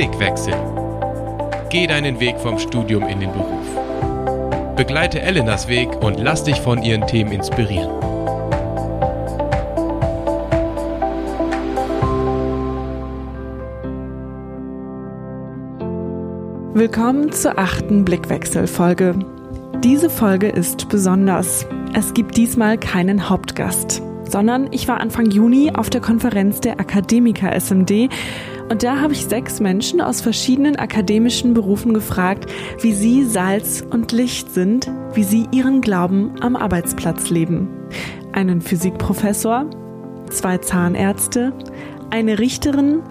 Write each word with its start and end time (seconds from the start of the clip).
Blickwechsel. 0.00 0.54
Geh 1.68 1.86
deinen 1.86 2.20
Weg 2.20 2.38
vom 2.38 2.58
Studium 2.58 3.06
in 3.06 3.20
den 3.20 3.30
Beruf. 3.32 3.66
Begleite 4.74 5.20
Elenas 5.20 5.68
Weg 5.68 5.90
und 6.02 6.18
lass 6.18 6.42
dich 6.42 6.58
von 6.58 6.82
ihren 6.82 7.06
Themen 7.06 7.32
inspirieren. 7.32 7.90
Willkommen 16.72 17.30
zur 17.32 17.58
achten 17.58 18.06
Blickwechsel-Folge. 18.06 19.16
Diese 19.84 20.08
Folge 20.08 20.48
ist 20.48 20.88
besonders. 20.88 21.66
Es 21.92 22.14
gibt 22.14 22.38
diesmal 22.38 22.78
keinen 22.78 23.28
Hauptgast, 23.28 24.00
sondern 24.24 24.68
ich 24.70 24.88
war 24.88 24.98
Anfang 24.98 25.30
Juni 25.30 25.72
auf 25.74 25.90
der 25.90 26.00
Konferenz 26.00 26.60
der 26.60 26.80
Akademiker 26.80 27.52
SMD 27.60 28.08
und 28.70 28.84
da 28.84 29.00
habe 29.00 29.12
ich 29.12 29.26
sechs 29.26 29.58
Menschen 29.58 30.00
aus 30.00 30.20
verschiedenen 30.20 30.76
akademischen 30.76 31.54
Berufen 31.54 31.92
gefragt, 31.92 32.48
wie 32.80 32.92
sie 32.92 33.24
Salz 33.24 33.84
und 33.90 34.12
Licht 34.12 34.54
sind, 34.54 34.88
wie 35.12 35.24
sie 35.24 35.48
ihren 35.50 35.80
Glauben 35.80 36.40
am 36.40 36.54
Arbeitsplatz 36.54 37.30
leben. 37.30 37.68
Einen 38.32 38.60
Physikprofessor, 38.60 39.68
zwei 40.30 40.58
Zahnärzte, 40.58 41.52
eine 42.10 42.38
Richterin, 42.38 43.02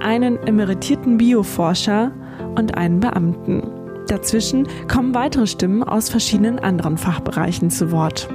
einen 0.00 0.38
emeritierten 0.46 1.18
Bioforscher 1.18 2.12
und 2.54 2.76
einen 2.76 3.00
Beamten. 3.00 3.62
Dazwischen 4.06 4.68
kommen 4.86 5.16
weitere 5.16 5.48
Stimmen 5.48 5.82
aus 5.82 6.08
verschiedenen 6.08 6.60
anderen 6.60 6.96
Fachbereichen 6.96 7.70
zu 7.70 7.90
Wort. 7.90 8.28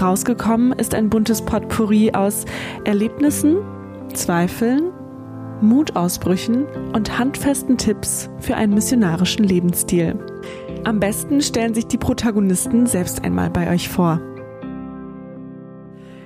Rausgekommen 0.00 0.72
ist 0.72 0.94
ein 0.94 1.10
buntes 1.10 1.42
Potpourri 1.42 2.12
aus 2.12 2.44
Erlebnissen, 2.84 3.56
Zweifeln, 4.14 4.92
Mutausbrüchen 5.62 6.66
und 6.92 7.18
handfesten 7.18 7.78
Tipps 7.78 8.28
für 8.40 8.56
einen 8.56 8.74
missionarischen 8.74 9.44
Lebensstil. 9.44 10.18
Am 10.84 11.00
besten 11.00 11.40
stellen 11.40 11.74
sich 11.74 11.86
die 11.86 11.98
Protagonisten 11.98 12.86
selbst 12.86 13.24
einmal 13.24 13.50
bei 13.50 13.70
euch 13.70 13.88
vor. 13.88 14.20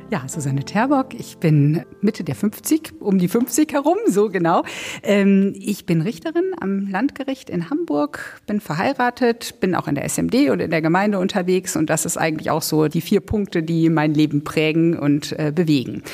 Ja, 0.09 0.23
Susanne 0.29 0.63
Terbock. 0.63 1.15
Ich 1.19 1.39
bin 1.39 1.85
Mitte 2.01 2.23
der 2.23 2.37
50, 2.37 2.93
um 3.01 3.19
die 3.19 3.27
50 3.27 3.73
herum, 3.73 3.97
so 4.07 4.29
genau. 4.29 4.63
Ähm, 5.03 5.53
ich 5.59 5.85
bin 5.85 6.01
Richterin 6.01 6.53
am 6.61 6.87
Landgericht 6.87 7.51
in 7.51 7.71
Hamburg, 7.71 8.41
bin 8.47 8.61
verheiratet, 8.61 9.59
bin 9.59 9.75
auch 9.75 9.89
in 9.89 9.97
der 9.97 10.05
SMD 10.05 10.51
und 10.51 10.61
in 10.61 10.71
der 10.71 10.81
Gemeinde 10.81 11.19
unterwegs 11.19 11.75
und 11.75 11.91
das 11.91 12.07
ist 12.07 12.19
eigentlich 12.19 12.53
auch 12.53 12.63
so 12.63 12.87
die 12.87 13.01
vier 13.01 13.19
Punkte, 13.19 13.65
die 13.65 13.91
mein 13.91 14.15
Leben 14.15 14.45
prägen 14.45 14.97
und 14.97 15.37
äh, 15.41 15.51
bewegen. 15.53 16.05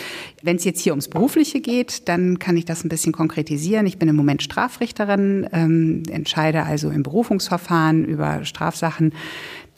Wenn 0.43 0.57
es 0.57 0.65
jetzt 0.65 0.81
hier 0.81 0.93
ums 0.95 1.09
Berufliche 1.09 1.61
geht, 1.61 2.09
dann 2.09 2.39
kann 2.39 2.57
ich 2.57 2.65
das 2.65 2.85
ein 2.85 2.89
bisschen 2.89 3.13
konkretisieren. 3.13 3.85
Ich 3.85 3.99
bin 3.99 4.09
im 4.09 4.17
Moment 4.17 4.43
Strafrichterin, 4.43 5.47
ähm, 5.53 6.03
entscheide 6.11 6.63
also 6.63 6.89
im 6.89 7.03
Berufungsverfahren 7.03 8.07
über 8.07 8.47
Strafsachen 8.47 9.13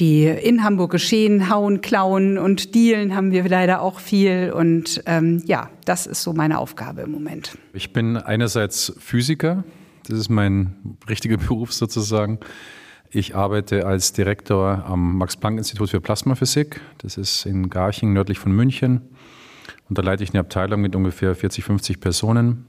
die 0.00 0.27
in 0.27 0.64
Hamburg 0.64 0.91
geschehen, 0.91 1.48
hauen, 1.48 1.81
klauen 1.81 2.39
und 2.39 2.75
dealen 2.75 3.14
haben 3.14 3.31
wir 3.31 3.48
leider 3.48 3.81
auch 3.81 4.01
viel. 4.01 4.53
Und 4.53 5.03
ähm, 5.06 5.42
ja, 5.47 5.70
das 5.84 6.06
ist 6.06 6.23
so 6.23 6.33
meine 6.33 6.59
Aufgabe 6.59 7.03
im 7.03 7.12
Moment. 7.12 7.56
Ich 7.73 7.92
bin 7.92 8.17
einerseits 8.17 8.92
Physiker, 8.98 9.64
das 10.09 10.19
ist 10.19 10.28
mein 10.28 10.97
richtiger 11.09 11.36
Beruf 11.48 11.73
sozusagen. 11.73 12.41
Ich 13.11 13.36
arbeite 13.36 13.86
als 13.86 14.12
Direktor 14.12 14.84
am 14.86 15.19
Max-Planck-Institut 15.19 15.91
für 15.91 16.01
Plasmaphysik. 16.01 16.81
Das 16.98 17.17
ist 17.17 17.47
in 17.47 17.70
Garching, 17.70 18.12
nördlich 18.12 18.41
von 18.41 18.51
München. 18.51 19.03
Und 19.89 19.98
da 19.98 20.03
leite 20.03 20.25
ich 20.25 20.31
eine 20.31 20.41
Abteilung 20.41 20.81
mit 20.81 20.97
ungefähr 20.97 21.36
40, 21.36 21.62
50 21.62 22.01
Personen. 22.01 22.67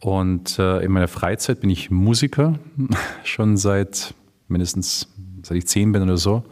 Und 0.00 0.58
äh, 0.58 0.82
in 0.82 0.90
meiner 0.90 1.06
Freizeit 1.06 1.60
bin 1.60 1.68
ich 1.68 1.90
Musiker, 1.90 2.58
schon 3.24 3.58
seit 3.58 4.14
mindestens 4.48 5.11
seit 5.42 5.58
ich 5.58 5.66
zehn 5.66 5.92
bin 5.92 6.02
oder 6.02 6.16
so. 6.16 6.44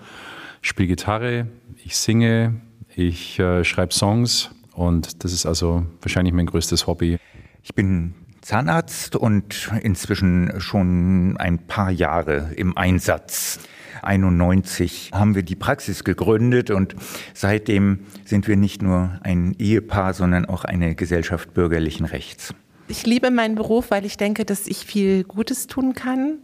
Ich 0.62 0.68
spiele 0.68 0.88
Gitarre, 0.88 1.46
ich 1.84 1.96
singe, 1.96 2.60
ich 2.94 3.38
äh, 3.38 3.64
schreibe 3.64 3.94
Songs 3.94 4.50
und 4.72 5.24
das 5.24 5.32
ist 5.32 5.46
also 5.46 5.86
wahrscheinlich 6.02 6.34
mein 6.34 6.46
größtes 6.46 6.86
Hobby. 6.86 7.18
Ich 7.62 7.74
bin 7.74 8.14
Zahnarzt 8.40 9.16
und 9.16 9.70
inzwischen 9.82 10.60
schon 10.60 11.36
ein 11.36 11.66
paar 11.66 11.90
Jahre 11.90 12.52
im 12.56 12.76
Einsatz. 12.76 13.60
91 14.02 15.10
haben 15.12 15.34
wir 15.34 15.42
die 15.42 15.56
Praxis 15.56 16.04
gegründet 16.04 16.70
und 16.70 16.96
seitdem 17.34 18.00
sind 18.24 18.48
wir 18.48 18.56
nicht 18.56 18.82
nur 18.82 19.18
ein 19.22 19.54
Ehepaar, 19.58 20.14
sondern 20.14 20.46
auch 20.46 20.64
eine 20.64 20.94
Gesellschaft 20.94 21.52
bürgerlichen 21.52 22.06
Rechts. 22.06 22.54
Ich 22.90 23.06
liebe 23.06 23.30
meinen 23.30 23.54
Beruf, 23.54 23.90
weil 23.90 24.04
ich 24.04 24.16
denke, 24.16 24.44
dass 24.44 24.66
ich 24.66 24.78
viel 24.78 25.24
Gutes 25.24 25.66
tun 25.66 25.94
kann 25.94 26.38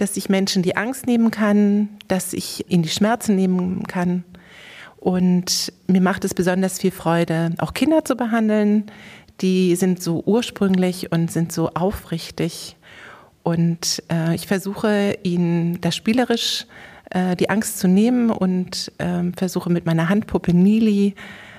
dass 0.00 0.16
ich 0.16 0.28
Menschen 0.28 0.62
die 0.62 0.76
Angst 0.76 1.06
nehmen 1.06 1.30
kann, 1.30 1.90
dass 2.08 2.32
ich 2.32 2.70
ihnen 2.70 2.82
die 2.82 2.88
Schmerzen 2.88 3.36
nehmen 3.36 3.86
kann. 3.86 4.24
Und 4.96 5.72
mir 5.86 6.00
macht 6.00 6.24
es 6.24 6.34
besonders 6.34 6.78
viel 6.78 6.90
Freude, 6.90 7.54
auch 7.58 7.74
Kinder 7.74 8.04
zu 8.04 8.16
behandeln. 8.16 8.90
Die 9.40 9.76
sind 9.76 10.02
so 10.02 10.22
ursprünglich 10.24 11.12
und 11.12 11.30
sind 11.30 11.52
so 11.52 11.70
aufrichtig. 11.70 12.76
Und 13.42 14.02
äh, 14.10 14.34
ich 14.34 14.46
versuche 14.46 15.18
ihnen 15.22 15.80
das 15.80 15.96
spielerisch 15.96 16.66
äh, 17.10 17.36
die 17.36 17.50
Angst 17.50 17.78
zu 17.78 17.88
nehmen 17.88 18.30
und 18.30 18.92
äh, 18.98 19.30
versuche 19.36 19.70
mit 19.70 19.86
meiner 19.86 20.08
Handpuppe 20.08 20.54
Nili 20.54 21.14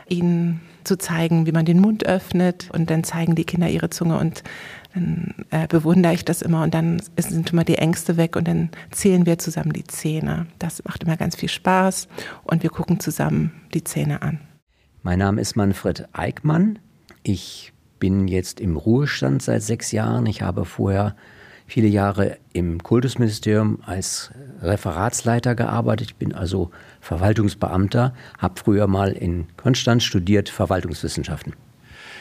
ihnen 0.08 0.62
zu 0.84 0.97
zeigen, 0.97 1.46
wie 1.46 1.52
man 1.52 1.66
den 1.66 1.80
Mund 1.80 2.06
öffnet. 2.06 2.69
Und 2.72 2.90
dann 2.90 3.03
zeigen 3.03 3.36
die 3.36 3.46
Kinder 3.46 3.69
ihre 3.69 3.90
Zunge 3.90 4.18
und 4.18 4.44
dann 4.94 5.34
äh, 5.52 5.68
bewundere 5.68 6.14
ich 6.14 6.25
das 6.25 6.42
immer 6.42 6.64
und 6.64 6.74
dann 6.74 7.02
sind 7.18 7.52
immer 7.52 7.64
die 7.64 7.78
Ängste 7.78 8.18
weg 8.18 8.36
und 8.36 8.47
dann 8.47 8.69
zählen 8.92 9.25
wir 9.25 9.38
zusammen 9.38 9.74
die 9.74 9.86
Zähne. 9.86 10.47
Das 10.59 10.84
macht 10.84 11.03
immer 11.03 11.18
ganz 11.18 11.36
viel 11.36 11.50
Spaß 11.50 12.08
und 12.44 12.64
wir 12.64 12.69
gucken 12.69 13.00
zusammen 13.00 13.53
die 13.74 13.84
Zähne 13.84 14.22
an. 14.22 14.40
Mein 15.03 15.19
Name 15.19 15.42
ist 15.42 15.56
Manfred 15.56 16.08
Eickmann. 16.14 16.80
Ich 17.24 17.74
bin 18.00 18.28
jetzt 18.28 18.59
im 18.59 18.75
Ruhestand 18.75 19.42
seit 19.42 19.63
sechs 19.63 19.92
Jahren. 19.92 20.25
Ich 20.25 20.42
habe 20.42 20.66
vorher 20.66 21.16
viele 21.71 21.87
Jahre 21.87 22.37
im 22.51 22.83
Kultusministerium 22.83 23.79
als 23.85 24.31
Referatsleiter 24.61 25.55
gearbeitet. 25.55 26.09
Ich 26.09 26.15
bin 26.17 26.33
also 26.33 26.69
Verwaltungsbeamter, 26.99 28.13
habe 28.39 28.59
früher 28.61 28.87
mal 28.87 29.13
in 29.13 29.45
Konstanz 29.55 30.03
studiert 30.03 30.49
Verwaltungswissenschaften. 30.49 31.53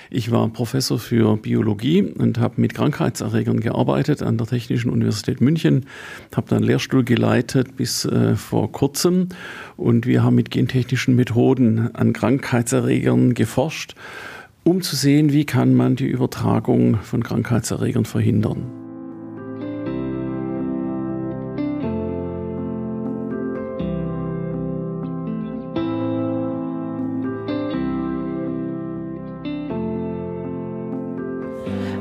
Ich 0.08 0.30
war 0.30 0.48
Professor 0.50 1.00
für 1.00 1.36
Biologie 1.36 2.02
und 2.02 2.38
habe 2.38 2.60
mit 2.60 2.74
Krankheitserregern 2.74 3.58
gearbeitet 3.58 4.22
an 4.22 4.38
der 4.38 4.46
Technischen 4.46 4.88
Universität 4.88 5.40
München, 5.40 5.86
habe 6.34 6.48
dann 6.48 6.62
Lehrstuhl 6.62 7.02
geleitet 7.02 7.76
bis 7.76 8.04
äh, 8.04 8.36
vor 8.36 8.70
kurzem 8.70 9.30
und 9.76 10.06
wir 10.06 10.22
haben 10.22 10.36
mit 10.36 10.52
gentechnischen 10.52 11.16
Methoden 11.16 11.92
an 11.96 12.12
Krankheitserregern 12.12 13.34
geforscht, 13.34 13.96
um 14.62 14.80
zu 14.80 14.94
sehen, 14.94 15.32
wie 15.32 15.44
kann 15.44 15.74
man 15.74 15.96
die 15.96 16.06
Übertragung 16.06 16.98
von 17.02 17.24
Krankheitserregern 17.24 18.04
verhindern. 18.04 18.79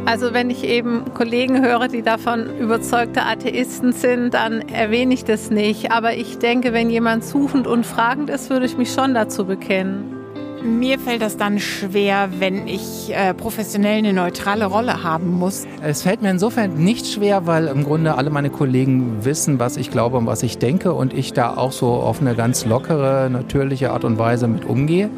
Also 0.10 0.34
wenn 0.34 0.50
ich 0.50 0.64
eben 0.64 1.14
Kollegen 1.14 1.64
höre, 1.64 1.88
die 1.88 2.02
davon 2.02 2.58
überzeugte 2.58 3.22
Atheisten 3.22 3.94
sind, 3.94 4.34
dann 4.34 4.62
erwähne 4.62 5.14
ich 5.14 5.24
das 5.24 5.52
nicht. 5.52 5.92
Aber 5.92 6.16
ich 6.16 6.40
denke, 6.40 6.74
wenn 6.74 6.90
jemand 6.90 7.24
suchend 7.24 7.68
und 7.68 7.86
fragend 7.86 8.32
ist, 8.32 8.50
würde 8.50 8.66
ich 8.66 8.76
mich 8.76 8.92
schon 8.92 9.14
dazu 9.14 9.46
bekennen. 9.46 10.16
Mir 10.64 10.98
fällt 10.98 11.22
das 11.22 11.38
dann 11.38 11.60
schwer, 11.60 12.30
wenn 12.40 12.68
ich 12.68 13.14
äh, 13.14 13.36
professionell 13.36 14.00
eine 14.00 14.12
neutrale 14.12 14.66
Rolle 14.66 15.04
haben 15.04 15.30
muss. 15.30 15.68
Es 15.84 16.02
fällt 16.02 16.24
mir 16.24 16.32
insofern 16.32 16.74
nicht 16.74 17.06
schwer, 17.06 17.46
weil 17.46 17.68
im 17.68 17.84
Grunde 17.84 18.16
alle 18.16 18.32
meine 18.32 18.50
Kollegen 18.50 19.24
wissen, 19.24 19.60
was 19.60 19.78
ich 19.78 19.92
glaube 19.92 20.18
und 20.18 20.26
was 20.26 20.42
ich 20.42 20.58
denke 20.58 20.92
und 20.92 21.14
ich 21.14 21.34
da 21.34 21.56
auch 21.56 21.72
so 21.72 21.92
auf 21.92 22.20
eine 22.20 22.34
ganz 22.34 22.66
lockere, 22.66 23.30
natürliche 23.30 23.92
Art 23.92 24.04
und 24.04 24.18
Weise 24.18 24.48
mit 24.48 24.66
umgehe. 24.66 25.12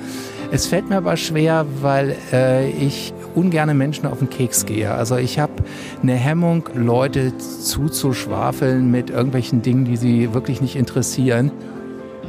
Es 0.52 0.68
fällt 0.68 0.90
mir 0.90 0.98
aber 0.98 1.16
schwer, 1.16 1.66
weil 1.82 2.18
äh, 2.34 2.70
ich 2.72 3.14
ungerne 3.36 3.74
Menschen 3.74 4.06
auf 4.06 4.20
den 4.20 4.30
Keks 4.30 4.66
gehe. 4.66 4.92
Also 4.92 5.18
ich 5.18 5.40
habe 5.40 5.54
eine 6.02 6.14
Hemmung, 6.14 6.70
Leute 6.74 7.38
zuzuschwafeln 7.38 8.92
mit 8.92 9.10
irgendwelchen 9.10 9.62
Dingen, 9.62 9.86
die 9.86 9.98
sie 9.98 10.34
wirklich 10.34 10.62
nicht 10.62 10.76
interessieren. 10.76 11.52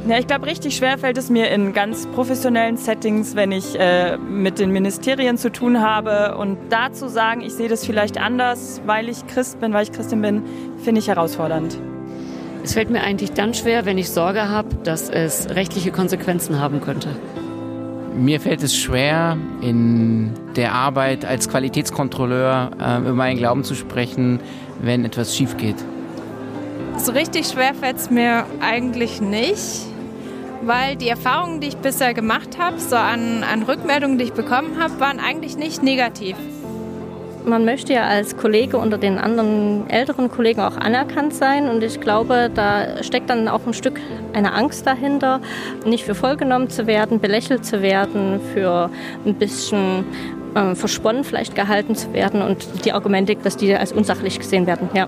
Ja, 0.07 0.19
ich 0.19 0.27
glaube, 0.27 0.47
richtig 0.47 0.75
schwer 0.75 0.97
fällt 0.97 1.17
es 1.17 1.29
mir 1.29 1.49
in 1.49 1.71
ganz 1.71 2.07
professionellen 2.07 2.75
Settings, 2.75 3.35
wenn 3.35 3.53
ich 3.53 3.79
äh, 3.79 4.17
mit 4.17 4.59
den 4.59 4.71
Ministerien 4.71 5.37
zu 5.37 5.49
tun 5.49 5.79
habe. 5.81 6.35
Und 6.37 6.57
da 6.69 6.91
zu 6.91 7.07
sagen, 7.07 7.39
ich 7.39 7.53
sehe 7.53 7.69
das 7.69 7.85
vielleicht 7.85 8.19
anders, 8.19 8.81
weil 8.85 9.07
ich 9.07 9.25
Christ 9.27 9.61
bin, 9.61 9.71
weil 9.71 9.83
ich 9.83 9.93
Christin 9.93 10.21
bin, 10.21 10.43
finde 10.83 10.99
ich 10.99 11.07
herausfordernd. 11.07 11.77
Es 12.65 12.73
fällt 12.73 12.89
mir 12.89 13.01
eigentlich 13.01 13.31
dann 13.31 13.53
schwer, 13.53 13.85
wenn 13.85 13.97
ich 13.97 14.09
Sorge 14.09 14.49
habe, 14.49 14.75
dass 14.83 15.09
es 15.09 15.49
rechtliche 15.49 15.91
Konsequenzen 15.91 16.59
haben 16.59 16.81
könnte. 16.81 17.09
Mir 18.15 18.39
fällt 18.39 18.61
es 18.61 18.75
schwer, 18.75 19.37
in 19.61 20.31
der 20.55 20.73
Arbeit 20.73 21.25
als 21.25 21.49
Qualitätskontrolleur 21.49 22.71
äh, 22.79 22.99
über 22.99 23.13
meinen 23.13 23.37
Glauben 23.37 23.63
zu 23.63 23.73
sprechen, 23.73 24.39
wenn 24.81 25.03
etwas 25.03 25.35
schief 25.35 25.57
geht? 25.57 25.77
So 26.97 27.11
richtig 27.11 27.47
schwer 27.47 27.73
fällt 27.73 27.97
es 27.97 28.11
mir 28.11 28.45
eigentlich 28.61 29.19
nicht, 29.19 29.87
weil 30.61 30.95
die 30.95 31.09
Erfahrungen, 31.09 31.59
die 31.59 31.67
ich 31.67 31.77
bisher 31.77 32.13
gemacht 32.13 32.59
habe, 32.59 32.79
so 32.79 32.95
an, 32.95 33.43
an 33.43 33.63
Rückmeldungen, 33.63 34.19
die 34.19 34.25
ich 34.25 34.33
bekommen 34.33 34.79
habe, 34.79 34.99
waren 34.99 35.19
eigentlich 35.19 35.57
nicht 35.57 35.81
negativ. 35.81 36.35
Man 37.45 37.65
möchte 37.65 37.93
ja 37.93 38.03
als 38.05 38.37
Kollege 38.37 38.77
unter 38.77 38.97
den 38.97 39.17
anderen 39.17 39.89
älteren 39.89 40.31
Kollegen 40.31 40.61
auch 40.61 40.77
anerkannt 40.77 41.33
sein 41.33 41.69
und 41.69 41.83
ich 41.83 41.99
glaube, 41.99 42.49
da 42.53 43.03
steckt 43.03 43.29
dann 43.29 43.47
auch 43.47 43.65
ein 43.67 43.73
Stück 43.73 43.99
eine 44.33 44.53
Angst 44.53 44.87
dahinter, 44.87 45.41
nicht 45.85 46.05
für 46.05 46.15
voll 46.15 46.37
genommen 46.37 46.69
zu 46.69 46.87
werden, 46.87 47.19
belächelt 47.19 47.65
zu 47.65 47.81
werden, 47.81 48.39
für 48.53 48.89
ein 49.25 49.35
bisschen 49.35 50.05
äh, 50.55 50.75
versponnen 50.75 51.23
vielleicht 51.23 51.55
gehalten 51.55 51.95
zu 51.95 52.13
werden 52.13 52.41
und 52.41 52.85
die 52.85 52.93
Argumente, 52.93 53.35
dass 53.35 53.57
die 53.57 53.73
als 53.75 53.91
unsachlich 53.91 54.39
gesehen 54.39 54.65
werden. 54.65 54.89
Ja. 54.93 55.07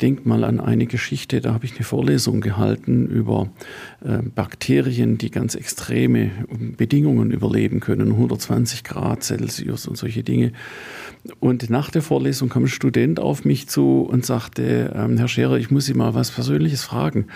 Denke 0.00 0.28
mal 0.28 0.44
an 0.44 0.60
eine 0.60 0.86
Geschichte, 0.86 1.40
da 1.40 1.52
habe 1.52 1.64
ich 1.64 1.74
eine 1.76 1.84
Vorlesung 1.84 2.40
gehalten 2.40 3.06
über 3.06 3.50
äh, 4.04 4.18
Bakterien, 4.22 5.18
die 5.18 5.30
ganz 5.30 5.54
extreme 5.54 6.30
Bedingungen 6.76 7.30
überleben 7.30 7.80
können, 7.80 8.12
120 8.12 8.84
Grad 8.84 9.22
Celsius 9.22 9.86
und 9.86 9.96
solche 9.96 10.22
Dinge. 10.22 10.52
Und 11.38 11.70
nach 11.70 11.90
der 11.90 12.02
Vorlesung 12.02 12.48
kam 12.48 12.64
ein 12.64 12.68
Student 12.68 13.20
auf 13.20 13.44
mich 13.44 13.68
zu 13.68 14.02
und 14.02 14.24
sagte, 14.24 14.92
ähm, 14.94 15.18
Herr 15.18 15.28
Scherer, 15.28 15.58
ich 15.58 15.70
muss 15.70 15.86
Sie 15.86 15.94
mal 15.94 16.14
was 16.14 16.30
Persönliches 16.30 16.84
fragen. 16.84 17.26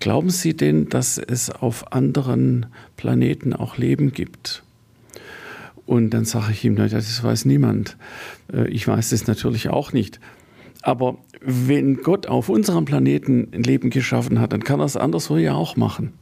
Glauben 0.00 0.30
Sie 0.30 0.56
denn, 0.56 0.88
dass 0.88 1.18
es 1.18 1.50
auf 1.50 1.92
anderen 1.92 2.66
Planeten 2.96 3.52
auch 3.52 3.78
Leben 3.78 4.12
gibt? 4.12 4.62
Und 5.86 6.10
dann 6.10 6.26
sage 6.26 6.52
ich 6.52 6.64
ihm, 6.64 6.76
das 6.76 7.22
weiß 7.22 7.46
niemand. 7.46 7.96
Äh, 8.52 8.68
ich 8.68 8.86
weiß 8.86 9.12
es 9.12 9.26
natürlich 9.26 9.70
auch 9.70 9.92
nicht. 9.92 10.20
Aber 10.82 11.18
wenn 11.40 11.98
Gott 11.98 12.26
auf 12.26 12.48
unserem 12.48 12.84
Planeten 12.84 13.48
ein 13.52 13.62
Leben 13.62 13.90
geschaffen 13.90 14.40
hat, 14.40 14.52
dann 14.52 14.64
kann 14.64 14.80
er 14.80 14.86
es 14.86 14.96
anderswo 14.96 15.36
ja 15.36 15.54
auch 15.54 15.76
machen. 15.76 16.12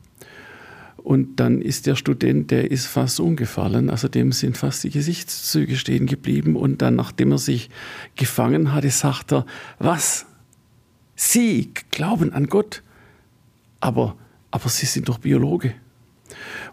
Und 1.07 1.39
dann 1.39 1.63
ist 1.63 1.87
der 1.87 1.95
Student, 1.95 2.51
der 2.51 2.71
ist 2.71 2.87
fast 2.87 3.21
umgefallen, 3.21 3.91
also 3.91 4.09
dem 4.09 4.33
sind 4.33 4.57
fast 4.57 4.83
die 4.83 4.91
Gesichtszüge 4.91 5.77
stehen 5.77 6.07
geblieben. 6.07 6.57
Und 6.57 6.83
dann, 6.83 6.97
nachdem 6.97 7.31
er 7.31 7.39
sich 7.39 7.71
gefangen 8.17 8.73
hatte, 8.73 8.91
sagt 8.91 9.33
er, 9.33 9.47
was? 9.79 10.27
Sie 11.15 11.71
glauben 11.93 12.33
an 12.33 12.49
Gott, 12.49 12.83
aber, 13.79 14.17
aber 14.51 14.69
Sie 14.69 14.87
sind 14.87 15.09
doch 15.09 15.19
Biologe. 15.19 15.75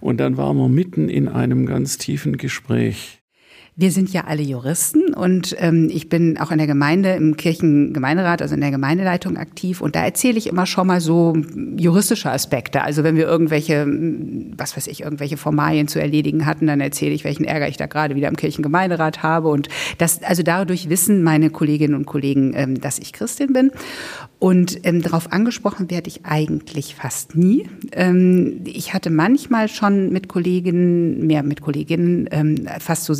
Und 0.01 0.17
dann 0.17 0.35
waren 0.35 0.57
wir 0.57 0.67
mitten 0.67 1.09
in 1.09 1.27
einem 1.27 1.65
ganz 1.67 1.97
tiefen 1.97 2.37
Gespräch. 2.37 3.22
Wir 3.75 3.89
sind 3.89 4.13
ja 4.13 4.25
alle 4.25 4.43
Juristen 4.43 5.15
und 5.15 5.55
ähm, 5.57 5.89
ich 5.91 6.07
bin 6.07 6.37
auch 6.37 6.51
in 6.51 6.59
der 6.59 6.67
Gemeinde, 6.67 7.13
im 7.13 7.37
Kirchengemeinderat, 7.37 8.43
also 8.43 8.53
in 8.53 8.61
der 8.61 8.69
Gemeindeleitung 8.69 9.35
aktiv 9.35 9.81
und 9.81 9.95
da 9.95 10.05
erzähle 10.05 10.37
ich 10.37 10.45
immer 10.45 10.67
schon 10.67 10.85
mal 10.85 11.01
so 11.01 11.35
juristische 11.75 12.29
Aspekte. 12.29 12.83
Also 12.83 13.03
wenn 13.03 13.15
wir 13.15 13.25
irgendwelche, 13.25 13.87
was 14.55 14.77
weiß 14.77 14.85
ich, 14.85 15.01
irgendwelche 15.01 15.37
Formalien 15.37 15.87
zu 15.87 15.99
erledigen 15.99 16.45
hatten, 16.45 16.67
dann 16.67 16.81
erzähle 16.81 17.15
ich, 17.15 17.23
welchen 17.23 17.45
Ärger 17.45 17.67
ich 17.67 17.77
da 17.77 17.87
gerade 17.87 18.15
wieder 18.15 18.27
im 18.27 18.35
Kirchengemeinderat 18.35 19.23
habe 19.23 19.47
und 19.47 19.69
das, 19.97 20.21
also 20.21 20.43
dadurch 20.43 20.89
wissen 20.89 21.23
meine 21.23 21.49
Kolleginnen 21.49 21.95
und 21.95 22.05
Kollegen, 22.05 22.53
ähm, 22.55 22.79
dass 22.79 22.99
ich 22.99 23.11
Christin 23.11 23.53
bin. 23.53 23.71
Und 24.37 24.85
ähm, 24.85 25.01
darauf 25.01 25.31
angesprochen 25.31 25.89
werde 25.89 26.09
ich 26.09 26.25
eigentlich 26.25 26.95
fast 26.95 27.33
nie. 27.33 27.65
Ähm, 27.93 28.59
ich 28.65 28.93
hatte 28.93 29.09
manchmal 29.09 29.69
schon 29.69 30.11
mit 30.11 30.27
Kolleginnen, 30.27 31.25
mehr 31.25 31.43
mit 31.43 31.61
Kolleginnen, 31.61 32.27
ähm, 32.29 32.67
fast 32.79 33.05
so 33.05 33.13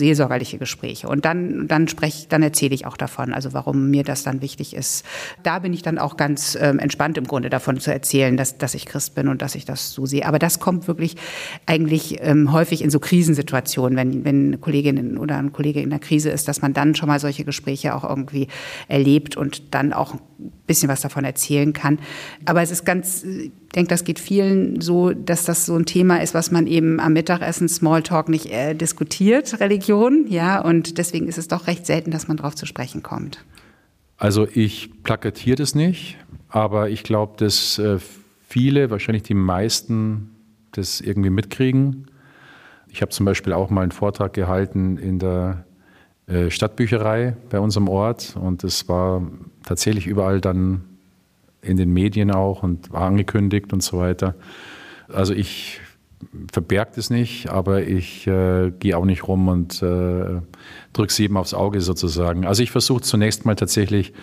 seelsorgerliche 0.44 0.58
Gespräche. 0.58 1.08
Und 1.08 1.26
dann, 1.26 1.68
dann 1.68 1.88
spreche, 1.88 2.28
dann 2.30 2.44
erzähle 2.44 2.76
ich 2.76 2.86
auch 2.86 2.98
davon, 2.98 3.34
also 3.34 3.54
warum 3.54 3.90
mir 3.90 4.04
das 4.04 4.24
dann 4.24 4.42
wichtig 4.42 4.76
ist. 4.76 5.06
Da 5.44 5.60
bin 5.60 5.74
ich 5.74 5.82
dann 5.82 5.98
auch 5.98 6.18
ganz 6.18 6.58
ähm, 6.60 6.80
entspannt 6.80 7.18
im 7.18 7.26
Grunde 7.26 7.50
davon 7.50 7.80
zu 7.80 7.92
erzählen, 7.92 8.38
dass, 8.38 8.58
dass 8.58 8.74
ich 8.74 8.86
Christ 8.86 9.16
bin 9.16 9.28
und 9.28 9.42
dass 9.42 9.56
ich 9.56 9.66
das 9.66 9.92
so 9.92 10.06
sehe. 10.06 10.26
Aber 10.26 10.40
das 10.40 10.60
kommt 10.60 10.88
wirklich 10.88 11.16
eigentlich 11.66 12.18
ähm, 12.22 12.52
häufig 12.52 12.84
in 12.84 12.90
so 12.90 13.00
Krisensituationen, 13.00 13.98
wenn, 13.98 14.26
wenn 14.26 14.48
eine 14.48 14.58
Kollegin 14.58 15.18
oder 15.18 15.38
ein 15.38 15.54
Kollege 15.54 15.82
in 15.82 15.90
der 15.90 16.00
Krise 16.00 16.30
ist, 16.30 16.48
dass 16.48 16.62
man 16.62 16.74
dann 16.74 16.96
schon 16.96 17.08
mal 17.08 17.20
solche 17.20 17.46
Gespräche 17.46 17.96
auch 17.96 18.04
irgendwie 18.04 18.48
erlebt 18.88 19.38
und 19.38 19.74
dann 19.74 19.94
auch 19.94 20.14
ein 20.14 20.52
bisschen 20.68 20.90
was 20.90 21.02
davon 21.02 21.26
erzählen 21.26 21.74
kann. 21.74 22.00
Aber 22.46 22.62
es 22.62 22.72
ist 22.72 22.86
ganz, 22.86 23.24
ich 23.24 23.52
denke, 23.76 23.90
das 23.90 24.04
geht 24.04 24.20
vielen 24.20 24.82
so, 24.82 25.12
dass 25.12 25.46
das 25.46 25.66
so 25.66 25.76
ein 25.76 25.86
Thema 25.86 26.22
ist, 26.22 26.34
was 26.34 26.52
man 26.52 26.68
eben 26.68 27.00
am 27.00 27.14
Mittagessen 27.14 27.68
Smalltalk 27.68 28.30
nicht 28.30 28.52
äh, 28.52 28.74
diskutiert, 28.74 29.60
Religion, 29.60 30.26
ja, 30.34 30.60
und 30.60 30.98
deswegen 30.98 31.28
ist 31.28 31.38
es 31.38 31.48
doch 31.48 31.68
recht 31.68 31.86
selten, 31.86 32.12
dass 32.12 32.28
man 32.28 32.38
darauf 32.38 32.56
zu 32.56 32.66
sprechen 32.66 33.04
kommt. 33.04 33.46
Also 34.18 34.48
ich 34.52 35.04
plakatiere 35.04 35.56
das 35.56 35.76
nicht, 35.76 36.18
aber 36.50 36.90
ich 36.90 37.04
glaube, 37.04 37.34
dass 37.38 37.78
äh, 37.78 38.00
viele, 38.48 38.90
wahrscheinlich 38.90 39.24
die 39.24 39.34
meisten, 39.34 40.32
das 40.72 41.02
irgendwie 41.02 41.30
mitkriegen. 41.30 42.08
Ich 42.88 43.02
habe 43.02 43.12
zum 43.12 43.26
Beispiel 43.26 43.54
auch 43.54 43.70
mal 43.70 43.82
einen 43.82 43.92
Vortrag 43.92 44.34
gehalten 44.34 44.98
in 44.98 45.20
der 45.20 45.66
äh, 46.28 46.50
Stadtbücherei 46.50 47.36
bei 47.50 47.60
unserem 47.60 47.88
Ort 47.88 48.36
und 48.36 48.64
es 48.64 48.90
war 48.90 49.22
tatsächlich 49.64 50.08
überall 50.08 50.42
dann 50.42 50.84
in 51.62 51.78
den 51.78 51.92
Medien 51.94 52.32
auch 52.32 52.64
und 52.64 52.92
war 52.92 53.04
angekündigt 53.04 53.72
und 53.72 53.84
so 53.84 54.00
weiter. 54.00 54.36
Also 55.10 55.34
ich 55.34 55.80
verberge 56.52 56.92
das 56.96 57.10
nicht, 57.10 57.50
aber 57.50 57.84
ich 57.84 58.28
äh, 58.28 58.72
gehe 58.80 58.98
auch 58.98 59.06
nicht 59.06 59.28
rum 59.28 59.48
und 59.48 59.82
äh, 59.82 60.42
drücke 60.94 61.10
es 61.10 61.18
jedem 61.18 61.38
aufs 61.38 61.54
Auge 61.54 61.82
sozusagen. 61.82 62.46
Also 62.46 62.64
ich 62.64 62.72
versuche 62.72 63.02
zunächst 63.02 63.46
mal 63.46 63.56
tatsächlich 63.56 64.14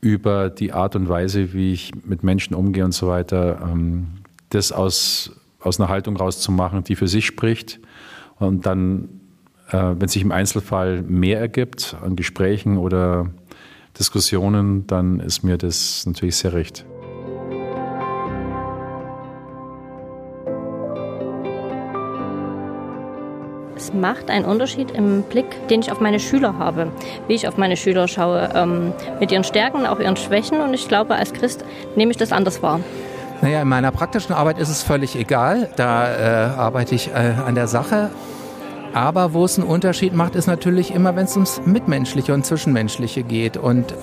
über 0.00 0.50
die 0.50 0.72
Art 0.72 0.96
und 0.96 1.08
Weise, 1.08 1.52
wie 1.52 1.72
ich 1.72 1.92
mit 2.04 2.22
Menschen 2.22 2.54
umgehe 2.54 2.84
und 2.84 2.92
so 2.92 3.08
weiter, 3.08 3.60
ähm, 3.62 4.08
das 4.50 4.72
aus, 4.72 5.32
aus 5.60 5.80
einer 5.80 5.88
Haltung 5.88 6.16
rauszumachen, 6.16 6.84
die 6.84 6.96
für 6.96 7.08
sich 7.08 7.26
spricht 7.26 7.80
und 8.38 8.66
dann 8.66 9.08
äh, 9.72 9.94
wenn 9.98 10.08
sich 10.08 10.22
im 10.22 10.32
Einzelfall 10.32 11.02
mehr 11.02 11.40
ergibt 11.40 11.96
an 12.02 12.16
Gesprächen 12.16 12.76
oder 12.76 13.30
Diskussionen, 13.98 14.86
dann 14.86 15.20
ist 15.20 15.42
mir 15.42 15.58
das 15.58 16.06
natürlich 16.06 16.36
sehr 16.36 16.52
recht. 16.52 16.84
Es 23.82 23.92
macht 23.92 24.30
einen 24.30 24.44
Unterschied 24.44 24.92
im 24.92 25.22
Blick, 25.22 25.66
den 25.66 25.80
ich 25.80 25.90
auf 25.90 25.98
meine 25.98 26.20
Schüler 26.20 26.56
habe, 26.56 26.92
wie 27.26 27.34
ich 27.34 27.48
auf 27.48 27.56
meine 27.56 27.76
Schüler 27.76 28.06
schaue, 28.06 28.48
ähm, 28.54 28.92
mit 29.18 29.32
ihren 29.32 29.42
Stärken, 29.42 29.86
auch 29.86 29.98
ihren 29.98 30.14
Schwächen. 30.16 30.60
Und 30.60 30.72
ich 30.72 30.86
glaube, 30.86 31.16
als 31.16 31.32
Christ 31.32 31.64
nehme 31.96 32.12
ich 32.12 32.16
das 32.16 32.30
anders 32.30 32.62
wahr. 32.62 32.78
Naja, 33.40 33.60
in 33.60 33.66
meiner 33.66 33.90
praktischen 33.90 34.36
Arbeit 34.36 34.58
ist 34.58 34.68
es 34.68 34.84
völlig 34.84 35.16
egal. 35.16 35.68
Da 35.74 36.06
äh, 36.06 36.50
arbeite 36.56 36.94
ich 36.94 37.08
äh, 37.08 37.34
an 37.44 37.56
der 37.56 37.66
Sache. 37.66 38.10
Aber 38.94 39.32
wo 39.32 39.44
es 39.44 39.58
einen 39.58 39.66
Unterschied 39.66 40.14
macht, 40.14 40.36
ist 40.36 40.46
natürlich 40.46 40.94
immer, 40.94 41.16
wenn 41.16 41.24
es 41.24 41.34
ums 41.34 41.60
Mitmenschliche 41.64 42.34
und 42.34 42.46
Zwischenmenschliche 42.46 43.24
geht. 43.24 43.56
Und 43.56 43.94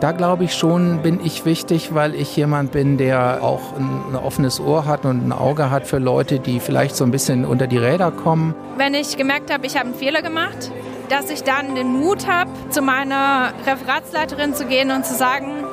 da 0.00 0.12
glaube 0.12 0.44
ich 0.44 0.54
schon, 0.54 1.02
bin 1.02 1.20
ich 1.24 1.44
wichtig, 1.44 1.94
weil 1.94 2.14
ich 2.14 2.36
jemand 2.36 2.72
bin, 2.72 2.98
der 2.98 3.42
auch 3.42 3.76
ein, 3.76 4.16
offenes 4.16 4.60
Ohr 4.60 4.86
hat 4.86 5.04
und 5.04 5.26
ein 5.26 5.32
Auge 5.32 5.70
hat 5.70 5.86
für 5.86 5.98
Leute, 5.98 6.38
die 6.38 6.60
vielleicht 6.60 6.96
so 6.96 7.04
ein 7.04 7.10
bisschen 7.10 7.44
unter 7.44 7.66
die 7.66 7.78
Räder 7.78 8.10
kommen. 8.10 8.54
Wenn 8.76 8.94
ich 8.94 9.16
gemerkt 9.16 9.52
habe, 9.52 9.66
ich 9.66 9.76
habe 9.76 9.86
einen 9.86 9.94
Fehler 9.94 10.22
gemacht, 10.22 10.70
dass 11.08 11.30
ich 11.30 11.42
dann 11.42 11.74
den 11.74 11.92
Mut 11.92 12.26
habe, 12.26 12.50
zu 12.70 12.82
meiner 12.82 13.52
Referatsleiterin 13.66 14.54
zu 14.54 14.66
gehen 14.66 14.90
und 14.90 15.06
zu 15.06 15.14
sagen, 15.14 15.64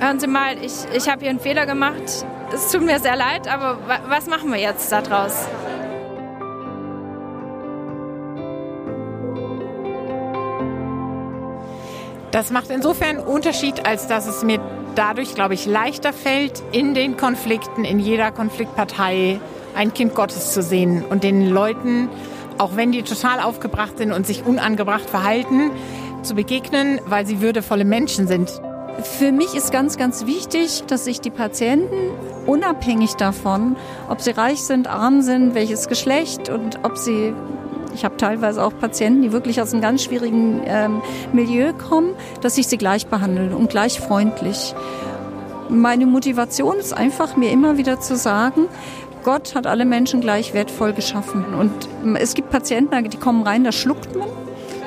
hören 0.00 0.20
Sie 0.20 0.26
mal, 0.26 0.56
ich, 0.60 0.72
ich 0.94 1.08
habe 1.08 1.20
hier 1.20 1.30
einen 1.30 1.40
Fehler 1.40 1.66
gemacht. 1.66 2.24
Es 2.54 2.70
tut 2.70 2.82
mir 2.82 2.98
sehr 2.98 3.16
leid, 3.16 3.48
aber 3.48 3.78
was 4.08 4.26
machen 4.26 4.50
wir 4.50 4.58
jetzt 4.58 4.90
daraus? 4.92 5.46
Das 12.32 12.50
macht 12.50 12.70
insofern 12.70 13.18
einen 13.18 13.26
Unterschied, 13.26 13.86
als 13.86 14.06
dass 14.06 14.26
es 14.26 14.42
mir 14.42 14.58
dadurch, 14.94 15.34
glaube 15.34 15.52
ich, 15.52 15.66
leichter 15.66 16.14
fällt, 16.14 16.62
in 16.72 16.94
den 16.94 17.18
Konflikten, 17.18 17.84
in 17.84 17.98
jeder 17.98 18.32
Konfliktpartei 18.32 19.38
ein 19.76 19.92
Kind 19.92 20.14
Gottes 20.14 20.52
zu 20.52 20.62
sehen 20.62 21.04
und 21.08 21.24
den 21.24 21.50
Leuten, 21.50 22.08
auch 22.56 22.74
wenn 22.74 22.90
die 22.90 23.02
total 23.02 23.40
aufgebracht 23.40 23.98
sind 23.98 24.12
und 24.12 24.26
sich 24.26 24.46
unangebracht 24.46 25.08
verhalten, 25.08 25.70
zu 26.22 26.34
begegnen, 26.34 27.00
weil 27.04 27.26
sie 27.26 27.42
würdevolle 27.42 27.84
Menschen 27.84 28.26
sind. 28.26 28.50
Für 29.18 29.30
mich 29.30 29.54
ist 29.54 29.70
ganz, 29.70 29.98
ganz 29.98 30.24
wichtig, 30.24 30.84
dass 30.86 31.04
sich 31.04 31.20
die 31.20 31.30
Patienten 31.30 32.12
unabhängig 32.46 33.14
davon, 33.14 33.76
ob 34.08 34.22
sie 34.22 34.30
reich 34.30 34.62
sind, 34.62 34.86
arm 34.86 35.20
sind, 35.20 35.54
welches 35.54 35.86
Geschlecht 35.86 36.48
und 36.48 36.80
ob 36.82 36.96
sie 36.96 37.34
ich 37.94 38.04
habe 38.04 38.16
teilweise 38.16 38.62
auch 38.62 38.72
Patienten, 38.78 39.22
die 39.22 39.32
wirklich 39.32 39.60
aus 39.60 39.72
einem 39.72 39.82
ganz 39.82 40.04
schwierigen 40.04 40.62
ähm, 40.64 41.02
Milieu 41.32 41.72
kommen, 41.72 42.14
dass 42.40 42.58
ich 42.58 42.66
sie 42.66 42.78
gleich 42.78 43.06
behandle 43.06 43.56
und 43.56 43.70
gleich 43.70 44.00
freundlich. 44.00 44.74
Meine 45.68 46.06
Motivation 46.06 46.76
ist 46.76 46.92
einfach, 46.92 47.36
mir 47.36 47.50
immer 47.50 47.78
wieder 47.78 48.00
zu 48.00 48.16
sagen, 48.16 48.66
Gott 49.24 49.54
hat 49.54 49.66
alle 49.66 49.84
Menschen 49.84 50.20
gleich 50.20 50.52
wertvoll 50.52 50.92
geschaffen. 50.92 51.44
Und 51.54 51.72
es 52.18 52.34
gibt 52.34 52.50
Patienten, 52.50 53.08
die 53.08 53.16
kommen 53.16 53.42
rein, 53.42 53.64
da 53.64 53.72
schluckt 53.72 54.16
man 54.16 54.28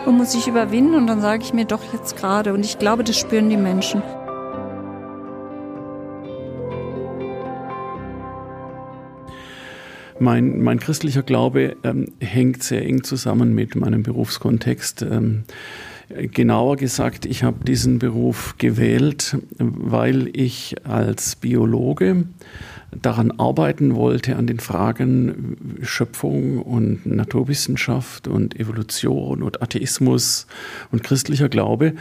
und 0.05 0.17
muss 0.17 0.33
sich 0.33 0.47
überwinden. 0.47 0.95
Und 0.95 1.07
dann 1.07 1.21
sage 1.21 1.43
ich 1.43 1.53
mir 1.53 1.65
doch 1.65 1.81
jetzt 1.93 2.17
gerade. 2.17 2.53
Und 2.53 2.65
ich 2.65 2.77
glaube, 2.77 3.03
das 3.03 3.17
spüren 3.17 3.49
die 3.49 3.57
Menschen. 3.57 4.03
Mein, 10.19 10.61
mein 10.61 10.79
christlicher 10.79 11.23
Glaube 11.23 11.75
ähm, 11.83 12.07
hängt 12.19 12.63
sehr 12.63 12.85
eng 12.85 13.03
zusammen 13.03 13.53
mit 13.53 13.75
meinem 13.75 14.03
Berufskontext. 14.03 15.01
Ähm, 15.01 15.43
genauer 16.09 16.77
gesagt, 16.77 17.25
ich 17.25 17.43
habe 17.43 17.65
diesen 17.65 17.99
Beruf 17.99 18.55
gewählt, 18.57 19.37
weil 19.57 20.29
ich 20.33 20.75
als 20.85 21.35
Biologe 21.35 22.25
daran 22.91 23.31
arbeiten 23.31 23.95
wollte, 23.95 24.35
an 24.35 24.47
den 24.47 24.59
Fragen 24.59 25.77
Schöpfung 25.81 26.61
und 26.61 27.05
Naturwissenschaft 27.05 28.27
und 28.27 28.59
Evolution 28.59 29.43
und 29.43 29.61
Atheismus 29.61 30.47
und 30.91 31.03
christlicher 31.03 31.49
Glaube, 31.49 31.93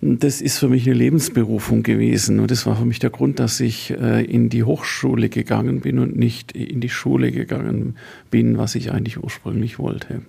das 0.00 0.40
ist 0.40 0.58
für 0.58 0.68
mich 0.68 0.86
eine 0.86 0.94
Lebensberufung 0.94 1.82
gewesen. 1.82 2.40
Und 2.40 2.50
das 2.50 2.66
war 2.66 2.76
für 2.76 2.84
mich 2.84 2.98
der 2.98 3.10
Grund, 3.10 3.38
dass 3.38 3.60
ich 3.60 3.90
äh, 3.90 4.24
in 4.24 4.48
die 4.48 4.64
Hochschule 4.64 5.28
gegangen 5.28 5.80
bin 5.80 5.98
und 5.98 6.16
nicht 6.16 6.52
in 6.52 6.80
die 6.80 6.88
Schule 6.88 7.32
gegangen 7.32 7.96
bin, 8.30 8.58
was 8.58 8.74
ich 8.74 8.92
eigentlich 8.92 9.22
ursprünglich 9.22 9.78
wollte. 9.78 10.22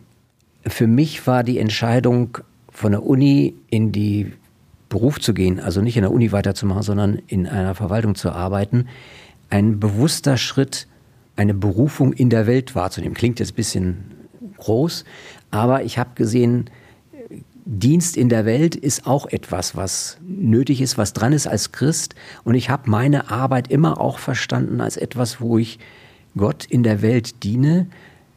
Für 0.66 0.88
mich 0.88 1.28
war 1.28 1.44
die 1.44 1.58
Entscheidung, 1.58 2.38
von 2.74 2.92
der 2.92 3.06
Uni 3.06 3.54
in 3.70 3.92
die 3.92 4.34
Beruf 4.90 5.20
zu 5.20 5.34
gehen, 5.34 5.60
also 5.60 5.82
nicht 5.82 5.96
in 5.96 6.02
der 6.02 6.12
Uni 6.12 6.32
weiterzumachen, 6.32 6.84
sondern 6.84 7.20
in 7.28 7.48
einer 7.48 7.76
Verwaltung 7.76 8.16
zu 8.16 8.32
arbeiten, 8.32 8.88
ein 9.54 9.80
bewusster 9.80 10.36
Schritt, 10.38 10.88
eine 11.36 11.54
Berufung 11.54 12.12
in 12.12 12.32
der 12.32 12.48
Welt 12.48 12.74
wahrzunehmen. 12.74 13.14
Klingt 13.14 13.40
jetzt 13.40 13.52
ein 13.52 13.56
bisschen 13.56 14.06
groß, 14.58 15.06
aber 15.52 15.84
ich 15.84 16.00
habe 16.00 16.10
gesehen, 16.16 16.72
Dienst 17.66 18.18
in 18.18 18.30
der 18.30 18.46
Welt 18.46 18.76
ist 18.76 19.06
auch 19.06 19.28
etwas, 19.28 19.76
was 19.76 20.18
nötig 20.28 20.82
ist, 20.82 20.98
was 20.98 21.14
dran 21.14 21.34
ist 21.34 21.46
als 21.46 21.72
Christ. 21.72 22.16
Und 22.44 22.56
ich 22.56 22.72
habe 22.72 22.90
meine 22.90 23.30
Arbeit 23.30 23.68
immer 23.70 24.02
auch 24.02 24.18
verstanden 24.18 24.82
als 24.82 24.98
etwas, 24.98 25.40
wo 25.40 25.60
ich 25.60 25.78
Gott 26.36 26.66
in 26.66 26.82
der 26.82 27.04
Welt 27.04 27.44
diene. 27.44 27.86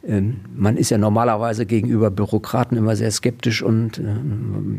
Ähm, 0.07 0.41
man 0.55 0.77
ist 0.77 0.91
ja 0.91 0.99
normalerweise 0.99 1.65
gegenüber 1.65 2.11
Bürokraten 2.11 2.77
immer 2.77 2.95
sehr 2.95 3.09
skeptisch 3.09 3.63
und 3.63 3.97
äh, 3.97 4.03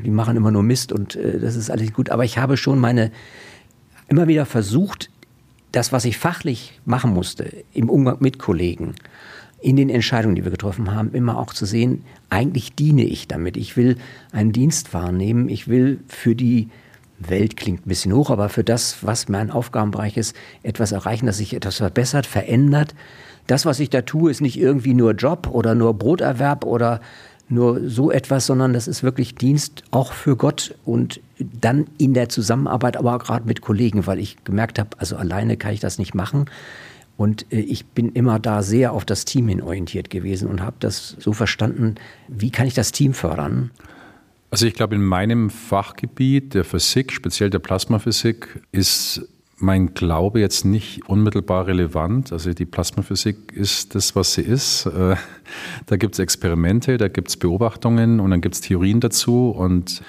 die 0.05 0.11
machen 0.11 0.37
immer 0.37 0.53
nur 0.53 0.63
Mist 0.63 0.93
und 0.93 1.17
äh, 1.17 1.41
das 1.41 1.57
ist 1.57 1.69
alles 1.69 1.93
gut. 1.93 2.11
Aber 2.11 2.25
ich 2.25 2.39
habe 2.39 2.57
schon 2.57 2.79
meine 2.79 3.11
immer 4.07 4.29
wieder 4.29 4.47
versucht, 4.47 5.11
das, 5.73 5.93
was 5.93 6.05
ich 6.05 6.19
fachlich 6.19 6.81
machen 6.85 7.13
musste, 7.13 7.65
im 7.73 7.91
Umgang 7.91 8.19
mit 8.21 8.39
Kollegen, 8.39 8.95
in 9.61 9.77
den 9.77 9.91
Entscheidungen, 9.91 10.37
die 10.37 10.45
wir 10.45 10.51
getroffen 10.51 10.95
haben, 10.95 11.13
immer 11.13 11.39
auch 11.39 11.53
zu 11.53 11.67
sehen, 11.67 12.05
eigentlich 12.31 12.75
diene 12.75 13.05
ich 13.05 13.27
damit. 13.27 13.57
Ich 13.57 13.77
will 13.77 13.97
einen 14.31 14.53
Dienst 14.53 14.95
wahrnehmen. 14.95 15.49
Ich 15.49 15.67
will 15.67 16.01
für 16.07 16.37
die 16.37 16.69
Welt 17.19 17.57
klingt 17.57 17.85
ein 17.85 17.89
bisschen 17.89 18.13
hoch, 18.13 18.31
aber 18.31 18.49
für 18.49 18.63
das, 18.63 18.99
was 19.05 19.29
mein 19.29 19.51
Aufgabenbereich 19.51 20.17
ist, 20.17 20.37
etwas 20.63 20.93
erreichen, 20.93 21.27
dass 21.27 21.39
sich 21.39 21.55
etwas 21.55 21.77
verbessert, 21.77 22.27
verändert. 22.27 22.95
Das, 23.49 23.67
was 23.67 23.81
ich 23.81 23.91
da 23.91 24.03
tue, 24.03 24.31
ist 24.31 24.41
nicht 24.41 24.59
irgendwie 24.59 24.95
nur 24.95 25.13
Job 25.13 25.49
oder 25.51 25.75
nur 25.75 25.95
Broterwerb 25.95 26.65
oder 26.65 27.01
nur 27.49 27.89
so 27.89 28.11
etwas, 28.11 28.47
sondern 28.47 28.73
das 28.73 28.89
ist 28.89 29.03
wirklich 29.03 29.35
Dienst 29.35 29.85
auch 29.91 30.13
für 30.13 30.37
Gott 30.37 30.75
und 30.85 31.21
dann 31.39 31.87
in 31.99 32.15
der 32.15 32.29
Zusammenarbeit, 32.29 32.97
aber 32.97 33.17
auch 33.17 33.25
gerade 33.25 33.47
mit 33.47 33.61
Kollegen, 33.61 34.07
weil 34.07 34.19
ich 34.19 34.43
gemerkt 34.45 34.79
habe, 34.79 34.91
also 34.99 35.17
alleine 35.17 35.57
kann 35.57 35.73
ich 35.73 35.81
das 35.81 35.99
nicht 35.99 36.15
machen. 36.15 36.47
Und 37.17 37.53
äh, 37.53 37.61
ich 37.61 37.87
bin 37.87 38.13
immer 38.13 38.39
da 38.39 38.63
sehr 38.63 38.93
auf 38.93 39.05
das 39.05 39.25
Team 39.25 39.49
hin 39.49 39.61
orientiert 39.61 40.11
gewesen 40.11 40.49
und 40.49 40.63
habe 40.63 40.77
das 40.81 41.17
so 41.19 41.33
verstanden, 41.33 41.97
wie 42.29 42.51
kann 42.51 42.67
ich 42.67 42.75
das 42.75 42.93
Team 42.93 43.15
fördern? 43.15 43.71
Also 44.51 44.67
ich 44.67 44.75
glaube, 44.75 44.95
in 44.95 45.03
meinem 45.03 45.51
Fachgebiet 45.51 46.55
der 46.55 46.65
Physik, 46.65 47.13
speziell 47.13 47.51
der 47.51 47.59
Plasmaphysik, 47.59 48.63
ist 48.73 49.29
mein 49.61 49.95
Glaube 49.95 50.41
jetzt 50.41 50.65
nicht 50.65 51.09
unmittelbar 51.09 51.67
relevant. 51.67 52.33
Also 52.33 52.53
die 52.53 52.65
Plasmaphysik 52.65 53.53
ist 53.53 53.95
das, 53.95 54.15
was 54.15 54.35
sie 54.35 54.43
ist. 54.43 54.87
Äh, 54.87 55.17
da 55.87 55.97
gibt 55.97 56.15
es 56.15 56.19
Experimente, 56.21 56.97
da 56.97 57.09
gibt 57.09 57.29
es 57.29 57.37
Beobachtungen 57.37 58.21
und 58.21 58.31
dann 58.31 58.41
gibt 58.41 58.55
es 58.55 58.61
Theorien 58.61 59.01
dazu. 59.01 59.51
Und 59.51 60.03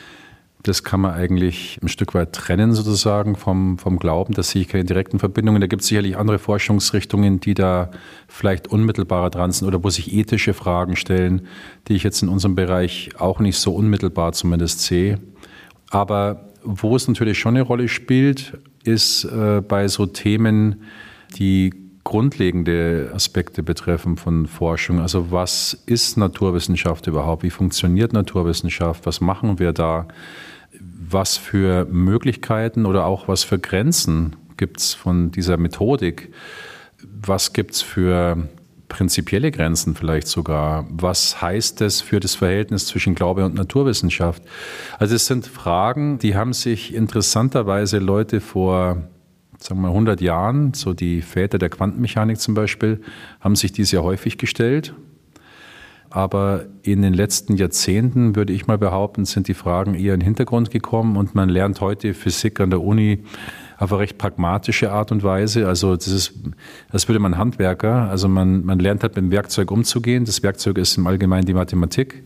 das 0.63 0.83
kann 0.83 1.01
man 1.01 1.13
eigentlich 1.13 1.79
ein 1.81 1.87
Stück 1.87 2.13
weit 2.13 2.33
trennen 2.33 2.73
sozusagen 2.73 3.35
vom, 3.35 3.79
vom 3.79 3.97
Glauben. 3.97 4.33
Da 4.33 4.43
sehe 4.43 4.61
ich 4.61 4.67
keine 4.67 4.83
direkten 4.83 5.17
Verbindungen. 5.17 5.61
Da 5.61 5.67
gibt 5.67 5.81
es 5.81 5.87
sicherlich 5.87 6.17
andere 6.17 6.37
Forschungsrichtungen, 6.37 7.39
die 7.39 7.53
da 7.53 7.89
vielleicht 8.27 8.67
unmittelbarer 8.67 9.29
dran 9.29 9.51
sind 9.51 9.67
oder 9.67 9.83
wo 9.83 9.89
sich 9.89 10.13
ethische 10.13 10.53
Fragen 10.53 10.95
stellen, 10.95 11.47
die 11.87 11.95
ich 11.95 12.03
jetzt 12.03 12.21
in 12.21 12.29
unserem 12.29 12.55
Bereich 12.55 13.11
auch 13.17 13.39
nicht 13.39 13.57
so 13.57 13.73
unmittelbar 13.73 14.33
zumindest 14.33 14.81
sehe. 14.81 15.19
Aber 15.89 16.49
wo 16.63 16.95
es 16.95 17.07
natürlich 17.07 17.39
schon 17.39 17.55
eine 17.55 17.63
Rolle 17.63 17.87
spielt, 17.87 18.59
ist 18.83 19.25
äh, 19.25 19.61
bei 19.61 19.87
so 19.87 20.05
Themen, 20.05 20.83
die 21.37 21.73
grundlegende 22.03 23.11
Aspekte 23.13 23.61
betreffen 23.61 24.17
von 24.17 24.47
Forschung. 24.47 24.99
Also 24.99 25.31
was 25.31 25.73
ist 25.85 26.17
Naturwissenschaft 26.17 27.07
überhaupt? 27.07 27.43
Wie 27.43 27.49
funktioniert 27.49 28.13
Naturwissenschaft? 28.13 29.05
Was 29.05 29.21
machen 29.21 29.59
wir 29.59 29.73
da? 29.73 30.07
Was 30.79 31.37
für 31.37 31.85
Möglichkeiten 31.85 32.85
oder 32.85 33.05
auch 33.05 33.27
was 33.27 33.43
für 33.43 33.59
Grenzen 33.59 34.35
gibt 34.57 34.79
es 34.79 34.93
von 34.93 35.31
dieser 35.31 35.57
Methodik? 35.57 36.31
Was 37.03 37.53
gibt 37.53 37.75
es 37.75 37.81
für 37.81 38.49
prinzipielle 38.89 39.51
Grenzen 39.51 39.95
vielleicht 39.95 40.27
sogar. 40.27 40.85
Was 40.89 41.41
heißt 41.41 41.79
das 41.79 42.01
für 42.01 42.19
das 42.19 42.35
Verhältnis 42.35 42.87
zwischen 42.87 43.15
Glaube 43.15 43.45
und 43.45 43.55
Naturwissenschaft? 43.55 44.43
Also 44.97 45.15
es 45.15 45.25
sind 45.27 45.47
Fragen, 45.47 46.19
die 46.19 46.35
haben 46.35 46.53
sich 46.53 46.93
interessanterweise 46.93 47.99
Leute 47.99 48.41
vor 48.41 49.03
sagen 49.61 49.81
wir 49.81 49.87
mal 49.87 49.89
100 49.89 50.21
Jahren, 50.21 50.73
so 50.73 50.93
die 50.93 51.21
Väter 51.21 51.57
der 51.57 51.69
Quantenmechanik 51.69 52.39
zum 52.39 52.53
Beispiel, 52.53 53.01
haben 53.41 53.55
sich 53.55 53.71
die 53.71 53.83
sehr 53.83 54.03
häufig 54.03 54.37
gestellt. 54.37 54.93
Aber 56.09 56.65
in 56.81 57.01
den 57.01 57.13
letzten 57.13 57.55
Jahrzehnten, 57.55 58.35
würde 58.35 58.53
ich 58.53 58.65
mal 58.65 58.79
behaupten, 58.79 59.25
sind 59.25 59.47
die 59.47 59.53
Fragen 59.53 59.93
eher 59.93 60.15
in 60.15 60.21
den 60.21 60.25
Hintergrund 60.25 60.71
gekommen 60.71 61.17
und 61.17 61.35
man 61.35 61.49
lernt 61.49 61.81
heute 61.81 62.13
Physik 62.13 62.59
an 62.59 62.71
der 62.71 62.81
Uni 62.81 63.23
auf 63.79 63.93
eine 63.93 64.01
recht 64.01 64.17
pragmatische 64.17 64.91
Art 64.91 65.11
und 65.11 65.23
Weise. 65.23 65.67
Also 65.67 65.95
das 65.95 66.09
ist, 66.09 66.33
das 66.91 67.07
würde 67.07 67.19
man 67.19 67.37
Handwerker. 67.37 68.09
Also 68.09 68.27
man, 68.27 68.65
man 68.65 68.77
lernt 68.77 69.03
halt 69.03 69.15
mit 69.15 69.23
dem 69.23 69.31
Werkzeug 69.31 69.71
umzugehen. 69.71 70.25
Das 70.25 70.43
Werkzeug 70.43 70.77
ist 70.77 70.97
im 70.97 71.07
Allgemeinen 71.07 71.45
die 71.45 71.53
Mathematik 71.53 72.23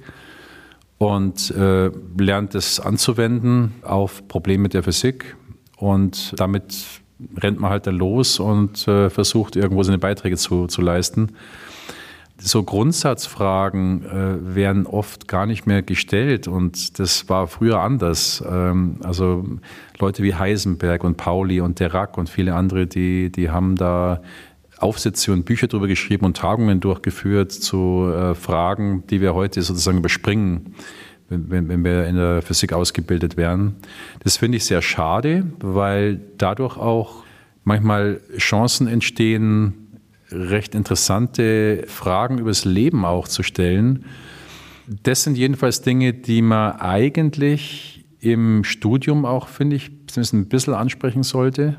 und 0.98 1.52
äh, 1.52 1.92
lernt 2.18 2.56
es 2.56 2.80
anzuwenden 2.80 3.76
auf 3.84 4.28
Probleme 4.28 4.68
der 4.68 4.82
Physik 4.82 5.36
und 5.78 6.34
damit 6.38 6.86
rennt 7.38 7.60
man 7.60 7.70
halt 7.70 7.86
dann 7.86 7.96
los 7.96 8.40
und 8.40 8.88
äh, 8.88 9.10
versucht 9.10 9.56
irgendwo 9.56 9.84
seine 9.84 10.00
Beiträge 10.00 10.38
zu, 10.38 10.68
zu 10.68 10.82
leisten 10.82 11.34
so 12.46 12.62
Grundsatzfragen 12.64 14.06
äh, 14.06 14.56
werden 14.56 14.86
oft 14.86 15.30
gar 15.30 15.46
nicht 15.46 15.66
mehr 15.66 15.82
gestellt 15.82 16.48
und 16.48 17.00
das 17.00 17.30
war 17.30 17.48
früher 17.48 17.80
anders. 17.80 18.44
Ähm, 18.48 18.98
also 19.02 19.46
Leute 19.98 20.24
wie 20.24 20.36
Heisenberg 20.36 21.06
und 21.06 21.16
Pauli 21.16 21.62
und 21.62 21.80
Derac 21.80 22.18
und 22.18 22.30
viele 22.30 22.54
andere, 22.54 22.86
die, 22.86 23.32
die 23.32 23.50
haben 23.50 23.78
da 23.78 24.22
Aufsätze 24.78 25.32
und 25.32 25.46
Bücher 25.46 25.68
darüber 25.68 25.88
geschrieben 25.88 26.26
und 26.26 26.36
Tagungen 26.36 26.82
durchgeführt 26.82 27.54
zu 27.54 28.12
äh, 28.14 28.36
Fragen, 28.36 29.08
die 29.08 29.22
wir 29.22 29.34
heute 29.34 29.62
sozusagen 29.62 30.00
überspringen, 30.00 30.76
wenn, 31.30 31.70
wenn 31.70 31.86
wir 31.86 32.06
in 32.08 32.18
der 32.18 32.42
Physik 32.42 32.74
ausgebildet 32.74 33.38
werden. 33.38 33.78
Das 34.22 34.36
finde 34.36 34.58
ich 34.58 34.66
sehr 34.66 34.82
schade, 34.82 35.46
weil 35.60 36.20
dadurch 36.38 36.76
auch 36.76 37.24
manchmal 37.64 38.20
Chancen 38.38 38.88
entstehen, 38.88 39.83
recht 40.34 40.76
interessante 40.76 41.84
Fragen 41.88 42.38
übers 42.38 42.66
Leben 42.66 43.06
auch 43.06 43.28
zu 43.28 43.44
stellen. 43.44 44.06
Das 44.88 45.24
sind 45.24 45.38
jedenfalls 45.38 45.82
Dinge, 45.82 46.14
die 46.14 46.42
man 46.42 46.74
eigentlich 46.74 48.06
im 48.20 48.64
Studium 48.64 49.26
auch, 49.26 49.48
finde 49.48 49.76
ich, 49.76 49.92
zumindest 50.08 50.34
ein 50.34 50.48
bisschen 50.48 50.74
ansprechen 50.74 51.24
sollte. 51.24 51.78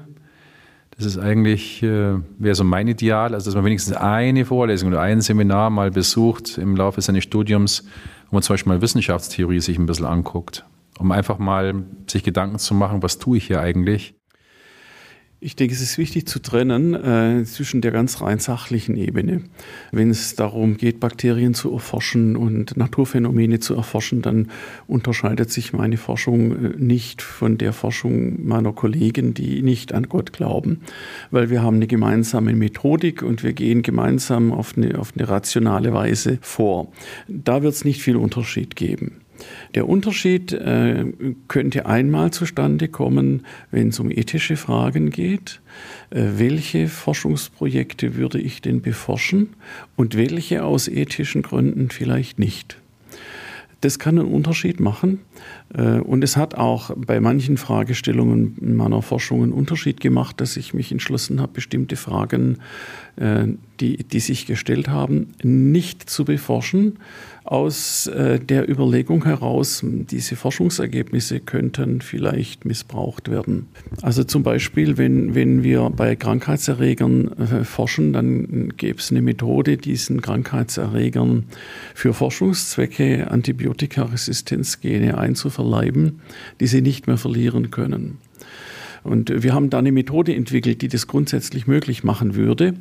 Das 0.97 1.07
ist 1.07 1.19
eigentlich, 1.19 1.83
äh, 1.83 2.15
wäre 2.39 2.55
so 2.55 2.65
mein 2.65 2.87
Ideal, 2.87 3.35
also 3.35 3.51
dass 3.51 3.57
man 3.57 3.65
wenigstens 3.65 3.97
eine 3.97 4.45
Vorlesung 4.45 4.91
oder 4.91 5.01
ein 5.01 5.21
Seminar 5.21 5.71
mal 5.71 5.91
besucht 5.91 6.57
im 6.57 6.77
Laufe 6.77 7.01
seines 7.01 7.25
Studiums, 7.25 7.85
wo 8.31 8.37
man 8.37 8.43
zum 8.43 8.55
Beispiel 8.55 8.73
mal 8.73 8.81
Wissenschaftstheorie 8.81 9.61
sich 9.61 9.79
ein 9.79 9.87
bisschen 9.87 10.07
anguckt, 10.07 10.65
um 10.99 11.11
einfach 11.11 11.39
mal 11.39 11.83
sich 12.07 12.23
Gedanken 12.23 12.59
zu 12.59 12.75
machen, 12.75 13.03
was 13.03 13.19
tue 13.19 13.39
ich 13.39 13.47
hier 13.47 13.61
eigentlich 13.61 14.15
Ich 15.41 15.57
denke, 15.57 15.75
es 15.75 15.83
ist 15.83 15.99
wichtig 15.99 16.27
zu 16.27 16.39
trennen 16.41 16.95
äh, 16.95 17.45
zwischen 17.45 17.83
der 17.83 17.91
ganz 17.91 18.23
rein 18.23 18.39
sachlichen 18.39 18.97
Ebene. 18.97 19.43
Wenn 19.93 20.09
es 20.09 20.37
darum 20.37 20.79
geht, 20.79 21.01
Bakterien 21.01 21.53
zu 21.53 21.71
erforschen 21.71 22.35
und 22.37 22.79
Naturphänomene 22.79 23.61
zu 23.61 23.75
erforschen, 23.75 24.23
dann 24.23 24.49
unterscheidet 24.87 25.51
sich 25.51 25.75
meine 25.75 25.99
Forschung 25.99 26.53
äh, 26.53 26.69
nicht 26.79 27.21
von 27.21 27.59
der 27.59 27.75
Forschung 27.75 28.47
meiner 28.47 28.73
Kollegen, 28.73 29.35
die 29.35 29.61
nicht 29.61 29.93
an 29.93 30.09
Gott 30.09 30.33
glauben, 30.33 30.81
weil 31.31 31.51
wir 31.51 31.63
haben 31.63 31.77
eine 31.77 31.89
gemeinsame 31.89 32.55
Methodik 32.55 33.23
und 33.23 33.43
wir 33.43 33.53
gehen 33.53 33.83
gemeinsam 33.83 34.51
auf 34.51 34.79
eine, 34.79 34.99
auf 34.99 35.13
eine 35.15 35.29
rationale 35.29 35.93
Weise 35.93 36.39
vor. 36.41 36.91
Da 37.29 37.63
wird 37.63 37.75
es 37.75 37.85
nicht 37.85 38.01
viel 38.01 38.17
Unterschied 38.17 38.77
geben. 38.77 39.24
Der 39.75 39.89
Unterschied 39.89 40.53
äh, 40.53 41.05
könnte 41.49 41.87
einmal 41.87 42.31
zustande 42.31 42.89
kommen, 42.89 43.45
wenn 43.71 43.89
es 43.89 43.99
um 43.99 44.11
ethische 44.11 44.57
Fragen 44.57 45.11
geht. 45.11 45.61
Äh, 46.11 46.25
welche 46.37 46.89
Forschungsprojekte 46.89 48.15
würde 48.17 48.41
ich 48.41 48.63
denn 48.63 48.81
beforschen 48.81 49.51
und 49.97 50.17
welche 50.17 50.65
aus 50.65 50.89
ethischen 50.89 51.43
Gründen 51.43 51.91
vielleicht 51.91 52.39
nicht? 52.39 52.79
Das 53.85 53.99
kann 53.99 54.19
einen 54.19 54.33
Unterschied 54.33 54.81
machen. 54.81 55.19
Äh, 55.75 55.99
und 55.99 56.25
es 56.25 56.39
hat 56.39 56.55
auch 56.55 56.93
bei 56.97 57.21
manchen 57.21 57.59
Fragestellungen 57.59 58.57
in 58.59 58.77
meiner 58.77 59.03
Forschung 59.03 59.43
einen 59.43 59.53
Unterschied 59.53 60.01
gemacht, 60.01 60.41
dass 60.41 60.57
ich 60.57 60.73
mich 60.73 60.91
entschlossen 60.91 61.43
habe, 61.43 61.53
bestimmte 61.53 61.97
Fragen, 61.97 62.61
äh, 63.17 63.45
die, 63.81 63.99
die 63.99 64.21
sich 64.21 64.47
gestellt 64.47 64.89
haben, 64.89 65.35
nicht 65.43 66.09
zu 66.09 66.25
beforschen, 66.25 66.99
aus 67.45 68.07
äh, 68.07 68.39
der 68.41 68.69
Überlegung 68.69 69.25
heraus, 69.25 69.83
diese 69.85 70.35
Forschungsergebnisse 70.35 71.41
könnten 71.41 72.01
vielleicht 72.01 72.65
missbraucht 72.65 73.31
werden. 73.31 73.67
Also 74.01 74.25
zum 74.25 74.43
Beispiel, 74.43 74.97
wenn, 74.97 75.35
wenn 75.35 75.63
wir 75.63 75.91
bei 75.91 76.17
Krankheitserregern 76.17 77.29
äh, 77.39 77.65
forschen, 77.65 78.15
dann 78.15 78.73
gäbe 78.77 78.99
es 78.99 79.11
eine 79.11 79.21
Methode, 79.21 79.77
diesen 79.77 80.23
Krankheitserregern 80.23 81.45
für 81.95 82.15
Forschungszwecke 82.15 83.31
Antibiotikaresistenzgene 83.31 85.19
einzuverleiben, 85.19 86.21
die 86.61 86.67
sie 86.67 86.81
nicht 86.81 87.07
mehr 87.07 87.19
verlieren 87.19 87.71
können. 87.71 88.19
Und 89.05 89.43
wir 89.43 89.53
haben 89.53 89.71
da 89.71 89.79
eine 89.79 89.93
Methode 89.93 90.35
entwickelt, 90.35 90.81
die 90.81 90.89
das 90.89 91.07
grundsätzlich 91.07 91.67
möglich 91.67 92.05
machen 92.05 92.35
würde. 92.35 92.75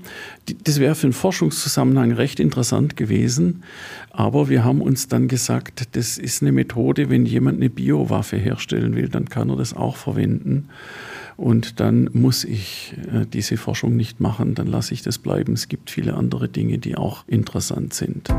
Das 0.63 0.79
wäre 0.79 0.95
für 0.95 1.07
einen 1.07 1.13
Forschungszusammenhang 1.13 2.13
recht 2.13 2.39
interessant 2.39 2.95
gewesen. 2.95 3.63
Aber 4.09 4.49
wir 4.49 4.63
haben 4.63 4.81
uns 4.81 5.09
dann 5.09 5.27
gesagt, 5.27 5.95
das 5.95 6.17
ist 6.17 6.41
eine 6.41 6.53
Methode, 6.53 7.09
wenn 7.09 7.25
jemand 7.25 7.57
eine 7.57 7.69
Biowaffe 7.69 8.37
herstellen 8.37 8.95
will, 8.95 9.09
dann 9.09 9.27
kann 9.27 9.49
er 9.49 9.57
das 9.57 9.73
auch 9.73 9.97
verwenden. 9.97 10.69
Und 11.35 11.79
dann 11.79 12.09
muss 12.13 12.43
ich 12.45 12.95
äh, 13.11 13.25
diese 13.25 13.57
Forschung 13.57 13.95
nicht 13.95 14.19
machen, 14.19 14.55
dann 14.55 14.67
lasse 14.67 14.93
ich 14.93 15.01
das 15.01 15.17
bleiben. 15.17 15.53
Es 15.53 15.67
gibt 15.67 15.89
viele 15.89 16.13
andere 16.13 16.47
Dinge, 16.47 16.77
die 16.77 16.95
auch 16.95 17.27
interessant 17.27 17.93
sind. 17.93 18.29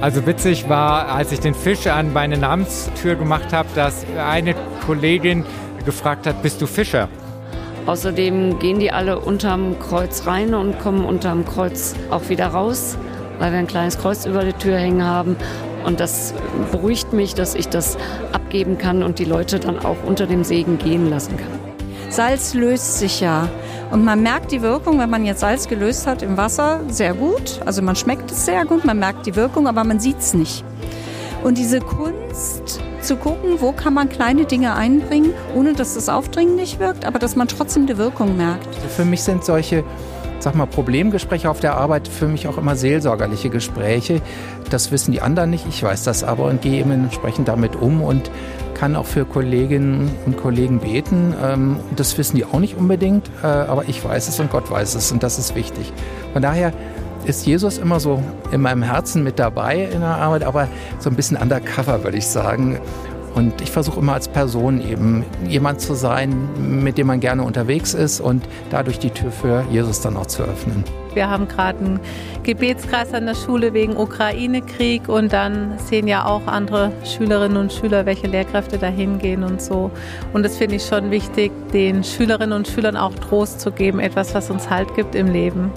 Also 0.00 0.24
witzig 0.26 0.68
war, 0.68 1.08
als 1.08 1.32
ich 1.32 1.40
den 1.40 1.54
Fisch 1.54 1.88
an 1.88 2.12
meine 2.12 2.38
Namenstür 2.38 3.16
gemacht 3.16 3.52
habe, 3.52 3.68
dass 3.74 4.06
eine 4.16 4.54
Kollegin 4.86 5.44
gefragt 5.84 6.28
hat, 6.28 6.40
bist 6.40 6.62
du 6.62 6.66
Fischer? 6.66 7.08
Außerdem 7.86 8.60
gehen 8.60 8.78
die 8.78 8.92
alle 8.92 9.18
unterm 9.18 9.76
Kreuz 9.80 10.24
rein 10.24 10.54
und 10.54 10.78
kommen 10.78 11.04
unterm 11.04 11.44
Kreuz 11.44 11.96
auch 12.10 12.28
wieder 12.28 12.46
raus, 12.46 12.96
weil 13.40 13.50
wir 13.50 13.58
ein 13.58 13.66
kleines 13.66 13.98
Kreuz 13.98 14.24
über 14.24 14.44
der 14.44 14.56
Tür 14.56 14.76
hängen 14.76 15.02
haben. 15.02 15.36
Und 15.84 15.98
das 15.98 16.32
beruhigt 16.70 17.12
mich, 17.12 17.34
dass 17.34 17.56
ich 17.56 17.68
das 17.68 17.98
abgeben 18.32 18.78
kann 18.78 19.02
und 19.02 19.18
die 19.18 19.24
Leute 19.24 19.58
dann 19.58 19.80
auch 19.80 19.96
unter 20.06 20.26
dem 20.26 20.44
Segen 20.44 20.78
gehen 20.78 21.10
lassen 21.10 21.36
kann. 21.36 21.58
Salz 22.08 22.54
löst 22.54 22.98
sich 23.00 23.20
ja. 23.20 23.48
Und 23.90 24.04
man 24.04 24.22
merkt 24.22 24.52
die 24.52 24.62
Wirkung, 24.62 24.98
wenn 24.98 25.10
man 25.10 25.24
jetzt 25.24 25.40
Salz 25.40 25.68
gelöst 25.68 26.06
hat 26.06 26.22
im 26.22 26.36
Wasser, 26.36 26.80
sehr 26.88 27.14
gut. 27.14 27.60
Also 27.64 27.82
man 27.82 27.96
schmeckt 27.96 28.30
es 28.30 28.44
sehr 28.44 28.64
gut, 28.64 28.84
man 28.84 28.98
merkt 28.98 29.26
die 29.26 29.34
Wirkung, 29.34 29.66
aber 29.66 29.84
man 29.84 29.98
sieht 29.98 30.18
es 30.18 30.34
nicht. 30.34 30.64
Und 31.42 31.56
diese 31.56 31.80
Kunst 31.80 32.80
zu 33.00 33.16
gucken, 33.16 33.60
wo 33.60 33.72
kann 33.72 33.94
man 33.94 34.08
kleine 34.08 34.44
Dinge 34.44 34.74
einbringen, 34.74 35.32
ohne 35.54 35.72
dass 35.72 35.96
es 35.96 36.08
aufdringlich 36.08 36.78
wirkt, 36.78 37.06
aber 37.06 37.18
dass 37.18 37.36
man 37.36 37.48
trotzdem 37.48 37.86
die 37.86 37.96
Wirkung 37.96 38.36
merkt. 38.36 38.74
Für 38.96 39.04
mich 39.04 39.22
sind 39.22 39.44
solche 39.44 39.84
sag 40.40 40.54
mal, 40.54 40.66
Problemgespräche 40.66 41.50
auf 41.50 41.60
der 41.60 41.76
Arbeit 41.76 42.08
für 42.08 42.28
mich 42.28 42.46
auch 42.48 42.58
immer 42.58 42.76
seelsorgerliche 42.76 43.50
Gespräche. 43.50 44.20
Das 44.70 44.92
wissen 44.92 45.12
die 45.12 45.20
anderen 45.20 45.50
nicht, 45.50 45.66
ich 45.68 45.82
weiß 45.82 46.04
das 46.04 46.24
aber 46.24 46.44
und 46.44 46.62
gehe 46.62 46.80
eben 46.80 46.90
entsprechend 46.90 47.48
damit 47.48 47.76
um 47.76 48.02
und 48.02 48.30
kann 48.78 48.94
auch 48.94 49.06
für 49.06 49.24
Kolleginnen 49.24 50.10
und 50.24 50.36
Kollegen 50.36 50.78
beten. 50.78 51.34
Ähm, 51.42 51.76
das 51.96 52.16
wissen 52.16 52.36
die 52.36 52.44
auch 52.44 52.60
nicht 52.60 52.76
unbedingt, 52.76 53.28
äh, 53.42 53.46
aber 53.46 53.88
ich 53.88 54.04
weiß 54.04 54.28
es 54.28 54.38
und 54.38 54.50
Gott 54.50 54.70
weiß 54.70 54.94
es 54.94 55.10
und 55.10 55.22
das 55.22 55.38
ist 55.38 55.54
wichtig. 55.54 55.92
Von 56.32 56.42
daher 56.42 56.72
ist 57.24 57.44
Jesus 57.46 57.78
immer 57.78 57.98
so 58.00 58.22
in 58.52 58.60
meinem 58.60 58.82
Herzen 58.82 59.24
mit 59.24 59.38
dabei 59.38 59.88
in 59.92 60.00
der 60.00 60.16
Arbeit, 60.16 60.44
aber 60.44 60.68
so 60.98 61.10
ein 61.10 61.16
bisschen 61.16 61.36
undercover, 61.36 62.04
würde 62.04 62.16
ich 62.16 62.26
sagen. 62.26 62.78
Und 63.34 63.60
ich 63.60 63.70
versuche 63.70 64.00
immer 64.00 64.14
als 64.14 64.28
Person 64.28 64.80
eben 64.80 65.24
jemand 65.46 65.80
zu 65.80 65.94
sein, 65.94 66.48
mit 66.82 66.98
dem 66.98 67.06
man 67.06 67.20
gerne 67.20 67.42
unterwegs 67.42 67.94
ist 67.94 68.20
und 68.20 68.44
dadurch 68.70 68.98
die 68.98 69.10
Tür 69.10 69.30
für 69.30 69.64
Jesus 69.70 70.00
dann 70.00 70.16
auch 70.16 70.26
zu 70.26 70.42
öffnen. 70.42 70.84
Wir 71.14 71.28
haben 71.28 71.48
gerade 71.48 71.78
einen 71.78 72.00
Gebetskreis 72.42 73.12
an 73.12 73.26
der 73.26 73.34
Schule 73.34 73.72
wegen 73.74 73.96
Ukraine-Krieg 73.96 75.08
und 75.08 75.32
dann 75.32 75.78
sehen 75.78 76.06
ja 76.06 76.24
auch 76.24 76.46
andere 76.46 76.92
Schülerinnen 77.04 77.56
und 77.56 77.72
Schüler, 77.72 78.06
welche 78.06 78.26
Lehrkräfte 78.26 78.78
da 78.78 78.86
hingehen 78.86 79.42
und 79.42 79.60
so. 79.60 79.90
Und 80.32 80.44
das 80.44 80.56
finde 80.56 80.76
ich 80.76 80.84
schon 80.84 81.10
wichtig, 81.10 81.50
den 81.72 82.04
Schülerinnen 82.04 82.52
und 82.52 82.68
Schülern 82.68 82.96
auch 82.96 83.14
Trost 83.14 83.60
zu 83.60 83.72
geben, 83.72 83.98
etwas, 84.00 84.34
was 84.34 84.50
uns 84.50 84.70
Halt 84.70 84.94
gibt 84.94 85.14
im 85.14 85.32
Leben. 85.32 85.72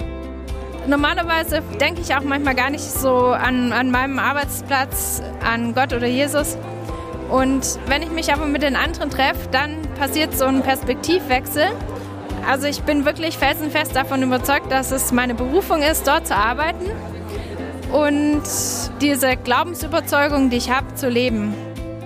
Normalerweise 0.86 1.62
denke 1.80 2.00
ich 2.00 2.14
auch 2.14 2.22
manchmal 2.22 2.56
gar 2.56 2.70
nicht 2.70 2.82
so 2.82 3.28
an, 3.28 3.72
an 3.72 3.90
meinem 3.90 4.18
Arbeitsplatz 4.18 5.22
an 5.44 5.74
Gott 5.74 5.92
oder 5.92 6.08
Jesus, 6.08 6.56
und 7.32 7.78
wenn 7.86 8.02
ich 8.02 8.10
mich 8.10 8.32
aber 8.32 8.44
mit 8.44 8.62
den 8.62 8.76
anderen 8.76 9.08
treffe, 9.08 9.48
dann 9.50 9.80
passiert 9.98 10.36
so 10.36 10.44
ein 10.44 10.62
Perspektivwechsel. 10.62 11.64
Also 12.46 12.66
ich 12.66 12.82
bin 12.82 13.06
wirklich 13.06 13.38
felsenfest 13.38 13.96
davon 13.96 14.22
überzeugt, 14.22 14.70
dass 14.70 14.90
es 14.90 15.12
meine 15.12 15.34
Berufung 15.34 15.80
ist, 15.80 16.06
dort 16.06 16.26
zu 16.26 16.36
arbeiten 16.36 16.90
und 17.90 18.42
diese 19.00 19.36
Glaubensüberzeugung, 19.36 20.50
die 20.50 20.58
ich 20.58 20.70
habe, 20.70 20.94
zu 20.94 21.08
leben. 21.08 21.54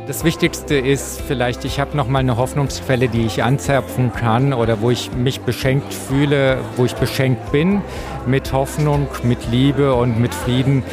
Das 0.06 0.22
Wichtigste 0.22 0.76
ist 0.76 1.20
vielleicht, 1.22 1.64
ich 1.64 1.80
habe 1.80 1.96
noch 1.96 2.06
mal 2.06 2.20
eine 2.20 2.36
Hoffnungsquelle, 2.36 3.08
die 3.08 3.26
ich 3.26 3.42
anzapfen 3.42 4.12
kann 4.12 4.52
oder 4.52 4.80
wo 4.80 4.90
ich 4.90 5.10
mich 5.12 5.40
beschenkt 5.40 5.92
fühle, 5.92 6.58
wo 6.76 6.84
ich 6.84 6.94
beschenkt 6.94 7.50
bin 7.50 7.82
mit 8.26 8.52
Hoffnung, 8.52 9.08
mit 9.24 9.50
Liebe 9.50 9.92
und 9.94 10.20
mit 10.20 10.32
Frieden, 10.32 10.84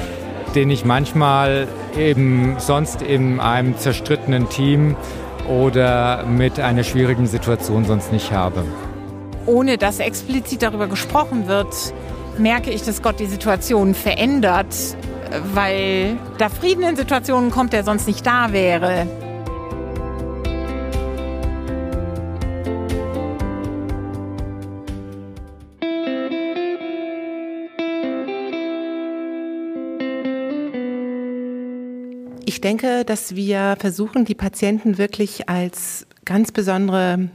den 0.56 0.70
ich 0.70 0.86
manchmal 0.86 1.68
eben 1.98 2.56
sonst 2.60 3.02
in 3.02 3.40
einem 3.40 3.78
zerstrittenen 3.78 4.50
Team 4.50 4.96
oder 5.48 6.26
mit 6.26 6.60
einer 6.60 6.84
schwierigen 6.84 7.28
Situation 7.28 7.86
sonst 7.86 8.12
nicht 8.12 8.32
habe. 8.32 8.64
Ohne 9.46 9.78
dass 9.78 10.00
explizit 10.00 10.62
darüber 10.62 10.88
gesprochen 10.88 11.48
wird, 11.48 11.94
merke 12.38 12.72
ich, 12.72 12.84
dass 12.84 13.02
Gott 13.02 13.20
die 13.20 13.26
Situation 13.26 13.94
verändert, 13.94 14.74
weil 15.54 16.18
da 16.38 16.50
Frieden 16.50 16.84
in 16.84 16.96
Situationen 16.96 17.52
kommt, 17.52 17.74
der 17.74 17.84
sonst 17.84 18.08
nicht 18.08 18.26
da 18.26 18.54
wäre. 18.54 19.08
Denke, 32.64 33.04
dass 33.06 33.36
wir 33.36 33.76
versuchen, 33.80 34.26
die 34.26 34.36
Patienten 34.36 34.98
wirklich 34.98 35.50
als 35.50 36.08
ganz 36.26 36.52
besondere 36.52 37.30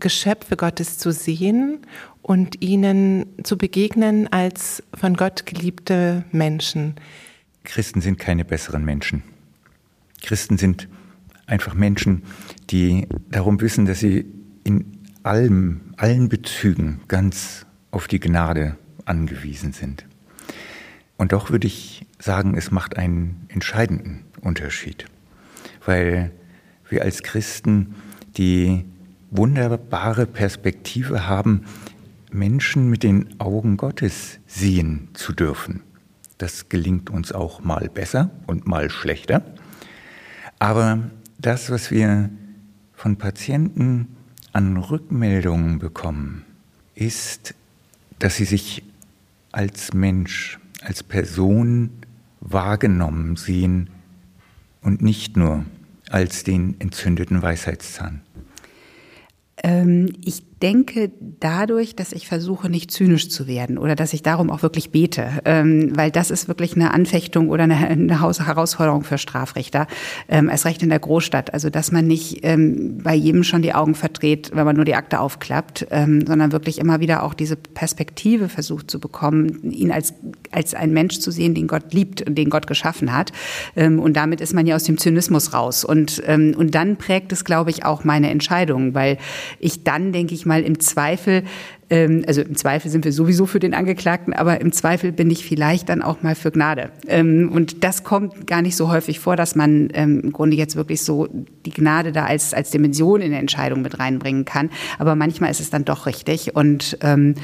Geschöpfe 0.00 0.56
Gottes 0.56 0.98
zu 0.98 1.12
sehen 1.12 1.78
und 2.22 2.62
ihnen 2.62 3.26
zu 3.42 3.56
begegnen 3.56 4.32
als 4.32 4.82
von 4.94 5.14
Gott 5.14 5.46
geliebte 5.46 6.24
Menschen. 6.32 6.96
Christen 7.64 8.00
sind 8.00 8.18
keine 8.18 8.44
besseren 8.44 8.84
Menschen. 8.84 9.22
Christen 10.22 10.58
sind 10.58 10.88
einfach 11.46 11.74
Menschen, 11.74 12.22
die 12.70 13.06
darum 13.30 13.60
wissen, 13.60 13.86
dass 13.86 14.00
sie 14.00 14.26
in 14.64 14.98
allem, 15.22 15.94
allen 15.96 16.28
Bezügen 16.28 17.00
ganz 17.08 17.66
auf 17.90 18.08
die 18.08 18.20
Gnade 18.20 18.76
angewiesen 19.04 19.72
sind. 19.72 20.06
Und 21.16 21.32
doch 21.32 21.50
würde 21.50 21.66
ich 21.66 22.06
sagen, 22.18 22.56
es 22.56 22.70
macht 22.70 22.96
einen 22.96 23.46
entscheidenden 23.48 24.23
Unterschied, 24.44 25.06
weil 25.84 26.30
wir 26.88 27.02
als 27.02 27.22
Christen 27.22 27.94
die 28.36 28.84
wunderbare 29.30 30.26
Perspektive 30.26 31.26
haben, 31.26 31.64
Menschen 32.30 32.90
mit 32.90 33.02
den 33.02 33.40
Augen 33.40 33.76
Gottes 33.76 34.38
sehen 34.46 35.08
zu 35.14 35.32
dürfen. 35.32 35.82
Das 36.38 36.68
gelingt 36.68 37.10
uns 37.10 37.32
auch 37.32 37.62
mal 37.62 37.88
besser 37.88 38.30
und 38.46 38.66
mal 38.66 38.90
schlechter. 38.90 39.42
Aber 40.58 40.98
das, 41.38 41.70
was 41.70 41.90
wir 41.90 42.30
von 42.92 43.16
Patienten 43.16 44.16
an 44.52 44.76
Rückmeldungen 44.76 45.78
bekommen, 45.78 46.44
ist, 46.94 47.54
dass 48.18 48.36
sie 48.36 48.44
sich 48.44 48.82
als 49.52 49.94
Mensch, 49.94 50.58
als 50.82 51.02
Person 51.02 51.90
wahrgenommen 52.40 53.36
sehen 53.36 53.90
und 54.84 55.02
nicht 55.02 55.36
nur 55.36 55.64
als 56.10 56.44
den 56.44 56.80
entzündeten 56.80 57.42
Weisheitszahn. 57.42 58.20
Ähm, 59.62 60.12
ich 60.24 60.53
denke 60.64 61.12
dadurch, 61.40 61.94
dass 61.94 62.12
ich 62.12 62.26
versuche, 62.26 62.70
nicht 62.70 62.90
zynisch 62.90 63.28
zu 63.28 63.46
werden 63.46 63.76
oder 63.76 63.94
dass 63.94 64.14
ich 64.14 64.22
darum 64.22 64.50
auch 64.50 64.62
wirklich 64.62 64.90
bete, 64.90 65.28
ähm, 65.44 65.92
weil 65.94 66.10
das 66.10 66.30
ist 66.30 66.48
wirklich 66.48 66.74
eine 66.74 66.94
Anfechtung 66.94 67.50
oder 67.50 67.64
eine, 67.64 67.76
eine 67.76 68.22
Herausforderung 68.22 69.04
für 69.04 69.18
Strafrichter, 69.18 69.86
ähm, 70.26 70.48
erst 70.48 70.64
recht 70.64 70.82
in 70.82 70.88
der 70.88 71.00
Großstadt. 71.00 71.52
Also 71.52 71.68
dass 71.68 71.92
man 71.92 72.06
nicht 72.06 72.38
ähm, 72.44 73.00
bei 73.02 73.14
jedem 73.14 73.44
schon 73.44 73.60
die 73.60 73.74
Augen 73.74 73.94
verdreht, 73.94 74.52
wenn 74.54 74.64
man 74.64 74.74
nur 74.74 74.86
die 74.86 74.94
Akte 74.94 75.20
aufklappt, 75.20 75.86
ähm, 75.90 76.26
sondern 76.26 76.52
wirklich 76.52 76.78
immer 76.78 76.98
wieder 76.98 77.24
auch 77.24 77.34
diese 77.34 77.56
Perspektive 77.56 78.48
versucht 78.48 78.90
zu 78.90 79.00
bekommen, 79.00 79.70
ihn 79.70 79.92
als, 79.92 80.14
als 80.50 80.72
ein 80.72 80.94
Mensch 80.94 81.18
zu 81.18 81.30
sehen, 81.30 81.54
den 81.54 81.66
Gott 81.66 81.92
liebt 81.92 82.22
und 82.26 82.36
den 82.36 82.48
Gott 82.48 82.66
geschaffen 82.66 83.14
hat. 83.14 83.32
Ähm, 83.76 83.98
und 83.98 84.16
damit 84.16 84.40
ist 84.40 84.54
man 84.54 84.66
ja 84.66 84.76
aus 84.76 84.84
dem 84.84 84.96
Zynismus 84.96 85.52
raus. 85.52 85.84
Und, 85.84 86.22
ähm, 86.24 86.54
und 86.56 86.74
dann 86.74 86.96
prägt 86.96 87.32
es, 87.32 87.44
glaube 87.44 87.68
ich, 87.68 87.84
auch 87.84 88.04
meine 88.04 88.30
Entscheidung, 88.30 88.94
weil 88.94 89.18
ich 89.58 89.84
dann, 89.84 90.12
denke 90.12 90.32
ich 90.32 90.46
mal, 90.46 90.53
mal 90.54 90.62
im 90.62 90.78
Zweifel, 90.78 91.42
ähm, 91.90 92.24
also 92.26 92.42
im 92.42 92.56
Zweifel 92.56 92.90
sind 92.90 93.04
wir 93.04 93.12
sowieso 93.12 93.46
für 93.46 93.58
den 93.58 93.74
Angeklagten, 93.74 94.32
aber 94.32 94.60
im 94.60 94.72
Zweifel 94.72 95.12
bin 95.12 95.30
ich 95.30 95.44
vielleicht 95.44 95.88
dann 95.88 96.02
auch 96.02 96.22
mal 96.22 96.34
für 96.34 96.50
Gnade. 96.50 96.90
Ähm, 97.08 97.50
und 97.52 97.82
das 97.82 98.04
kommt 98.04 98.46
gar 98.46 98.62
nicht 98.62 98.76
so 98.76 98.90
häufig 98.90 99.20
vor, 99.20 99.36
dass 99.36 99.56
man 99.56 99.88
ähm, 99.94 100.20
im 100.20 100.32
Grunde 100.32 100.56
jetzt 100.56 100.76
wirklich 100.76 101.02
so 101.02 101.28
die 101.66 101.70
Gnade 101.70 102.12
da 102.12 102.26
als, 102.26 102.54
als 102.54 102.70
Dimension 102.70 103.20
in 103.20 103.30
der 103.30 103.40
Entscheidung 103.40 103.82
mit 103.82 103.98
reinbringen 103.98 104.44
kann. 104.44 104.70
Aber 104.98 105.16
manchmal 105.16 105.50
ist 105.50 105.60
es 105.60 105.70
dann 105.70 105.84
doch 105.84 106.06
richtig. 106.06 106.54
Und 106.54 106.98
ähm, 107.00 107.34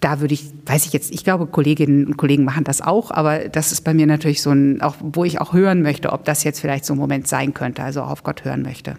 da 0.00 0.20
würde 0.20 0.34
ich, 0.34 0.44
weiß 0.66 0.86
ich 0.86 0.92
jetzt, 0.92 1.12
ich 1.12 1.24
glaube, 1.24 1.46
Kolleginnen 1.46 2.06
und 2.06 2.16
Kollegen 2.16 2.44
machen 2.44 2.64
das 2.64 2.82
auch, 2.82 3.10
aber 3.10 3.48
das 3.48 3.72
ist 3.72 3.82
bei 3.82 3.94
mir 3.94 4.06
natürlich 4.06 4.42
so 4.42 4.50
ein, 4.50 4.82
auch 4.82 4.96
wo 5.00 5.24
ich 5.24 5.40
auch 5.40 5.52
hören 5.54 5.82
möchte, 5.82 6.12
ob 6.12 6.24
das 6.24 6.44
jetzt 6.44 6.60
vielleicht 6.60 6.84
so 6.84 6.94
ein 6.94 6.98
Moment 6.98 7.26
sein 7.26 7.54
könnte, 7.54 7.82
also 7.82 8.02
auf 8.02 8.22
Gott 8.22 8.44
hören 8.44 8.62
möchte. 8.62 8.98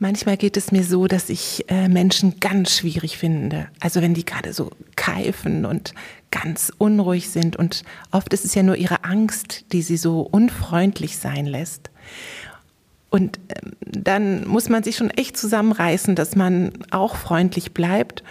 Manchmal 0.00 0.36
geht 0.36 0.56
es 0.56 0.70
mir 0.70 0.84
so, 0.84 1.08
dass 1.08 1.28
ich 1.28 1.64
äh, 1.68 1.88
Menschen 1.88 2.38
ganz 2.38 2.76
schwierig 2.76 3.18
finde. 3.18 3.68
Also 3.80 4.00
wenn 4.00 4.14
die 4.14 4.24
gerade 4.24 4.52
so 4.52 4.70
keifen 4.94 5.64
und 5.64 5.92
ganz 6.30 6.72
unruhig 6.78 7.30
sind. 7.30 7.56
Und 7.56 7.82
oft 8.10 8.32
ist 8.32 8.44
es 8.44 8.54
ja 8.54 8.62
nur 8.62 8.76
ihre 8.76 9.04
Angst, 9.04 9.64
die 9.72 9.82
sie 9.82 9.96
so 9.96 10.20
unfreundlich 10.20 11.18
sein 11.18 11.46
lässt. 11.46 11.90
Und 13.10 13.38
ähm, 13.48 13.72
dann 13.80 14.46
muss 14.46 14.68
man 14.68 14.82
sich 14.82 14.96
schon 14.96 15.10
echt 15.10 15.36
zusammenreißen, 15.36 16.14
dass 16.14 16.36
man 16.36 16.72
auch 16.90 17.16
freundlich 17.16 17.72
bleibt. 17.72 18.22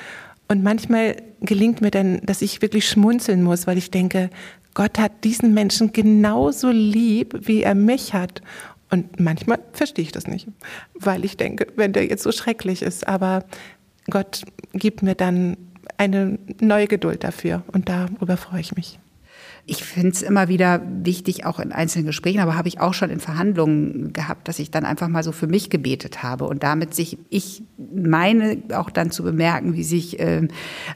Und 0.48 0.64
manchmal 0.64 1.18
gelingt 1.42 1.82
mir 1.82 1.92
dann, 1.92 2.22
dass 2.24 2.42
ich 2.42 2.62
wirklich 2.62 2.88
schmunzeln 2.88 3.44
muss, 3.44 3.68
weil 3.68 3.78
ich 3.78 3.92
denke, 3.92 4.30
Gott 4.74 5.00
hat 5.00 5.24
diesen 5.24 5.54
Menschen 5.54 5.92
genauso 5.92 6.70
lieb, 6.70 7.36
wie 7.48 7.64
er 7.64 7.76
mich 7.76 8.14
hat. 8.14 8.42
Und 8.90 9.20
manchmal 9.20 9.60
verstehe 9.74 10.04
ich 10.04 10.12
das 10.12 10.28
nicht, 10.28 10.48
weil 10.94 11.26
ich 11.26 11.38
denke, 11.38 11.68
wenn 11.76 11.94
der 11.94 12.06
jetzt 12.06 12.24
so 12.24 12.32
schrecklich 12.32 12.82
ist, 12.82 13.08
aber 13.08 13.44
Gott 14.10 14.44
gibt 14.74 15.04
mir 15.04 15.16
dann 15.16 15.58
eine 15.98 16.40
neue 16.62 16.88
Geduld 16.88 17.24
dafür 17.24 17.64
und 17.74 17.90
darüber 17.90 18.38
freue 18.38 18.62
ich 18.62 18.76
mich. 18.76 19.00
Ich 19.70 19.84
finde 19.84 20.12
es 20.12 20.22
immer 20.22 20.48
wieder 20.48 20.82
wichtig, 21.04 21.46
auch 21.46 21.60
in 21.60 21.74
einzelnen 21.74 22.06
Gesprächen, 22.06 22.40
aber 22.40 22.56
habe 22.56 22.70
ich 22.70 22.80
auch 22.80 22.94
schon 22.94 23.10
in 23.10 23.20
Verhandlungen 23.20 24.14
gehabt, 24.14 24.48
dass 24.48 24.60
ich 24.60 24.72
dann 24.72 24.86
einfach 24.86 25.10
mal 25.10 25.24
so 25.24 25.34
für 25.34 25.48
mich 25.48 25.70
gebetet 25.70 26.24
habe 26.24 26.46
und 26.46 26.64
damit 26.64 26.96
sich, 26.96 27.18
ich 27.30 27.64
meine 27.78 28.64
auch 28.74 28.90
dann 28.90 29.12
zu 29.12 29.24
bemerken, 29.24 29.74
wie 29.74 29.84
sich 29.84 30.20
äh, 30.20 30.48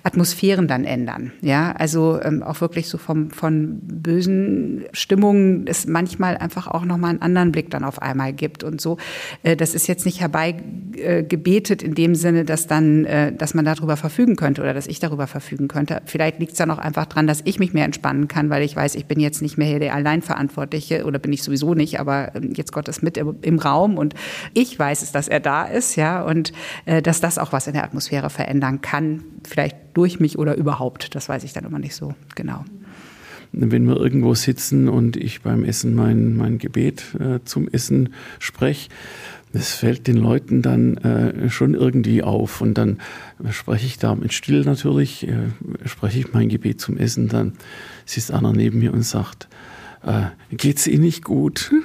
Atmosphären 0.03 0.69
dann 0.69 0.85
ändern. 0.85 1.33
Ja, 1.41 1.73
also 1.73 2.21
ähm, 2.21 2.43
auch 2.43 2.61
wirklich 2.61 2.87
so 2.87 2.97
vom, 2.97 3.29
von 3.31 3.79
bösen 3.81 4.85
Stimmungen 4.93 5.67
es 5.67 5.85
manchmal 5.85 6.37
einfach 6.37 6.67
auch 6.67 6.85
nochmal 6.85 7.11
einen 7.11 7.21
anderen 7.21 7.51
Blick 7.51 7.69
dann 7.71 7.83
auf 7.83 8.01
einmal 8.01 8.31
gibt 8.31 8.63
und 8.63 8.79
so. 8.79 8.97
Äh, 9.43 9.57
das 9.57 9.75
ist 9.75 9.87
jetzt 9.87 10.05
nicht 10.05 10.21
herbeigebetet 10.21 11.83
äh, 11.83 11.85
in 11.85 11.93
dem 11.93 12.15
Sinne, 12.15 12.45
dass 12.45 12.67
dann, 12.67 13.05
äh, 13.05 13.33
dass 13.33 13.53
man 13.53 13.65
darüber 13.65 13.97
verfügen 13.97 14.37
könnte 14.37 14.61
oder 14.61 14.73
dass 14.73 14.87
ich 14.87 14.99
darüber 14.99 15.27
verfügen 15.27 15.67
könnte. 15.67 16.01
Vielleicht 16.05 16.39
liegt 16.39 16.53
es 16.53 16.57
dann 16.57 16.71
auch 16.71 16.77
einfach 16.77 17.05
dran, 17.05 17.27
dass 17.27 17.41
ich 17.43 17.59
mich 17.59 17.73
mehr 17.73 17.85
entspannen 17.85 18.27
kann, 18.27 18.49
weil 18.49 18.60
weil 18.61 18.67
ich 18.67 18.75
weiß, 18.75 18.93
ich 18.93 19.07
bin 19.07 19.19
jetzt 19.19 19.41
nicht 19.41 19.57
mehr 19.57 19.67
hier 19.67 19.79
der 19.79 19.95
Alleinverantwortliche 19.95 21.03
oder 21.05 21.17
bin 21.17 21.33
ich 21.33 21.41
sowieso 21.41 21.73
nicht, 21.73 21.99
aber 21.99 22.35
ähm, 22.35 22.53
jetzt 22.55 22.71
Gott 22.71 22.87
ist 22.87 23.01
mit 23.01 23.17
im 23.17 23.59
Raum 23.59 23.97
und 23.97 24.13
ich 24.53 24.77
weiß 24.77 25.01
es, 25.01 25.11
dass 25.11 25.27
er 25.27 25.39
da 25.39 25.63
ist, 25.63 25.95
ja, 25.95 26.21
und 26.21 26.53
äh, 26.85 27.01
dass 27.01 27.19
das 27.21 27.39
auch 27.39 27.53
was 27.53 27.65
in 27.65 27.73
der 27.73 27.83
Atmosphäre 27.83 28.29
verändern 28.29 28.81
kann, 28.81 29.23
vielleicht 29.43 29.75
durch 29.95 30.19
mich 30.19 30.37
oder 30.37 30.55
überhaupt, 30.55 31.15
das 31.15 31.27
weiß 31.27 31.43
ich 31.43 31.53
dann 31.53 31.65
immer 31.65 31.79
nicht 31.79 31.95
so 31.95 32.13
genau 32.35 32.63
wenn 33.53 33.85
wir 33.85 33.97
irgendwo 33.97 34.33
sitzen 34.33 34.87
und 34.87 35.17
ich 35.17 35.41
beim 35.41 35.65
Essen 35.65 35.93
mein, 35.93 36.37
mein 36.37 36.57
Gebet 36.57 37.03
äh, 37.19 37.39
zum 37.43 37.67
Essen 37.67 38.13
spreche, 38.39 38.87
das 39.53 39.73
fällt 39.73 40.07
den 40.07 40.17
Leuten 40.17 40.61
dann 40.61 40.97
äh, 40.97 41.49
schon 41.49 41.73
irgendwie 41.73 42.23
auf. 42.23 42.61
Und 42.61 42.77
dann 42.77 42.99
spreche 43.49 43.85
ich 43.85 43.97
da 43.97 44.15
mit 44.15 44.33
Still 44.33 44.61
natürlich, 44.63 45.27
äh, 45.27 45.49
spreche 45.85 46.19
ich 46.19 46.33
mein 46.33 46.49
Gebet 46.49 46.79
zum 46.79 46.97
Essen, 46.97 47.27
dann 47.27 47.53
sitzt 48.11 48.31
einer 48.31 48.53
neben 48.53 48.79
mir 48.79 48.93
und 48.93 49.03
sagt, 49.03 49.47
äh, 50.03 50.23
geht's 50.51 50.87
Ihnen 50.87 51.03
nicht 51.03 51.23
gut? 51.23 51.71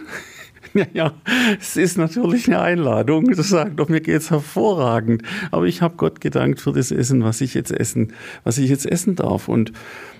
Ja, 0.74 0.86
ja, 0.92 1.14
es 1.58 1.78
ist 1.78 1.96
natürlich 1.96 2.48
eine 2.48 2.60
Einladung. 2.60 3.30
Das 3.34 3.48
sagt 3.48 3.80
doch, 3.80 3.88
mir 3.88 4.02
geht's 4.02 4.30
hervorragend. 4.30 5.22
Aber 5.50 5.64
ich 5.64 5.80
habe 5.80 5.96
Gott 5.96 6.20
gedankt 6.20 6.60
für 6.60 6.72
das 6.72 6.90
Essen, 6.90 7.24
was 7.24 7.40
ich 7.40 7.54
jetzt 7.54 7.70
essen, 7.70 8.12
was 8.44 8.58
ich 8.58 8.68
jetzt 8.68 8.84
essen 8.84 9.16
darf. 9.16 9.48
Und 9.48 9.72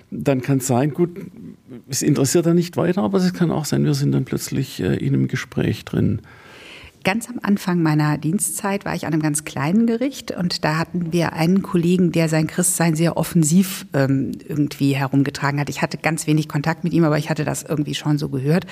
dann 0.09 0.41
kann 0.41 0.57
es 0.57 0.65
sein, 0.65 0.95
gut, 0.95 1.11
es 1.89 2.01
interessiert 2.01 2.47
dann 2.47 2.55
nicht 2.55 2.75
weiter, 2.75 3.03
aber 3.03 3.19
es 3.19 3.33
kann 3.33 3.51
auch 3.51 3.65
sein, 3.65 3.83
wir 3.83 3.93
sind 3.93 4.13
dann 4.13 4.25
plötzlich 4.25 4.79
äh, 4.79 4.95
in 4.95 5.13
einem 5.13 5.27
Gespräch 5.27 5.85
drin. 5.85 6.21
Ganz 7.03 7.29
am 7.29 7.39
Anfang 7.41 7.81
meiner 7.81 8.17
Dienstzeit 8.17 8.83
war 8.83 8.93
ich 8.93 9.05
an 9.05 9.13
einem 9.13 9.21
ganz 9.21 9.45
kleinen 9.45 9.87
Gericht 9.87 10.31
und 10.31 10.65
da 10.65 10.77
hatten 10.77 11.13
wir 11.13 11.33
einen 11.33 11.61
Kollegen, 11.61 12.11
der 12.11 12.27
sein 12.27 12.47
Christsein 12.47 12.95
sehr 12.95 13.15
offensiv 13.15 13.85
ähm, 13.93 14.33
irgendwie 14.45 14.93
herumgetragen 14.93 15.59
hat. 15.59 15.69
Ich 15.69 15.81
hatte 15.81 15.97
ganz 15.97 16.27
wenig 16.27 16.49
Kontakt 16.49 16.83
mit 16.83 16.93
ihm, 16.93 17.05
aber 17.05 17.17
ich 17.17 17.29
hatte 17.29 17.45
das 17.45 17.63
irgendwie 17.63 17.95
schon 17.95 18.17
so 18.17 18.27
gehört. 18.29 18.65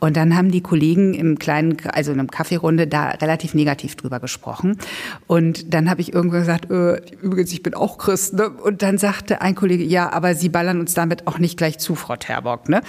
Und 0.00 0.16
dann 0.16 0.36
haben 0.36 0.50
die 0.50 0.62
Kollegen 0.62 1.14
im 1.14 1.38
kleinen, 1.38 1.76
also 1.92 2.12
in 2.12 2.18
einem 2.18 2.30
Kaffeerunde 2.30 2.86
da 2.88 3.10
relativ 3.10 3.54
negativ 3.54 3.94
drüber 3.94 4.18
gesprochen. 4.18 4.78
Und 5.26 5.72
dann 5.72 5.88
habe 5.88 6.00
ich 6.00 6.12
irgendwann 6.12 6.40
gesagt, 6.40 6.70
äh, 6.70 7.00
übrigens, 7.22 7.52
ich 7.52 7.62
bin 7.62 7.74
auch 7.74 7.98
Christ. 7.98 8.34
Ne? 8.34 8.50
Und 8.50 8.82
dann 8.82 8.98
sagte 8.98 9.42
ein 9.42 9.54
Kollege, 9.54 9.84
ja, 9.84 10.12
aber 10.12 10.34
Sie 10.34 10.48
ballern 10.48 10.80
uns 10.80 10.94
damit 10.94 11.26
auch 11.26 11.38
nicht 11.38 11.56
gleich 11.56 11.78
zu, 11.78 11.94
Frau 11.94 12.16
Terbock. 12.16 12.68
Ne? 12.68 12.80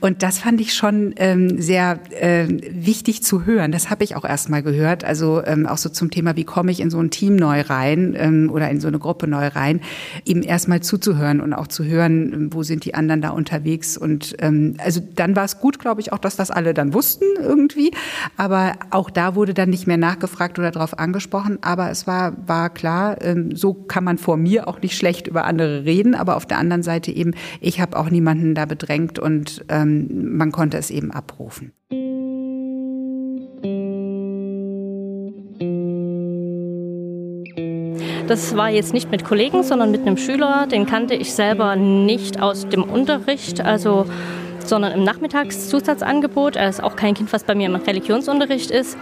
Und 0.00 0.22
das 0.22 0.38
fand 0.38 0.60
ich 0.60 0.72
schon 0.72 1.14
ähm, 1.16 1.60
sehr 1.60 1.98
äh, 2.10 2.46
wichtig 2.48 3.22
zu 3.22 3.44
hören. 3.44 3.72
Das 3.72 3.90
habe 3.90 4.02
ich 4.02 4.16
auch 4.16 4.24
erst 4.24 4.45
erstmal 4.46 4.62
gehört. 4.62 5.04
Also 5.04 5.42
ähm, 5.44 5.66
auch 5.66 5.76
so 5.76 5.88
zum 5.88 6.10
Thema, 6.10 6.36
wie 6.36 6.44
komme 6.44 6.70
ich 6.70 6.78
in 6.78 6.88
so 6.88 7.00
ein 7.00 7.10
Team 7.10 7.34
neu 7.34 7.62
rein 7.62 8.14
ähm, 8.16 8.48
oder 8.52 8.70
in 8.70 8.80
so 8.80 8.86
eine 8.86 9.00
Gruppe 9.00 9.26
neu 9.26 9.48
rein, 9.48 9.80
ihm 10.24 10.42
erstmal 10.42 10.80
zuzuhören 10.82 11.40
und 11.40 11.52
auch 11.52 11.66
zu 11.66 11.84
hören, 11.84 12.32
ähm, 12.32 12.52
wo 12.52 12.62
sind 12.62 12.84
die 12.84 12.94
anderen 12.94 13.22
da 13.22 13.30
unterwegs. 13.30 13.96
Und 13.96 14.36
ähm, 14.38 14.76
also 14.78 15.00
dann 15.16 15.34
war 15.34 15.44
es 15.44 15.58
gut, 15.58 15.80
glaube 15.80 16.00
ich, 16.00 16.12
auch, 16.12 16.18
dass 16.18 16.36
das 16.36 16.52
alle 16.52 16.74
dann 16.74 16.94
wussten 16.94 17.24
irgendwie. 17.40 17.90
Aber 18.36 18.74
auch 18.90 19.10
da 19.10 19.34
wurde 19.34 19.52
dann 19.52 19.70
nicht 19.70 19.88
mehr 19.88 19.96
nachgefragt 19.96 20.60
oder 20.60 20.70
darauf 20.70 20.96
angesprochen. 20.96 21.58
Aber 21.62 21.90
es 21.90 22.06
war, 22.06 22.34
war 22.46 22.70
klar, 22.70 23.20
ähm, 23.22 23.56
so 23.56 23.74
kann 23.74 24.04
man 24.04 24.16
vor 24.16 24.36
mir 24.36 24.68
auch 24.68 24.80
nicht 24.80 24.96
schlecht 24.96 25.26
über 25.26 25.44
andere 25.44 25.84
reden. 25.84 26.14
Aber 26.14 26.36
auf 26.36 26.46
der 26.46 26.58
anderen 26.58 26.84
Seite 26.84 27.10
eben, 27.10 27.32
ich 27.60 27.80
habe 27.80 27.98
auch 27.98 28.10
niemanden 28.10 28.54
da 28.54 28.64
bedrängt 28.64 29.18
und 29.18 29.64
ähm, 29.68 30.36
man 30.36 30.52
konnte 30.52 30.78
es 30.78 30.90
eben 30.90 31.10
abrufen. 31.10 31.72
Das 38.26 38.56
war 38.56 38.70
jetzt 38.70 38.92
nicht 38.92 39.10
mit 39.10 39.24
Kollegen, 39.24 39.62
sondern 39.62 39.92
mit 39.92 40.00
einem 40.00 40.16
Schüler. 40.16 40.66
Den 40.66 40.84
kannte 40.84 41.14
ich 41.14 41.32
selber 41.32 41.76
nicht 41.76 42.42
aus 42.42 42.68
dem 42.68 42.82
Unterricht, 42.82 43.60
also 43.60 44.06
sondern 44.64 44.92
im 44.92 45.04
Nachmittagszusatzangebot. 45.04 46.56
Er 46.56 46.68
ist 46.68 46.82
auch 46.82 46.96
kein 46.96 47.14
Kind, 47.14 47.32
was 47.32 47.44
bei 47.44 47.54
mir 47.54 47.66
im 47.66 47.76
Religionsunterricht 47.76 48.72
ist 48.72 48.98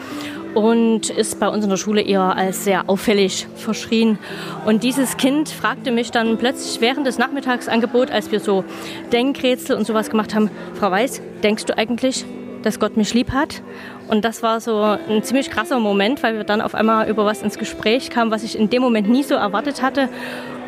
und 0.55 1.09
ist 1.09 1.41
bei 1.41 1.49
uns 1.49 1.65
in 1.65 1.71
der 1.71 1.79
Schule 1.79 2.03
eher 2.03 2.37
als 2.37 2.65
sehr 2.65 2.89
auffällig 2.89 3.47
verschrien. 3.57 4.19
Und 4.67 4.83
dieses 4.83 5.17
Kind 5.17 5.49
fragte 5.49 5.91
mich 5.91 6.11
dann 6.11 6.37
plötzlich 6.37 6.83
während 6.83 7.07
des 7.07 7.17
Nachmittagsangebots, 7.17 8.13
als 8.13 8.31
wir 8.31 8.41
so 8.41 8.63
Denkrätsel 9.11 9.75
und 9.75 9.87
sowas 9.87 10.11
gemacht 10.11 10.35
haben, 10.35 10.51
Frau 10.75 10.91
Weiß, 10.91 11.23
denkst 11.43 11.65
du 11.65 11.79
eigentlich, 11.79 12.27
dass 12.63 12.79
Gott 12.79 12.97
mich 12.99 13.15
lieb 13.15 13.33
hat? 13.33 13.63
Und 14.09 14.25
das 14.25 14.43
war 14.43 14.61
so 14.61 14.81
ein 14.83 15.23
ziemlich 15.23 15.51
krasser 15.51 15.79
Moment, 15.79 16.23
weil 16.23 16.37
wir 16.37 16.45
dann 16.45 16.61
auf 16.61 16.75
einmal 16.75 17.09
über 17.09 17.25
was 17.25 17.43
ins 17.43 17.59
Gespräch 17.59 18.11
kamen, 18.11 18.31
was 18.31 18.43
ich 18.43 18.59
in 18.59 18.71
dem 18.71 18.83
Moment 18.83 19.09
nie 19.09 19.23
so 19.23 19.35
erwartet 19.35 19.83
hatte. 19.83 20.09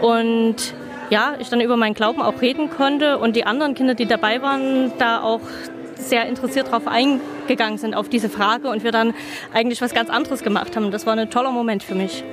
Und 0.01 0.75
ja, 1.11 1.35
ich 1.39 1.49
dann 1.49 1.61
über 1.61 1.77
meinen 1.77 1.95
Glauben 1.95 2.23
auch 2.23 2.41
reden 2.41 2.71
konnte 2.71 3.19
und 3.19 3.37
die 3.37 3.45
anderen 3.45 3.75
Kinder, 3.75 3.95
die 3.95 4.07
dabei 4.07 4.43
waren, 4.43 4.93
da 4.99 5.23
auch 5.23 5.41
sehr 5.97 6.27
interessiert 6.27 6.69
darauf 6.69 6.87
eingegangen 6.87 7.79
sind, 7.79 7.95
auf 7.95 8.09
diese 8.09 8.29
Frage 8.29 8.69
und 8.69 8.85
wir 8.85 8.93
dann 8.93 9.15
eigentlich 9.53 9.81
was 9.81 9.95
ganz 9.95 10.11
anderes 10.11 10.43
gemacht 10.43 10.77
haben. 10.77 10.91
Das 10.91 11.07
war 11.07 11.17
ein 11.17 11.31
toller 11.31 11.51
Moment 11.51 11.83
für 11.83 11.95
mich. 11.95 12.25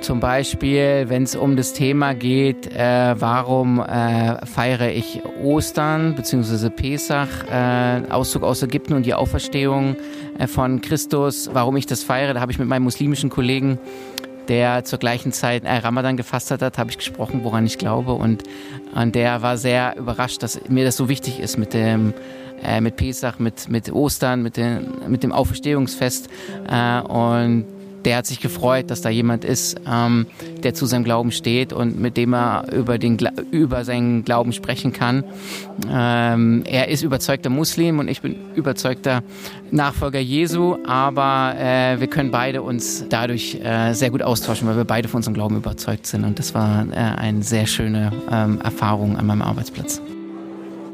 Zum 0.00 0.20
Beispiel, 0.20 1.06
wenn 1.08 1.24
es 1.24 1.34
um 1.34 1.56
das 1.56 1.72
Thema 1.72 2.14
geht, 2.14 2.72
äh, 2.72 3.14
warum 3.18 3.80
äh, 3.80 4.46
feiere 4.46 4.92
ich 4.92 5.22
Ostern 5.42 6.14
bzw. 6.14 6.70
Pesach, 6.70 7.28
äh, 7.50 8.02
Auszug 8.08 8.44
aus 8.44 8.62
Ägypten 8.62 8.94
und 8.94 9.06
die 9.06 9.14
Auferstehung 9.14 9.96
von 10.46 10.80
Christus, 10.80 11.50
warum 11.52 11.76
ich 11.76 11.86
das 11.86 12.02
feiere, 12.02 12.34
da 12.34 12.40
habe 12.40 12.52
ich 12.52 12.58
mit 12.58 12.68
meinem 12.68 12.84
muslimischen 12.84 13.30
Kollegen 13.30 13.78
der 14.48 14.82
zur 14.84 14.98
gleichen 14.98 15.30
Zeit 15.30 15.64
äh, 15.64 15.76
Ramadan 15.76 16.16
gefastet 16.16 16.62
hat, 16.62 16.78
habe 16.78 16.90
ich 16.90 16.96
gesprochen, 16.96 17.40
woran 17.44 17.66
ich 17.66 17.76
glaube. 17.76 18.14
Und, 18.14 18.44
und 18.94 19.14
der 19.14 19.42
war 19.42 19.58
sehr 19.58 19.94
überrascht, 19.98 20.42
dass 20.42 20.58
mir 20.68 20.86
das 20.86 20.96
so 20.96 21.10
wichtig 21.10 21.38
ist 21.38 21.58
mit 21.58 21.74
dem 21.74 22.14
äh, 22.62 22.80
mit 22.80 22.96
Pesach, 22.96 23.38
mit, 23.38 23.68
mit 23.68 23.92
Ostern, 23.92 24.42
mit, 24.42 24.56
den, 24.56 24.88
mit 25.08 25.22
dem 25.22 25.32
Auferstehungsfest. 25.32 26.28
Äh, 26.68 27.00
und 27.02 27.66
der 28.04 28.16
hat 28.18 28.26
sich 28.26 28.40
gefreut, 28.40 28.90
dass 28.90 29.00
da 29.00 29.08
jemand 29.08 29.44
ist, 29.44 29.80
ähm, 29.90 30.26
der 30.62 30.74
zu 30.74 30.86
seinem 30.86 31.04
Glauben 31.04 31.32
steht 31.32 31.72
und 31.72 32.00
mit 32.00 32.16
dem 32.16 32.34
er 32.34 32.72
über, 32.72 32.98
den, 32.98 33.18
über 33.50 33.84
seinen 33.84 34.24
Glauben 34.24 34.52
sprechen 34.52 34.92
kann. 34.92 35.24
Ähm, 35.90 36.62
er 36.66 36.88
ist 36.88 37.02
überzeugter 37.02 37.50
Muslim 37.50 37.98
und 37.98 38.08
ich 38.08 38.22
bin 38.22 38.36
überzeugter 38.54 39.22
Nachfolger 39.70 40.20
Jesu, 40.20 40.76
aber 40.86 41.54
äh, 41.58 42.00
wir 42.00 42.06
können 42.06 42.30
beide 42.30 42.62
uns 42.62 43.04
dadurch 43.08 43.58
äh, 43.62 43.92
sehr 43.92 44.10
gut 44.10 44.22
austauschen, 44.22 44.68
weil 44.68 44.76
wir 44.76 44.84
beide 44.84 45.08
von 45.08 45.18
unserem 45.18 45.34
Glauben 45.34 45.56
überzeugt 45.56 46.06
sind. 46.06 46.24
Und 46.24 46.38
das 46.38 46.54
war 46.54 46.86
äh, 46.90 46.94
eine 46.94 47.42
sehr 47.42 47.66
schöne 47.66 48.12
ähm, 48.30 48.60
Erfahrung 48.62 49.16
an 49.16 49.26
meinem 49.26 49.42
Arbeitsplatz. 49.42 50.00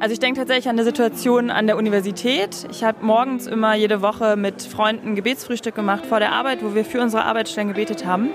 Also 0.04 0.12
ich 0.12 0.20
denke 0.20 0.38
tatsächlich 0.38 0.68
an 0.68 0.76
eine 0.76 0.84
Situation 0.84 1.48
an 1.48 1.66
der 1.66 1.78
Universität. 1.78 2.66
Ich 2.70 2.84
habe 2.84 3.02
morgens 3.02 3.46
immer 3.46 3.74
jede 3.74 4.02
Woche 4.02 4.36
mit 4.36 4.60
Freunden 4.60 5.14
Gebetsfrühstück 5.14 5.74
gemacht 5.74 6.04
vor 6.04 6.18
der 6.18 6.32
Arbeit, 6.32 6.62
wo 6.62 6.74
wir 6.74 6.84
für 6.84 7.00
unsere 7.00 7.24
Arbeitsstellen 7.24 7.68
gebetet 7.68 8.04
haben. 8.04 8.28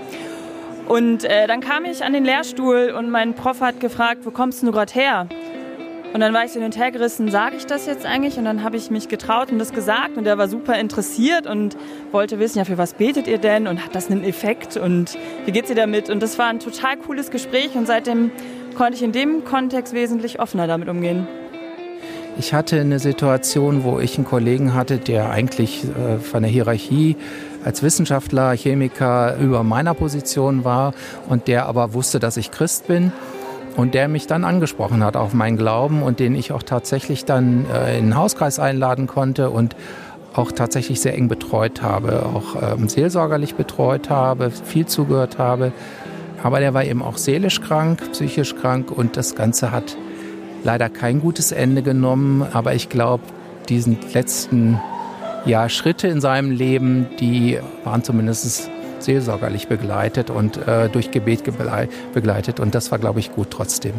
Und 0.87 1.25
äh, 1.25 1.45
dann 1.45 1.61
kam 1.61 1.85
ich 1.85 2.03
an 2.03 2.13
den 2.13 2.25
Lehrstuhl 2.25 2.95
und 2.97 3.11
mein 3.11 3.35
Prof 3.35 3.61
hat 3.61 3.79
gefragt, 3.79 4.21
wo 4.23 4.31
kommst 4.31 4.63
du 4.63 4.71
gerade 4.71 4.91
her? 4.91 5.27
Und 6.11 6.21
dann 6.21 6.33
war 6.33 6.43
ich 6.43 6.53
so 6.53 6.59
hin 6.59 6.65
und 6.65 6.75
her 6.75 6.89
gerissen, 6.89 7.29
sage 7.29 7.57
ich 7.57 7.67
das 7.67 7.85
jetzt 7.85 8.03
eigentlich? 8.03 8.39
Und 8.39 8.45
dann 8.45 8.63
habe 8.63 8.75
ich 8.75 8.89
mich 8.89 9.07
getraut 9.07 9.51
und 9.51 9.59
das 9.59 9.71
gesagt 9.71 10.17
und 10.17 10.25
er 10.25 10.39
war 10.39 10.47
super 10.47 10.73
interessiert 10.79 11.45
und 11.45 11.77
wollte 12.11 12.39
wissen, 12.39 12.57
ja, 12.57 12.65
für 12.65 12.79
was 12.79 12.95
betet 12.95 13.27
ihr 13.27 13.37
denn 13.37 13.67
und 13.67 13.85
hat 13.85 13.93
das 13.93 14.09
einen 14.09 14.23
Effekt 14.23 14.75
und 14.75 15.15
wie 15.45 15.51
geht's 15.51 15.69
ihr 15.69 15.75
damit? 15.75 16.09
Und 16.09 16.23
das 16.23 16.39
war 16.39 16.47
ein 16.47 16.59
total 16.59 16.97
cooles 16.97 17.29
Gespräch 17.29 17.75
und 17.75 17.85
seitdem 17.85 18.31
konnte 18.73 18.95
ich 18.95 19.03
in 19.03 19.11
dem 19.11 19.45
Kontext 19.45 19.93
wesentlich 19.93 20.39
offener 20.39 20.65
damit 20.65 20.89
umgehen. 20.89 21.27
Ich 22.39 22.53
hatte 22.53 22.79
eine 22.79 22.99
Situation, 22.99 23.83
wo 23.83 23.99
ich 23.99 24.15
einen 24.15 24.25
Kollegen 24.25 24.73
hatte, 24.73 24.97
der 24.97 25.29
eigentlich 25.29 25.83
äh, 25.83 26.19
von 26.19 26.41
der 26.41 26.49
Hierarchie 26.49 27.17
als 27.65 27.83
Wissenschaftler, 27.83 28.55
Chemiker 28.55 29.35
über 29.35 29.63
meiner 29.63 29.93
Position 29.93 30.63
war 30.63 30.93
und 31.27 31.49
der 31.49 31.65
aber 31.65 31.93
wusste, 31.93 32.17
dass 32.17 32.37
ich 32.37 32.49
Christ 32.49 32.87
bin 32.87 33.11
und 33.75 33.93
der 33.93 34.07
mich 34.07 34.25
dann 34.25 34.45
angesprochen 34.45 35.03
hat 35.03 35.17
auf 35.17 35.33
meinen 35.33 35.57
Glauben 35.57 36.01
und 36.01 36.21
den 36.21 36.33
ich 36.33 36.53
auch 36.53 36.63
tatsächlich 36.63 37.25
dann 37.25 37.65
äh, 37.69 37.97
in 37.97 38.05
den 38.05 38.15
Hauskreis 38.15 38.57
einladen 38.57 39.05
konnte 39.05 39.49
und 39.49 39.75
auch 40.33 40.53
tatsächlich 40.53 41.01
sehr 41.01 41.15
eng 41.15 41.27
betreut 41.27 41.81
habe, 41.81 42.25
auch 42.25 42.55
ähm, 42.61 42.87
seelsorgerlich 42.87 43.55
betreut 43.55 44.09
habe, 44.09 44.49
viel 44.49 44.85
zugehört 44.85 45.39
habe. 45.39 45.73
Aber 46.41 46.61
der 46.61 46.73
war 46.73 46.85
eben 46.85 47.01
auch 47.01 47.17
seelisch 47.17 47.59
krank, 47.59 48.13
psychisch 48.13 48.55
krank 48.55 48.91
und 48.91 49.17
das 49.17 49.35
Ganze 49.35 49.73
hat 49.73 49.97
leider 50.63 50.89
kein 50.89 51.21
gutes 51.21 51.51
Ende 51.51 51.81
genommen, 51.81 52.43
aber 52.53 52.73
ich 52.73 52.89
glaube, 52.89 53.23
diesen 53.69 53.97
letzten 54.13 54.79
ja, 55.45 55.69
Schritte 55.69 56.07
in 56.07 56.21
seinem 56.21 56.51
Leben, 56.51 57.07
die 57.19 57.59
waren 57.83 58.03
zumindest 58.03 58.69
seelsorgerlich 58.99 59.67
begleitet 59.67 60.29
und 60.29 60.57
äh, 60.67 60.89
durch 60.89 61.11
Gebet 61.11 61.43
begleitet 62.13 62.59
und 62.59 62.75
das 62.75 62.91
war, 62.91 62.99
glaube 62.99 63.19
ich, 63.19 63.31
gut 63.31 63.49
trotzdem. 63.51 63.93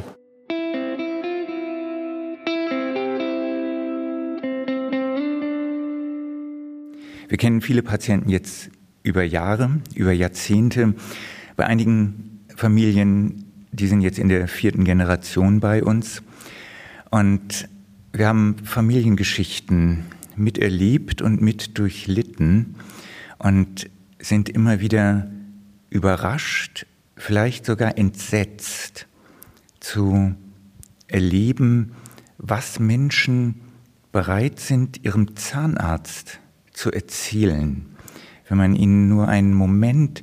Wir 7.29 7.39
kennen 7.39 7.61
viele 7.61 7.83
Patienten 7.83 8.29
jetzt 8.29 8.71
über 9.05 9.23
Jahre, 9.23 9.71
über 9.95 10.13
Jahrzehnte. 10.13 10.95
Bei 11.57 11.65
einigen 11.65 12.45
Familien, 12.57 13.45
die 13.71 13.87
sind 13.87 14.01
jetzt 14.01 14.19
in 14.19 14.29
der 14.29 14.49
vierten 14.49 14.85
Generation 14.85 15.61
bei 15.61 15.83
uns. 15.85 16.23
Und 17.11 17.69
wir 18.13 18.29
haben 18.29 18.57
Familiengeschichten 18.65 20.05
miterlebt 20.37 21.23
und 21.23 21.43
mit 21.43 21.79
durchlitten 21.79 22.77
und 23.39 23.91
sind 24.21 24.49
immer 24.49 24.81
wieder 24.81 25.31
überrascht, 25.91 26.87
vielleicht 27.17 27.67
sogar 27.67 27.99
entsetzt 27.99 29.07
zu 29.81 30.35
erleben, 31.09 31.93
was 32.39 32.79
Menschen 32.79 33.61
bereit 34.13 34.61
sind, 34.61 35.05
ihrem 35.05 35.37
Zahnarzt 35.37 36.41
zu 36.73 36.91
erzählen, 36.91 37.87
wenn 38.49 38.59
man 38.59 38.75
ihnen 38.75 39.09
nur 39.09 39.29
einen 39.29 39.55
Moment 39.55 40.23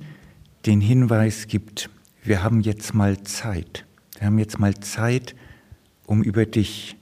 den 0.65 0.81
Hinweis 0.81 1.47
gibt, 1.47 1.89
wir 2.23 2.43
haben 2.43 2.59
jetzt 2.61 2.93
mal 2.93 3.23
Zeit. 3.23 3.85
Wir 4.17 4.27
haben 4.27 4.39
jetzt 4.39 4.59
mal 4.59 4.73
Zeit, 4.75 5.35
um 6.07 6.23
über 6.23 6.47
dich 6.47 6.97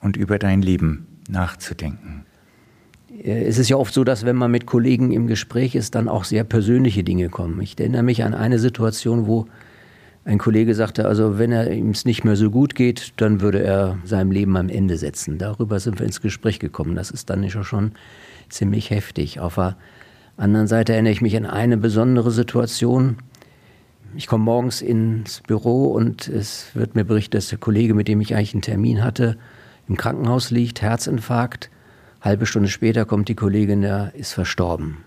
und 0.00 0.18
über 0.18 0.38
dein 0.38 0.60
Leben 0.60 1.06
nachzudenken? 1.30 2.26
Es 3.24 3.58
ist 3.58 3.70
ja 3.70 3.76
oft 3.76 3.94
so, 3.94 4.04
dass 4.04 4.26
wenn 4.26 4.36
man 4.36 4.50
mit 4.50 4.66
Kollegen 4.66 5.12
im 5.12 5.26
Gespräch 5.26 5.74
ist, 5.74 5.94
dann 5.94 6.08
auch 6.08 6.24
sehr 6.24 6.44
persönliche 6.44 7.02
Dinge 7.02 7.30
kommen. 7.30 7.60
Ich 7.62 7.78
erinnere 7.80 8.02
mich 8.02 8.22
an 8.22 8.34
eine 8.34 8.58
Situation, 8.58 9.26
wo 9.26 9.46
ein 10.24 10.38
Kollege 10.38 10.74
sagte, 10.74 11.06
also 11.06 11.38
wenn 11.38 11.50
er 11.50 11.72
ihm 11.72 11.90
es 11.90 12.04
nicht 12.04 12.22
mehr 12.22 12.36
so 12.36 12.50
gut 12.50 12.74
geht, 12.74 13.14
dann 13.16 13.40
würde 13.40 13.62
er 13.62 13.98
seinem 14.04 14.30
Leben 14.30 14.56
am 14.56 14.68
Ende 14.68 14.98
setzen. 14.98 15.38
Darüber 15.38 15.80
sind 15.80 15.98
wir 15.98 16.06
ins 16.06 16.20
Gespräch 16.20 16.58
gekommen. 16.58 16.94
Das 16.94 17.10
ist 17.10 17.30
dann 17.30 17.48
schon 17.48 17.92
ziemlich 18.50 18.90
heftig. 18.90 19.40
Auf 19.40 19.54
der 19.54 19.76
anderen 20.36 20.66
Seite 20.66 20.92
erinnere 20.92 21.12
ich 21.12 21.22
mich 21.22 21.36
an 21.36 21.46
eine 21.46 21.78
besondere 21.78 22.30
Situation. 22.30 23.16
Ich 24.14 24.26
komme 24.26 24.44
morgens 24.44 24.80
ins 24.80 25.40
Büro 25.42 25.92
und 25.92 26.28
es 26.28 26.74
wird 26.74 26.94
mir 26.94 27.04
berichtet, 27.04 27.34
dass 27.34 27.48
der 27.48 27.58
Kollege, 27.58 27.94
mit 27.94 28.08
dem 28.08 28.20
ich 28.20 28.34
eigentlich 28.34 28.54
einen 28.54 28.62
Termin 28.62 29.04
hatte, 29.04 29.36
im 29.88 29.96
Krankenhaus 29.96 30.50
liegt, 30.50 30.82
Herzinfarkt. 30.82 31.70
Halbe 32.20 32.46
Stunde 32.46 32.68
später 32.68 33.04
kommt 33.04 33.28
die 33.28 33.34
Kollegin, 33.34 33.82
der 33.82 34.14
ist 34.14 34.32
verstorben. 34.32 34.98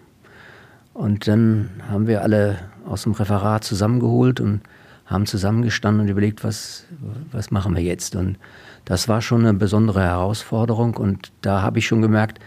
Und 0.94 1.28
dann 1.28 1.70
haben 1.90 2.08
wir 2.08 2.22
alle 2.22 2.60
aus 2.86 3.04
dem 3.04 3.14
Referat 3.14 3.64
zusammengeholt 3.64 4.40
und 4.40 4.62
haben 5.06 5.26
zusammengestanden 5.26 6.04
und 6.04 6.10
überlegt, 6.10 6.44
was, 6.44 6.86
was 7.32 7.52
machen 7.52 7.76
wir 7.76 7.84
jetzt. 7.84 8.16
Und 8.16 8.38
das 8.86 9.08
war 9.08 9.22
schon 9.22 9.42
eine 9.42 9.54
besondere 9.54 10.02
Herausforderung. 10.02 10.96
Und 10.96 11.32
da 11.42 11.62
habe 11.62 11.80
ich 11.80 11.88
schon 11.88 12.02
gemerkt, 12.02 12.40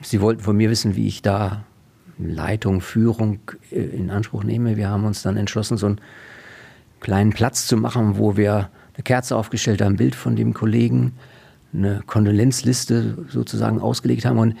Sie 0.00 0.22
wollten 0.22 0.40
von 0.40 0.56
mir 0.56 0.70
wissen, 0.70 0.96
wie 0.96 1.06
ich 1.06 1.20
da 1.20 1.64
Leitung, 2.28 2.80
Führung 2.80 3.40
äh, 3.70 3.80
in 3.80 4.10
Anspruch 4.10 4.44
nehme. 4.44 4.76
Wir 4.76 4.88
haben 4.88 5.04
uns 5.04 5.22
dann 5.22 5.36
entschlossen, 5.36 5.76
so 5.76 5.86
einen 5.86 6.00
kleinen 7.00 7.30
Platz 7.30 7.66
zu 7.66 7.76
machen, 7.76 8.18
wo 8.18 8.36
wir 8.36 8.70
eine 8.94 9.02
Kerze 9.04 9.36
aufgestellt 9.36 9.80
haben, 9.80 9.94
ein 9.94 9.96
Bild 9.96 10.14
von 10.14 10.36
dem 10.36 10.54
Kollegen, 10.54 11.12
eine 11.74 12.02
Kondolenzliste 12.06 13.26
sozusagen 13.28 13.80
ausgelegt 13.80 14.24
haben 14.24 14.38
und 14.38 14.56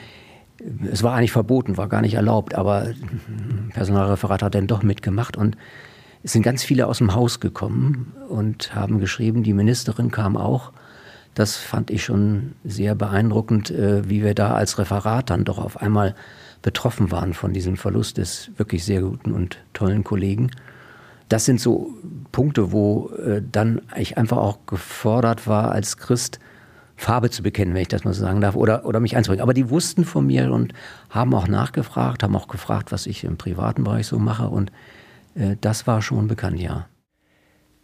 es 0.90 1.02
war 1.02 1.14
eigentlich 1.14 1.32
verboten, 1.32 1.76
war 1.76 1.88
gar 1.88 2.02
nicht 2.02 2.14
erlaubt, 2.14 2.54
aber 2.54 2.92
Personalreferat 3.70 4.42
hat 4.42 4.54
dann 4.54 4.66
doch 4.66 4.82
mitgemacht 4.82 5.36
und 5.36 5.56
es 6.22 6.32
sind 6.32 6.42
ganz 6.42 6.62
viele 6.62 6.86
aus 6.86 6.98
dem 6.98 7.14
Haus 7.14 7.40
gekommen 7.40 8.12
und 8.28 8.74
haben 8.74 9.00
geschrieben, 9.00 9.42
die 9.42 9.54
Ministerin 9.54 10.10
kam 10.10 10.36
auch. 10.36 10.72
Das 11.34 11.56
fand 11.56 11.90
ich 11.90 12.04
schon 12.04 12.52
sehr 12.64 12.94
beeindruckend, 12.94 13.70
äh, 13.70 14.08
wie 14.08 14.22
wir 14.22 14.34
da 14.34 14.54
als 14.54 14.78
Referat 14.78 15.30
dann 15.30 15.44
doch 15.44 15.58
auf 15.58 15.80
einmal 15.80 16.14
betroffen 16.62 17.10
waren 17.10 17.34
von 17.34 17.52
diesem 17.52 17.76
Verlust 17.76 18.18
des 18.18 18.50
wirklich 18.56 18.84
sehr 18.84 19.02
guten 19.02 19.32
und 19.32 19.58
tollen 19.72 20.04
Kollegen. 20.04 20.50
Das 21.28 21.44
sind 21.44 21.60
so 21.60 21.90
Punkte, 22.30 22.72
wo 22.72 23.10
äh, 23.10 23.42
dann 23.50 23.82
ich 23.96 24.16
einfach 24.16 24.36
auch 24.36 24.58
gefordert 24.66 25.46
war, 25.46 25.72
als 25.72 25.96
Christ 25.96 26.38
Farbe 26.96 27.30
zu 27.30 27.42
bekennen, 27.42 27.74
wenn 27.74 27.82
ich 27.82 27.88
das 27.88 28.04
mal 28.04 28.14
so 28.14 28.22
sagen 28.22 28.40
darf, 28.40 28.54
oder, 28.54 28.84
oder 28.84 29.00
mich 29.00 29.16
einzubringen. 29.16 29.42
Aber 29.42 29.54
die 29.54 29.70
wussten 29.70 30.04
von 30.04 30.26
mir 30.26 30.52
und 30.52 30.72
haben 31.10 31.34
auch 31.34 31.48
nachgefragt, 31.48 32.22
haben 32.22 32.36
auch 32.36 32.48
gefragt, 32.48 32.92
was 32.92 33.06
ich 33.06 33.24
im 33.24 33.36
privaten 33.36 33.84
Bereich 33.84 34.06
so 34.06 34.18
mache. 34.18 34.48
Und 34.48 34.70
äh, 35.34 35.56
das 35.60 35.86
war 35.86 36.00
schon 36.00 36.28
bekannt, 36.28 36.60
ja. 36.60 36.86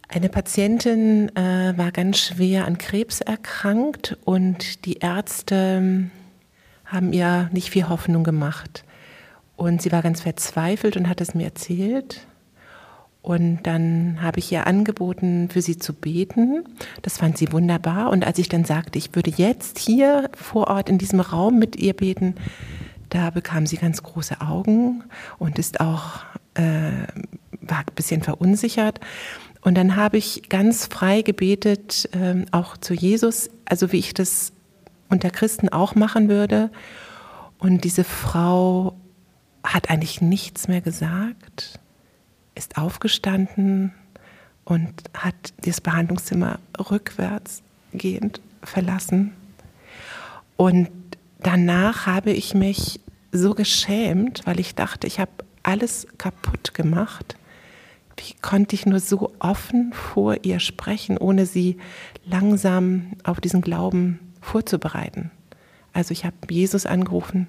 Eine 0.07 0.29
Patientin 0.29 1.29
äh, 1.35 1.77
war 1.77 1.91
ganz 1.91 2.17
schwer 2.17 2.65
an 2.65 2.77
Krebs 2.77 3.21
erkrankt 3.21 4.17
und 4.25 4.85
die 4.85 4.95
Ärzte 4.95 6.09
haben 6.89 7.13
ihr 7.13 7.49
nicht 7.53 7.69
viel 7.69 7.87
Hoffnung 7.87 8.23
gemacht. 8.23 8.83
Und 9.55 9.81
sie 9.81 9.91
war 9.91 10.01
ganz 10.01 10.21
verzweifelt 10.21 10.97
und 10.97 11.09
hat 11.09 11.21
es 11.21 11.35
mir 11.35 11.45
erzählt. 11.45 12.25
Und 13.21 13.63
dann 13.63 14.19
habe 14.21 14.39
ich 14.39 14.51
ihr 14.51 14.65
angeboten, 14.65 15.49
für 15.51 15.61
sie 15.61 15.77
zu 15.77 15.93
beten. 15.93 16.63
Das 17.01 17.17
fand 17.17 17.37
sie 17.37 17.51
wunderbar. 17.51 18.09
Und 18.09 18.25
als 18.25 18.39
ich 18.39 18.47
dann 18.49 18.63
sagte, 18.63 18.97
ich 18.97 19.13
würde 19.13 19.31
jetzt 19.35 19.77
hier 19.77 20.29
vor 20.33 20.67
Ort 20.67 20.89
in 20.89 20.97
diesem 20.97 21.19
Raum 21.19 21.59
mit 21.59 21.75
ihr 21.75 21.93
beten, 21.93 22.35
da 23.09 23.29
bekam 23.29 23.65
sie 23.65 23.77
ganz 23.77 24.01
große 24.01 24.39
Augen 24.39 25.03
und 25.37 25.59
ist 25.59 25.81
auch, 25.81 26.21
äh, 26.53 26.91
war 27.61 27.79
ein 27.79 27.95
bisschen 27.95 28.23
verunsichert. 28.23 28.99
Und 29.61 29.75
dann 29.75 29.97
habe 29.97 30.17
ich 30.17 30.47
ganz 30.47 30.85
frei 30.85 31.21
gebetet, 31.21 32.09
äh, 32.13 32.45
auch 32.51 32.77
zu 32.77 32.93
Jesus, 32.93 33.49
also 33.65 33.91
wie 33.91 33.99
ich 33.99 34.13
das 34.13 34.53
unter 35.09 35.29
Christen 35.29 35.69
auch 35.69 35.95
machen 35.95 36.29
würde. 36.29 36.71
Und 37.57 37.83
diese 37.83 38.03
Frau 38.03 38.95
hat 39.63 39.89
eigentlich 39.89 40.21
nichts 40.21 40.67
mehr 40.67 40.81
gesagt, 40.81 41.79
ist 42.55 42.77
aufgestanden 42.77 43.93
und 44.63 44.93
hat 45.13 45.53
das 45.65 45.81
Behandlungszimmer 45.81 46.59
rückwärts 46.91 47.61
gehend 47.93 48.39
verlassen. 48.63 49.33
Und 50.55 50.89
danach 51.39 52.05
habe 52.05 52.31
ich 52.31 52.53
mich 52.53 52.99
so 53.31 53.53
geschämt, 53.53 54.41
weil 54.45 54.59
ich 54.59 54.75
dachte, 54.75 55.07
ich 55.07 55.19
habe 55.19 55.31
alles 55.63 56.07
kaputt 56.17 56.73
gemacht. 56.73 57.35
Wie 58.17 58.33
konnte 58.41 58.75
ich 58.75 58.85
nur 58.85 58.99
so 58.99 59.31
offen 59.39 59.93
vor 59.93 60.43
ihr 60.43 60.59
sprechen, 60.59 61.17
ohne 61.17 61.45
sie 61.45 61.77
langsam 62.25 63.13
auf 63.23 63.39
diesen 63.39 63.61
Glauben 63.61 64.19
vorzubereiten? 64.41 65.31
Also 65.93 66.11
ich 66.11 66.25
habe 66.25 66.35
Jesus 66.49 66.85
angerufen 66.85 67.47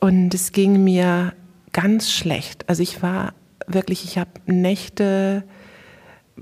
und 0.00 0.34
es 0.34 0.52
ging 0.52 0.82
mir 0.84 1.32
ganz 1.72 2.10
schlecht. 2.10 2.68
Also 2.68 2.82
ich 2.82 3.02
war 3.02 3.34
wirklich, 3.66 4.04
ich 4.04 4.18
habe 4.18 4.30
Nächte 4.46 5.44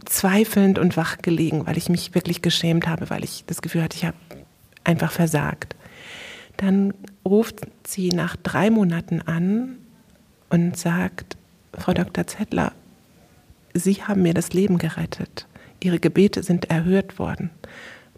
zweifelnd 0.05 0.79
und 0.79 0.97
wach 0.97 1.19
gelegen, 1.19 1.67
weil 1.67 1.79
ich 1.79 1.89
mich 1.89 2.15
wirklich 2.15 2.43
geschämt 2.43 2.89
habe, 2.89 3.11
weil 3.11 3.25
ich 3.25 3.45
das 3.47 3.63
Gefühl 3.63 3.83
hatte, 3.83 3.97
ich 3.97 4.05
habe 4.05 4.17
einfach 4.83 5.13
versagt. 5.13 5.77
Dann 6.57 6.95
ruft 7.25 7.61
sie 7.87 8.09
nach 8.09 8.37
drei 8.37 8.71
Monaten 8.71 9.23
an 9.23 9.79
und 10.51 10.77
sagt, 10.77 11.37
Frau 11.73 11.93
Dr. 11.93 12.27
Zettler, 12.27 12.73
Sie 13.77 14.05
haben 14.05 14.23
mir 14.23 14.35
das 14.35 14.53
Leben 14.53 14.79
gerettet. 14.79 15.49
Ihre 15.83 15.99
Gebete 15.99 16.45
sind 16.45 16.71
erhört 16.71 17.19
worden. 17.19 17.51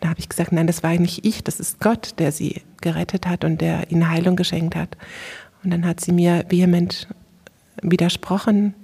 Da 0.00 0.08
habe 0.10 0.20
ich 0.20 0.28
gesagt, 0.28 0.52
nein, 0.52 0.66
das 0.66 0.82
war 0.82 0.92
nicht 0.94 1.24
ich, 1.24 1.42
das 1.42 1.60
ist 1.60 1.80
Gott, 1.80 2.14
der 2.18 2.32
sie 2.32 2.62
gerettet 2.80 3.26
hat 3.26 3.44
und 3.44 3.60
der 3.60 3.90
ihnen 3.90 4.10
Heilung 4.10 4.36
geschenkt 4.36 4.76
hat. 4.76 4.96
Und 5.64 5.70
dann 5.70 5.86
hat 5.86 6.00
sie 6.00 6.12
mir 6.12 6.44
vehement 6.48 7.08
widersprochen 7.82 8.74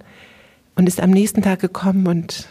und 0.74 0.88
ist 0.88 1.00
am 1.00 1.10
nächsten 1.10 1.42
Tag 1.42 1.60
gekommen 1.60 2.06
und 2.06 2.48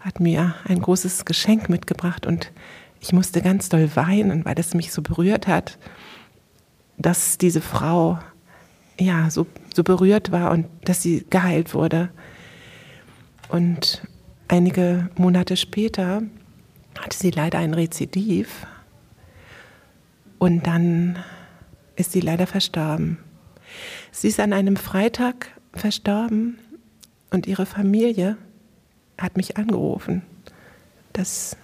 hat 0.00 0.18
mir 0.18 0.54
ein 0.66 0.80
großes 0.80 1.24
Geschenk 1.24 1.68
mitgebracht 1.68 2.26
und 2.26 2.52
ich 3.00 3.12
musste 3.12 3.40
ganz 3.40 3.68
doll 3.68 3.90
weinen, 3.94 4.44
weil 4.44 4.58
es 4.58 4.74
mich 4.74 4.92
so 4.92 5.02
berührt 5.02 5.46
hat, 5.46 5.78
dass 6.98 7.38
diese 7.38 7.62
Frau 7.62 8.18
ja 8.98 9.30
so, 9.30 9.46
so 9.74 9.82
berührt 9.82 10.32
war 10.32 10.50
und 10.50 10.66
dass 10.84 11.02
sie 11.02 11.26
geheilt 11.30 11.72
wurde. 11.72 12.10
Und 13.48 14.06
einige 14.48 15.08
Monate 15.16 15.56
später 15.56 16.22
hatte 16.98 17.16
sie 17.16 17.30
leider 17.30 17.58
ein 17.58 17.74
Rezidiv 17.74 18.66
und 20.38 20.66
dann 20.66 21.18
ist 21.96 22.12
sie 22.12 22.20
leider 22.20 22.46
verstorben. 22.46 23.18
Sie 24.10 24.28
ist 24.28 24.40
an 24.40 24.52
einem 24.52 24.76
Freitag 24.76 25.48
verstorben 25.72 26.58
und 27.30 27.46
ihre 27.46 27.66
Familie 27.66 28.36
hat 29.18 29.36
mich 29.36 29.56
angerufen, 29.56 30.22
dass 31.12 31.56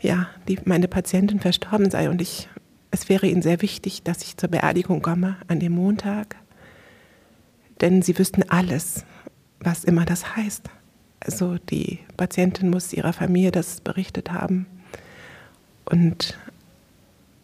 ja, 0.00 0.28
die, 0.48 0.58
meine 0.64 0.88
Patientin 0.88 1.40
verstorben 1.40 1.90
sei 1.90 2.10
und 2.10 2.20
ich, 2.20 2.48
es 2.90 3.08
wäre 3.08 3.26
ihnen 3.26 3.42
sehr 3.42 3.62
wichtig, 3.62 4.02
dass 4.02 4.22
ich 4.22 4.36
zur 4.36 4.50
Beerdigung 4.50 5.00
komme 5.00 5.36
an 5.48 5.60
dem 5.60 5.72
Montag, 5.72 6.36
denn 7.80 8.02
sie 8.02 8.18
wüssten 8.18 8.42
alles, 8.48 9.04
was 9.60 9.84
immer 9.84 10.04
das 10.04 10.36
heißt. 10.36 10.68
Also 11.24 11.56
die 11.56 12.00
Patientin 12.16 12.70
muss 12.70 12.92
ihrer 12.92 13.12
Familie 13.12 13.50
das 13.50 13.80
berichtet 13.80 14.30
haben. 14.30 14.66
Und 15.84 16.38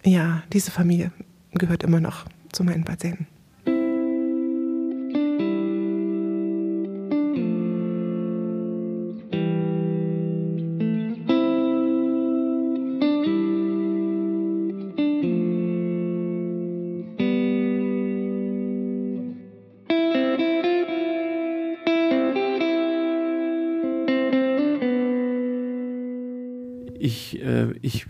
ja, 0.04 0.42
diese 0.52 0.70
Familie 0.70 1.12
gehört 1.52 1.82
immer 1.82 2.00
noch 2.00 2.26
zu 2.52 2.64
meinen 2.64 2.84
Patienten. 2.84 3.26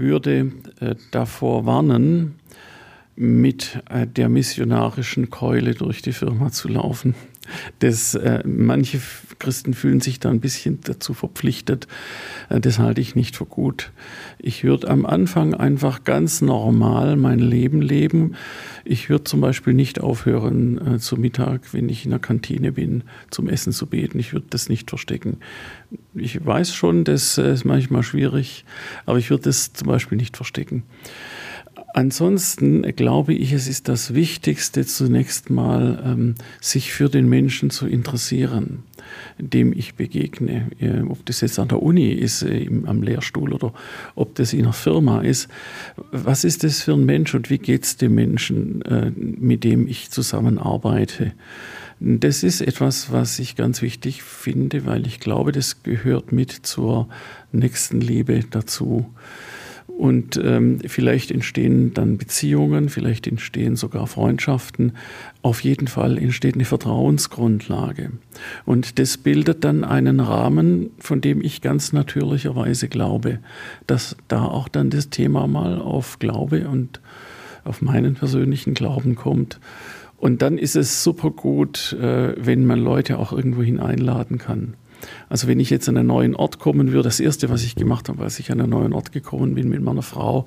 Würde 0.01 0.53
äh, 0.81 0.95
davor 1.11 1.67
warnen, 1.67 2.37
mit 3.17 3.83
äh, 3.91 4.07
der 4.07 4.29
missionarischen 4.29 5.31
Keule 5.31 5.75
durch 5.75 6.03
die 6.03 6.13
Firma 6.13 6.51
zu 6.51 6.69
laufen. 6.69 7.15
Das, 7.79 8.15
äh, 8.15 8.43
manche 8.47 9.01
Christen 9.39 9.75
fühlen 9.75 10.01
sich 10.01 10.21
da 10.21 10.31
ein 10.31 10.41
bisschen 10.41 10.81
dazu 10.83 11.15
verpflichtet. 11.15 11.89
Äh, 12.49 12.61
das 12.61 12.79
halte 12.79 13.01
ich 13.01 13.15
nicht 13.15 13.37
für 13.37 13.47
gut. 13.47 13.91
Ich 14.39 14.63
würde 14.63 14.89
am 14.89 15.07
Anfang 15.07 15.55
einfach 15.55 16.05
ganz 16.05 16.43
normal 16.43 17.17
mein 17.17 17.39
Leben 17.39 17.81
leben. 17.81 18.35
Ich 18.85 19.09
würde 19.09 19.25
zum 19.25 19.41
Beispiel 19.41 19.73
nicht 19.73 20.01
aufhören, 20.01 20.95
äh, 20.95 20.99
zu 20.99 21.17
Mittag, 21.17 21.73
wenn 21.73 21.89
ich 21.89 22.05
in 22.05 22.11
der 22.11 22.21
Kantine 22.21 22.73
bin, 22.73 23.05
zum 23.31 23.49
Essen 23.49 23.73
zu 23.73 23.87
beten. 23.87 24.19
Ich 24.19 24.33
würde 24.33 24.47
das 24.51 24.69
nicht 24.69 24.91
verstecken. 24.91 25.39
Ich 26.15 26.45
weiß 26.45 26.75
schon, 26.75 27.05
das 27.05 27.39
ist 27.39 27.65
manchmal 27.65 28.03
schwierig, 28.03 28.65
aber 29.07 29.19
ich 29.19 29.31
würde 29.31 29.45
das 29.45 29.73
zum 29.73 29.89
Beispiel 29.89 30.19
nicht 30.19 30.37
verstecken. 30.37 30.85
Ansonsten 31.93 32.83
glaube 32.95 33.35
ich, 33.35 33.53
es 33.53 33.67
ist 33.67 33.89
das 33.89 34.15
Wichtigste 34.15 34.87
zunächst 34.87 35.51
mal, 35.51 36.03
ähm, 36.05 36.35
sich 36.61 36.93
für 36.93 37.09
den 37.09 37.29
Menschen 37.29 37.71
zu 37.71 37.87
interessieren, 37.87 38.85
dem 39.39 39.73
ich 39.73 39.95
begegne. 39.95 40.71
Äh, 40.79 41.03
ob 41.03 41.27
das 41.27 41.41
jetzt 41.41 41.59
an 41.59 41.69
der 41.69 41.83
Uni 41.83 42.11
ist, 42.13 42.43
äh, 42.43 42.59
im, 42.59 42.87
am 42.87 43.03
Lehrstuhl 43.03 43.53
oder 43.53 43.73
ob 44.15 44.37
das 44.37 44.53
in 44.53 44.61
einer 44.61 44.73
Firma 44.73 45.23
ist. 45.23 45.49
Was 46.13 46.45
ist 46.45 46.63
das 46.63 46.83
für 46.83 46.93
ein 46.93 47.05
Mensch 47.05 47.35
und 47.35 47.51
wie 47.51 47.59
geht 47.59 47.85
es 47.85 47.97
dem 47.97 48.15
Menschen, 48.15 48.83
äh, 48.83 49.11
mit 49.11 49.65
dem 49.65 49.89
ich 49.89 50.11
zusammenarbeite? 50.11 51.33
Das 51.99 52.43
ist 52.45 52.61
etwas, 52.61 53.13
was 53.13 53.39
ich 53.41 53.57
ganz 53.57 53.83
wichtig 53.83 54.23
finde, 54.23 54.87
weil 54.87 55.07
ich 55.07 55.21
glaube, 55.21 55.53
das 55.53 55.83
gehört 55.83 56.33
mit 56.33 56.51
zur 56.51 57.09
nächsten 57.53 58.01
Liebe 58.01 58.45
dazu. 58.49 59.07
Und 59.99 60.41
ähm, 60.43 60.79
vielleicht 60.87 61.31
entstehen 61.31 61.93
dann 61.95 62.17
Beziehungen, 62.17 62.89
vielleicht 62.89 63.27
entstehen 63.27 63.77
sogar 63.77 64.07
Freundschaften. 64.07 64.93
Auf 65.43 65.63
jeden 65.63 65.89
Fall 65.89 66.17
entsteht 66.17 66.55
eine 66.55 66.65
Vertrauensgrundlage. 66.65 68.13
Und 68.65 68.99
das 68.99 69.19
bildet 69.19 69.65
dann 69.65 69.85
einen 69.85 70.21
Rahmen, 70.21 70.91
von 70.99 71.21
dem 71.21 71.43
ich 71.43 71.61
ganz 71.61 71.93
natürlicherweise 71.93 72.89
glaube, 72.89 73.41
dass 73.87 74.17
da 74.29 74.45
auch 74.45 74.69
dann 74.69 74.91
das 74.91 75.11
Thema 75.11 75.47
mal 75.47 75.81
auf 75.81 76.19
Glaube 76.19 76.69
und 76.69 77.01
auf 77.65 77.83
meinen 77.83 78.15
persönlichen 78.15 78.75
Glauben 78.75 79.17
kommt. 79.17 79.61
Und 80.17 80.43
dann 80.43 80.59
ist 80.59 80.77
es 80.77 81.03
super 81.03 81.31
gut, 81.31 81.95
äh, 81.95 82.35
wenn 82.37 82.67
man 82.67 82.79
Leute 82.79 83.19
auch 83.19 83.33
irgendwohin 83.33 83.81
einladen 83.81 84.39
kann. 84.39 84.75
Also 85.31 85.47
wenn 85.47 85.61
ich 85.61 85.71
jetzt 85.71 85.89
an 85.89 85.97
einen 85.97 86.09
neuen 86.09 86.35
Ort 86.35 86.59
kommen 86.59 86.91
würde, 86.91 87.05
das 87.05 87.21
Erste, 87.21 87.49
was 87.51 87.63
ich 87.63 87.77
gemacht 87.77 88.09
habe, 88.09 88.23
als 88.25 88.41
ich 88.41 88.51
an 88.51 88.61
einen 88.61 88.71
neuen 88.71 88.93
Ort 88.93 89.13
gekommen 89.13 89.55
bin 89.55 89.69
mit 89.69 89.81
meiner 89.81 90.03
Frau, 90.03 90.45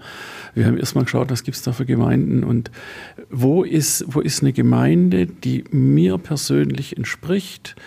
wir 0.54 0.66
haben 0.66 0.78
erstmal 0.78 1.06
geschaut, 1.06 1.32
was 1.32 1.44
gibt 1.44 1.56
es 1.56 1.64
da 1.64 1.72
für 1.72 1.86
Gemeinden 1.86 2.44
und 2.44 2.70
wo 3.32 3.64
ist, 3.64 4.04
wo 4.10 4.20
ist 4.20 4.42
eine 4.44 4.52
Gemeinde, 4.52 5.26
die 5.26 5.64
mir 5.72 6.18
persönlich 6.18 6.98
entspricht 6.98 7.78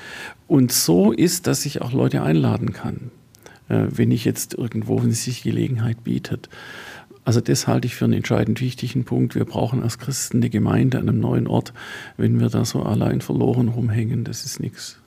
und 0.48 0.72
so 0.72 1.12
ist, 1.12 1.46
dass 1.46 1.66
ich 1.66 1.82
auch 1.82 1.92
Leute 1.92 2.22
einladen 2.22 2.72
kann, 2.72 3.10
äh, 3.68 3.88
wenn 3.90 4.10
ich 4.10 4.24
jetzt 4.24 4.54
irgendwo, 4.54 5.02
wenn 5.02 5.12
sich 5.12 5.42
Gelegenheit 5.42 6.02
bietet. 6.02 6.48
Also 7.26 7.42
das 7.42 7.66
halte 7.66 7.88
ich 7.88 7.94
für 7.94 8.06
einen 8.06 8.14
entscheidend 8.14 8.62
wichtigen 8.62 9.04
Punkt. 9.04 9.34
Wir 9.34 9.44
brauchen 9.44 9.82
als 9.82 9.98
Christen 9.98 10.38
eine 10.38 10.48
Gemeinde 10.48 10.98
an 10.98 11.10
einem 11.10 11.20
neuen 11.20 11.46
Ort. 11.46 11.74
Wenn 12.16 12.40
wir 12.40 12.48
da 12.48 12.64
so 12.64 12.84
allein 12.84 13.20
verloren 13.20 13.68
rumhängen, 13.68 14.24
das 14.24 14.46
ist 14.46 14.60
nichts. 14.60 14.98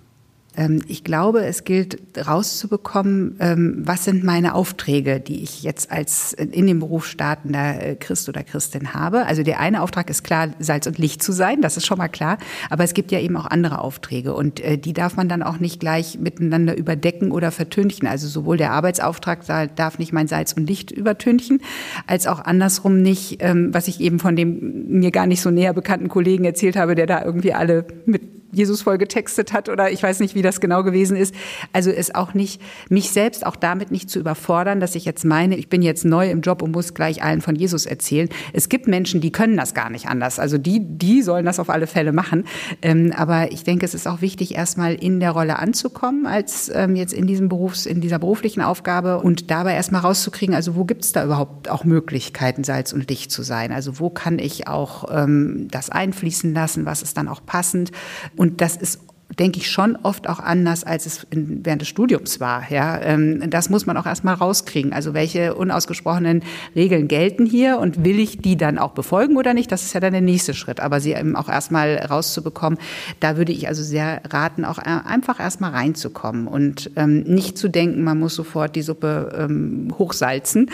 Ähm, 0.58 0.82
ich 0.88 1.04
glaube, 1.04 1.45
es 1.45 1.64
gilt 1.64 2.00
rauszubekommen, 2.28 3.38
ähm, 3.39 3.82
was 3.86 4.06
sind 4.06 4.24
meine 4.24 4.56
Aufträge, 4.56 5.20
die 5.20 5.43
ich 5.43 5.64
jetzt 5.64 5.91
als 5.91 6.34
in 6.34 6.68
dem 6.68 6.80
Beruf 6.80 7.06
startender 7.06 7.82
äh, 7.82 7.95
Christ 7.95 8.30
oder 8.30 8.43
Christin 8.43 8.93
habe. 8.93 9.26
Also 9.26 9.43
der 9.43 9.60
eine 9.60 9.82
Auftrag 9.82 10.10
ist 10.10 10.24
klar, 10.24 10.50
Salz 10.60 10.88
und 10.88 10.97
Licht 10.97 11.22
zu 11.22 11.32
sein, 11.32 11.62
das 11.62 11.78
ist 11.78 11.86
schon 11.86 11.97
mal 11.97 12.08
klar. 12.08 12.38
Aber 12.70 12.84
es 12.84 12.93
gibt 12.93 13.12
ja 13.12 13.20
eben 13.20 13.38
auch 13.38 13.45
andere 13.45 13.80
Aufträge 13.80 14.34
und 14.34 14.60
äh, 14.60 14.78
die 14.78 14.93
darf 14.93 15.16
man 15.16 15.30
dann 15.30 15.43
auch 15.43 15.60
nicht 15.60 15.80
gleich 15.80 16.20
miteinander 16.20 16.76
überdecken 16.76 17.32
oder 17.32 17.52
vertünchen. 17.52 18.08
Also 18.08 18.28
sowohl 18.28 18.58
der 18.58 18.72
Arbeitsauftrag 18.72 19.45
darf 19.76 20.00
nicht 20.00 20.14
mein 20.14 20.28
Salz 20.28 20.54
und 20.54 20.68
Licht 20.68 20.91
übertünchen, 20.91 21.62
als 22.08 22.28
auch 22.28 22.39
andersrum 22.39 23.02
nicht, 23.02 23.38
ähm, 23.41 23.74
was 23.74 23.88
ich 23.88 24.00
eben 24.02 24.20
von 24.20 24.36
dem 24.36 24.88
mir 24.88 25.12
gar 25.12 25.28
nicht 25.28 25.41
so 25.41 25.52
näher 25.52 25.74
bekannten 25.74 26.10
Kollegen 26.10 26.45
erzählt 26.45 26.76
habe, 26.76 26.95
der 26.95 27.06
da 27.06 27.24
irgendwie 27.24 27.54
alle 27.54 27.86
mit 28.06 28.39
Jesus 28.52 28.82
voll 28.82 28.97
getextet 28.97 29.54
hat 29.54 29.70
oder 29.70 29.91
ich 29.91 30.02
weiß 30.02 30.20
nicht, 30.20 30.36
wie 30.36 30.41
das 30.41 30.60
genau 30.60 30.84
gewesen 30.84 31.16
ist. 31.16 31.34
Also 31.74 31.91
ist 31.91 32.16
auch 32.16 32.34
nicht, 32.34 32.62
mich 32.89 33.12
selbst 33.12 33.45
auch 33.45 33.56
damit 33.56 33.91
nicht 33.91 34.10
zu 34.10 34.20
überfordern, 34.20 34.80
dass 34.80 34.95
ich 34.95 35.06
jetzt 35.06 35.26
meine, 35.26 35.56
ich 35.56 35.70
bin 35.70 35.82
jetzt 35.82 36.06
neu 36.06 36.30
im 36.30 36.41
Job 36.41 36.62
und 36.62 36.72
muss 36.72 36.93
gleich 36.93 37.24
allen 37.24 37.41
von 37.41 37.56
Jesus 37.56 37.86
erzählen. 37.86 38.30
Es 38.54 38.70
gibt 38.70 38.88
Menschen, 38.88 39.22
die 39.22 39.32
können 39.32 39.58
das 39.58 39.74
gar 39.74 39.89
nicht 39.89 40.08
anders. 40.08 40.39
Also 40.39 40.58
die, 40.58 40.80
die 40.82 41.22
sollen 41.22 41.45
das 41.45 41.60
auf 41.60 41.70
alle 41.70 41.88
Fälle 41.88 42.12
machen. 42.12 42.45
Ähm, 42.82 43.14
aber 43.16 43.52
ich 43.52 43.64
denke, 43.64 43.86
es 43.86 43.93
ist 43.93 44.08
auch 44.08 44.22
wichtig, 44.22 44.56
erstmal 44.56 44.95
in 44.95 45.20
der 45.20 45.32
Rolle 45.32 45.60
anzukommen, 45.60 46.26
als 46.26 46.72
ähm, 46.74 46.95
jetzt 46.95 47.14
in 47.14 47.28
diesem 47.28 47.50
Berufs, 47.50 47.86
in 47.86 48.02
dieser 48.02 48.20
beruflichen 48.20 48.62
Aufgabe 48.62 49.20
und 49.20 49.52
dabei 49.52 49.74
erstmal 49.74 50.02
rauszukriegen, 50.02 50.56
also 50.56 50.76
wo 50.76 50.86
gibt 50.86 51.04
es 51.04 51.12
da 51.12 51.24
überhaupt 51.24 51.70
auch 51.70 51.84
Möglichkeiten, 51.84 52.64
Salz 52.64 52.93
und 52.93 53.10
Licht 53.10 53.32
zu 53.32 53.43
sein? 53.43 53.72
Also 53.72 54.00
wo 54.00 54.10
kann 54.10 54.39
ich 54.39 54.68
auch 54.68 55.06
ähm, 55.12 55.68
das 55.72 55.89
einfließen 55.89 56.54
lassen? 56.54 56.86
Was 56.86 57.02
ist 57.02 57.18
dann 57.18 57.28
auch 57.28 57.41
passend? 57.45 57.91
Und 58.40 58.62
das 58.62 58.78
ist 58.78 59.02
denke 59.38 59.60
ich, 59.60 59.70
schon 59.70 59.96
oft 59.96 60.28
auch 60.28 60.40
anders, 60.40 60.84
als 60.84 61.06
es 61.06 61.28
in, 61.30 61.64
während 61.64 61.82
des 61.82 61.88
Studiums 61.88 62.40
war. 62.40 62.70
Ja, 62.72 63.00
ähm, 63.02 63.50
das 63.50 63.70
muss 63.70 63.86
man 63.86 63.96
auch 63.98 64.06
erstmal 64.06 64.36
rauskriegen. 64.36 64.92
Also 64.92 65.14
welche 65.14 65.54
unausgesprochenen 65.56 66.44
Regeln 66.76 67.08
gelten 67.08 67.46
hier 67.46 67.78
und 67.80 68.04
will 68.04 68.20
ich 68.20 68.40
die 68.40 68.58
dann 68.58 68.78
auch 68.78 68.92
befolgen 68.92 69.38
oder 69.38 69.54
nicht? 69.54 69.72
Das 69.72 69.84
ist 69.84 69.94
ja 69.94 70.00
dann 70.00 70.14
der 70.14 70.22
nächste 70.22 70.54
Schritt. 70.54 70.80
Aber 70.80 71.00
sie 71.00 71.14
eben 71.14 71.36
auch 71.36 71.48
erstmal 71.48 71.98
rauszubekommen, 71.98 72.80
da 73.20 73.38
würde 73.38 73.52
ich 73.52 73.68
also 73.68 73.84
sehr 73.84 74.22
raten, 74.30 74.66
auch 74.66 74.80
äh, 74.80 75.00
einfach 75.06 75.40
erstmal 75.40 75.72
reinzukommen 75.72 76.48
und 76.48 76.92
ähm, 76.96 77.22
nicht 77.22 77.58
zu 77.58 77.68
denken, 77.68 78.04
man 78.04 78.20
muss 78.20 78.36
sofort 78.36 78.76
die 78.76 78.82
Suppe 78.82 79.32
ähm, 79.38 79.94
hochsalzen, 79.98 80.70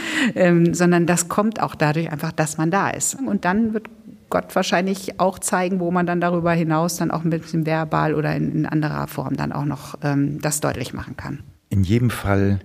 sondern 0.72 1.05
das 1.05 1.28
kommt 1.28 1.61
auch 1.61 1.76
dadurch 1.76 2.11
einfach, 2.11 2.32
dass 2.32 2.57
man 2.57 2.72
da 2.72 2.89
ist. 2.89 3.18
Und 3.26 3.45
dann 3.45 3.74
wird 3.74 3.88
Gott 4.36 4.53
wahrscheinlich 4.53 5.17
auch 5.21 5.39
zeigen, 5.39 5.79
wo 5.79 5.91
man 5.91 6.05
dann 6.05 6.19
darüber 6.19 6.51
hinaus 6.51 6.97
dann 6.97 7.09
auch 7.09 7.23
ein 7.23 7.29
bisschen 7.29 7.65
verbal 7.65 8.13
oder 8.13 8.36
in, 8.36 8.51
in 8.51 8.65
anderer 8.65 9.07
Form 9.07 9.38
dann 9.38 9.53
auch 9.53 9.63
noch 9.63 9.97
ähm, 10.01 10.41
das 10.41 10.59
deutlich 10.59 10.91
machen 10.91 11.15
kann. 11.15 11.41
In 11.69 11.86
jedem 11.86 12.09
Fall 12.09 12.59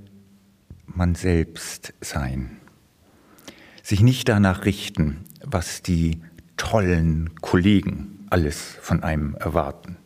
man 0.84 1.14
selbst 1.14 1.94
sein. 2.00 2.56
Sich 3.84 4.00
nicht 4.00 4.28
danach 4.28 4.64
richten, 4.64 5.18
was 5.44 5.80
die 5.80 6.20
tollen 6.56 7.36
Kollegen 7.40 8.26
alles 8.30 8.76
von 8.80 9.04
einem 9.04 9.36
erwarten. 9.36 9.96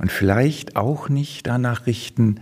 Und 0.00 0.12
vielleicht 0.12 0.76
auch 0.76 1.08
nicht 1.08 1.46
danach 1.46 1.86
richten, 1.86 2.40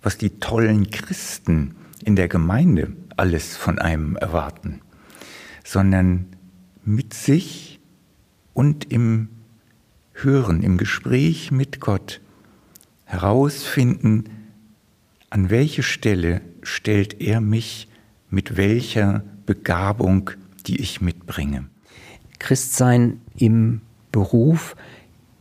was 0.00 0.16
die 0.16 0.40
tollen 0.40 0.90
Christen 0.90 1.74
in 2.02 2.16
der 2.16 2.28
Gemeinde 2.28 2.96
alles 3.18 3.58
von 3.58 3.78
einem 3.78 4.16
erwarten, 4.16 4.80
sondern 5.64 6.24
mit 6.82 7.12
sich 7.12 7.69
und 8.60 8.92
im 8.92 9.30
Hören, 10.12 10.62
im 10.62 10.76
Gespräch 10.76 11.50
mit 11.50 11.80
Gott 11.80 12.20
herausfinden, 13.06 14.24
an 15.30 15.48
welche 15.48 15.82
Stelle 15.82 16.42
stellt 16.60 17.22
er 17.22 17.40
mich 17.40 17.88
mit 18.28 18.58
welcher 18.58 19.24
Begabung, 19.46 20.32
die 20.66 20.78
ich 20.78 21.00
mitbringe. 21.00 21.68
Christsein 22.38 23.22
im 23.34 23.80
Beruf, 24.12 24.76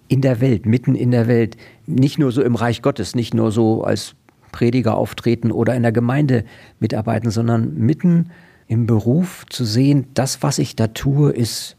in 0.08 0.22
der 0.22 0.40
Welt, 0.40 0.66
mitten 0.66 0.96
in 0.96 1.12
der 1.12 1.28
Welt, 1.28 1.58
nicht 1.88 2.20
nur 2.20 2.32
so 2.32 2.42
im 2.42 2.56
Reich 2.56 2.82
Gottes, 2.82 3.16
nicht 3.16 3.34
nur 3.34 3.52
so 3.52 3.84
als 3.84 4.16
Prediger 4.54 4.96
auftreten 4.96 5.52
oder 5.52 5.76
in 5.76 5.84
der 5.84 5.92
Gemeinde 5.92 6.46
mitarbeiten, 6.80 7.32
sondern 7.32 7.76
mitten 7.76 8.30
im 8.68 8.86
Beruf 8.86 9.46
zu 9.50 9.66
sehen, 9.66 10.08
das, 10.14 10.42
was 10.42 10.58
ich 10.58 10.78
da 10.78 10.88
tue, 10.88 11.34
ist 11.34 11.76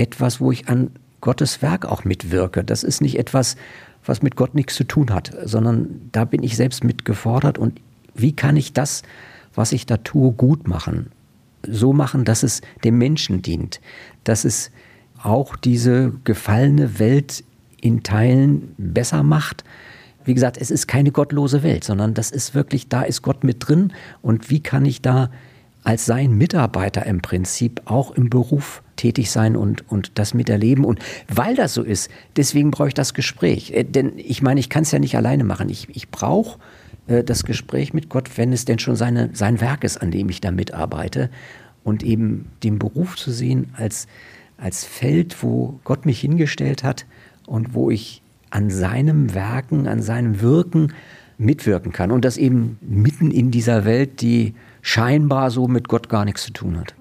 etwas, 0.00 0.40
wo 0.40 0.50
ich 0.50 0.68
an 0.68 0.90
Gottes 1.20 1.60
Werk 1.60 1.84
auch 1.84 2.04
mitwirke. 2.04 2.64
Das 2.64 2.82
ist 2.82 3.02
nicht 3.02 3.18
etwas, 3.18 3.56
was 4.04 4.22
mit 4.22 4.34
Gott 4.34 4.54
nichts 4.54 4.74
zu 4.74 4.84
tun 4.84 5.10
hat, 5.10 5.30
sondern 5.44 6.08
da 6.12 6.24
bin 6.24 6.42
ich 6.42 6.56
selbst 6.56 6.82
mitgefordert 6.84 7.58
und 7.58 7.80
wie 8.14 8.34
kann 8.34 8.56
ich 8.56 8.72
das, 8.72 9.02
was 9.54 9.72
ich 9.72 9.84
da 9.84 9.98
tue, 9.98 10.32
gut 10.32 10.66
machen? 10.66 11.12
So 11.66 11.92
machen, 11.92 12.24
dass 12.24 12.42
es 12.42 12.62
dem 12.82 12.96
Menschen 12.96 13.42
dient, 13.42 13.80
dass 14.24 14.46
es 14.46 14.70
auch 15.22 15.54
diese 15.56 16.14
gefallene 16.24 16.98
Welt 16.98 17.44
in 17.80 18.02
Teilen 18.02 18.74
besser 18.78 19.22
macht. 19.22 19.64
Wie 20.24 20.32
gesagt, 20.32 20.56
es 20.56 20.70
ist 20.70 20.86
keine 20.86 21.12
gottlose 21.12 21.62
Welt, 21.62 21.84
sondern 21.84 22.14
das 22.14 22.30
ist 22.30 22.54
wirklich, 22.54 22.88
da 22.88 23.02
ist 23.02 23.20
Gott 23.20 23.44
mit 23.44 23.68
drin 23.68 23.92
und 24.22 24.48
wie 24.48 24.62
kann 24.62 24.86
ich 24.86 25.02
da 25.02 25.30
als 25.82 26.04
sein 26.04 26.36
Mitarbeiter 26.36 27.06
im 27.06 27.22
Prinzip 27.22 27.82
auch 27.86 28.10
im 28.12 28.28
Beruf 28.30 28.82
tätig 28.96 29.30
sein 29.30 29.56
und, 29.56 29.90
und 29.90 30.18
das 30.18 30.34
miterleben. 30.34 30.84
Und 30.84 31.00
weil 31.28 31.54
das 31.54 31.72
so 31.72 31.82
ist, 31.82 32.10
deswegen 32.36 32.70
brauche 32.70 32.88
ich 32.88 32.94
das 32.94 33.14
Gespräch. 33.14 33.72
Äh, 33.72 33.84
denn 33.84 34.12
ich 34.16 34.42
meine, 34.42 34.60
ich 34.60 34.68
kann 34.68 34.82
es 34.82 34.90
ja 34.90 34.98
nicht 34.98 35.16
alleine 35.16 35.44
machen. 35.44 35.68
Ich, 35.70 35.88
ich 35.94 36.10
brauche 36.10 36.58
äh, 37.06 37.24
das 37.24 37.44
Gespräch 37.44 37.94
mit 37.94 38.08
Gott, 38.10 38.36
wenn 38.36 38.52
es 38.52 38.66
denn 38.66 38.78
schon 38.78 38.96
seine, 38.96 39.30
sein 39.32 39.60
Werk 39.60 39.84
ist, 39.84 39.98
an 39.98 40.10
dem 40.10 40.28
ich 40.28 40.40
da 40.40 40.50
mitarbeite. 40.50 41.30
Und 41.82 42.02
eben 42.02 42.50
den 42.62 42.78
Beruf 42.78 43.16
zu 43.16 43.30
sehen 43.30 43.70
als, 43.72 44.06
als 44.58 44.84
Feld, 44.84 45.42
wo 45.42 45.80
Gott 45.84 46.04
mich 46.04 46.20
hingestellt 46.20 46.84
hat 46.84 47.06
und 47.46 47.72
wo 47.72 47.90
ich 47.90 48.20
an 48.50 48.68
seinem 48.68 49.32
Werken, 49.32 49.86
an 49.86 50.02
seinem 50.02 50.42
Wirken 50.42 50.92
mitwirken 51.38 51.92
kann. 51.92 52.10
Und 52.10 52.26
das 52.26 52.36
eben 52.36 52.78
mitten 52.82 53.30
in 53.30 53.50
dieser 53.50 53.86
Welt, 53.86 54.20
die 54.20 54.54
scheinbar 54.82 55.50
so 55.50 55.68
mit 55.68 55.88
Gott 55.88 56.08
gar 56.08 56.24
nichts 56.24 56.44
zu 56.44 56.52
tun 56.52 56.78
hat. 56.78 56.94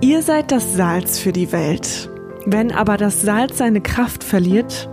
Ihr 0.00 0.22
seid 0.22 0.52
das 0.52 0.76
Salz 0.76 1.18
für 1.18 1.32
die 1.32 1.50
Welt. 1.52 2.08
Wenn 2.46 2.72
aber 2.72 2.96
das 2.96 3.22
Salz 3.22 3.58
seine 3.58 3.80
Kraft 3.80 4.24
verliert, 4.24 4.88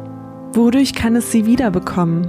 wodurch 0.53 0.93
kann 0.93 1.15
es 1.15 1.31
sie 1.31 1.45
wiederbekommen? 1.45 2.27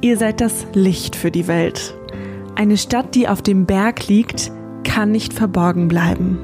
Ihr 0.00 0.16
seid 0.16 0.40
das 0.40 0.66
Licht 0.74 1.14
für 1.14 1.30
die 1.30 1.46
Welt. 1.46 1.94
Eine 2.56 2.76
Stadt, 2.76 3.14
die 3.14 3.28
auf 3.28 3.40
dem 3.40 3.66
Berg 3.66 4.08
liegt, 4.08 4.50
kann 4.82 5.12
nicht 5.12 5.32
verborgen 5.32 5.88
bleiben. 5.88 6.38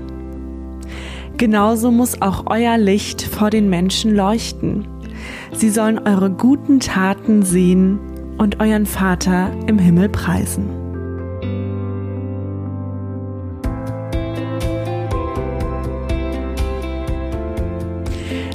Genauso 1.37 1.91
muss 1.91 2.23
auch 2.23 2.45
euer 2.47 2.79
Licht 2.79 3.21
vor 3.21 3.51
den 3.51 3.69
Menschen 3.69 4.15
leuchten. 4.15 4.87
Sie 5.53 5.71
sollen 5.71 5.99
eure 5.99 6.31
guten 6.31 6.81
Taten 6.81 7.43
sehen 7.43 7.99
und 8.39 8.61
euren 8.61 8.87
Vater 8.87 9.51
im 9.67 9.79
Himmel 9.79 10.09
preisen. 10.09 10.87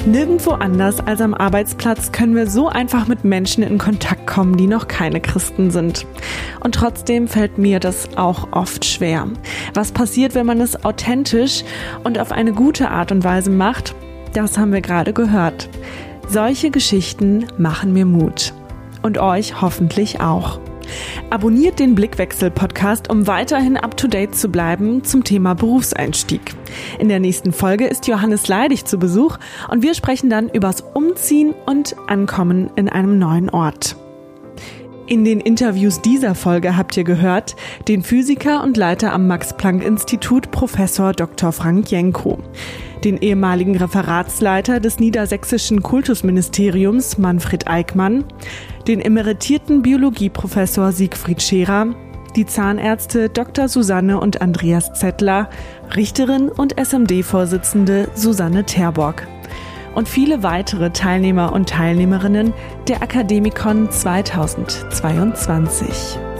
Nirgendwo 0.05 0.51
anders 0.51 0.99
als 0.99 1.21
am 1.21 1.35
Arbeitsplatz 1.35 2.11
können 2.11 2.35
wir 2.35 2.47
so 2.47 2.67
einfach 2.67 3.07
mit 3.07 3.23
Menschen 3.23 3.61
in 3.61 3.77
Kontakt 3.77 4.25
kommen, 4.25 4.57
die 4.57 4.65
noch 4.65 4.87
keine 4.87 5.21
Christen 5.21 5.69
sind. 5.69 6.07
Und 6.59 6.73
trotzdem 6.73 7.27
fällt 7.27 7.59
mir 7.59 7.79
das 7.79 8.17
auch 8.17 8.47
oft 8.51 8.83
schwer. 8.83 9.27
Was 9.75 9.91
passiert, 9.91 10.33
wenn 10.33 10.47
man 10.47 10.59
es 10.59 10.83
authentisch 10.83 11.63
und 12.03 12.17
auf 12.17 12.31
eine 12.31 12.51
gute 12.51 12.89
Art 12.89 13.11
und 13.11 13.23
Weise 13.23 13.51
macht? 13.51 13.93
Das 14.33 14.57
haben 14.57 14.73
wir 14.73 14.81
gerade 14.81 15.13
gehört. 15.13 15.69
Solche 16.31 16.71
Geschichten 16.71 17.45
machen 17.57 17.91
mir 17.91 18.05
Mut. 18.05 18.53
Und 19.01 19.17
euch 19.17 19.59
hoffentlich 19.61 20.21
auch. 20.21 20.61
Abonniert 21.29 21.77
den 21.77 21.93
Blickwechsel-Podcast, 21.93 23.09
um 23.09 23.27
weiterhin 23.27 23.75
up-to-date 23.75 24.33
zu 24.33 24.47
bleiben 24.47 25.03
zum 25.03 25.25
Thema 25.25 25.55
Berufseinstieg. 25.55 26.55
In 26.99 27.09
der 27.09 27.19
nächsten 27.19 27.51
Folge 27.51 27.85
ist 27.85 28.07
Johannes 28.07 28.47
Leidig 28.47 28.85
zu 28.85 28.97
Besuch 28.97 29.39
und 29.69 29.83
wir 29.83 29.93
sprechen 29.93 30.29
dann 30.29 30.47
übers 30.47 30.79
Umziehen 30.93 31.53
und 31.65 31.97
Ankommen 32.07 32.71
in 32.77 32.87
einem 32.87 33.19
neuen 33.19 33.49
Ort. 33.49 33.97
In 35.07 35.25
den 35.25 35.41
Interviews 35.41 36.01
dieser 36.01 36.35
Folge 36.35 36.77
habt 36.77 36.95
ihr 36.95 37.03
gehört 37.03 37.55
den 37.87 38.03
Physiker 38.03 38.63
und 38.63 38.77
Leiter 38.77 39.11
am 39.11 39.27
Max-Planck-Institut 39.27 40.51
Professor 40.51 41.11
Dr. 41.11 41.51
Frank 41.51 41.91
Jenko, 41.91 42.39
den 43.03 43.17
ehemaligen 43.17 43.75
Referatsleiter 43.75 44.79
des 44.79 44.99
niedersächsischen 44.99 45.81
Kultusministeriums 45.81 47.17
Manfred 47.17 47.67
Eickmann, 47.67 48.23
den 48.87 49.01
emeritierten 49.01 49.81
Biologieprofessor 49.81 50.91
Siegfried 50.91 51.41
Scherer, 51.41 51.87
die 52.35 52.45
Zahnärzte 52.45 53.27
Dr. 53.27 53.67
Susanne 53.67 54.19
und 54.19 54.41
Andreas 54.41 54.93
Zettler, 54.93 55.49
Richterin 55.95 56.47
und 56.49 56.79
SMD-Vorsitzende 56.79 58.07
Susanne 58.15 58.63
Terbock 58.65 59.23
und 59.95 60.09
viele 60.09 60.43
weitere 60.43 60.91
Teilnehmer 60.91 61.53
und 61.53 61.69
Teilnehmerinnen 61.69 62.53
der 62.87 63.01
Akademikon 63.01 63.89
2022. 63.91 66.30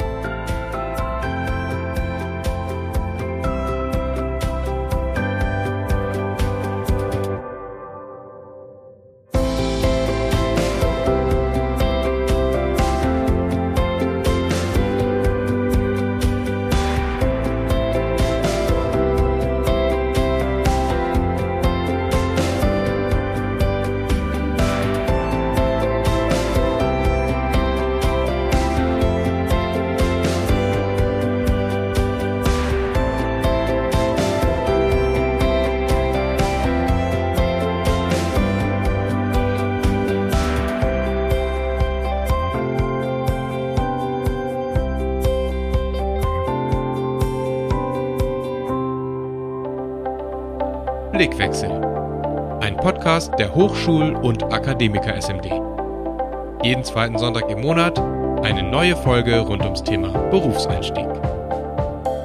Podcast 53.11 53.37
der 53.37 53.53
Hochschul- 53.53 54.15
und 54.15 54.41
Akademiker 54.53 55.21
SMD. 55.21 55.51
Jeden 56.63 56.85
zweiten 56.85 57.17
Sonntag 57.17 57.49
im 57.49 57.59
Monat 57.59 57.99
eine 58.41 58.63
neue 58.63 58.95
Folge 58.95 59.37
rund 59.39 59.65
ums 59.65 59.83
Thema 59.83 60.17
Berufseinstieg. 60.29 61.09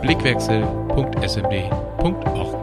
Blickwechsel.smd.org 0.02 2.55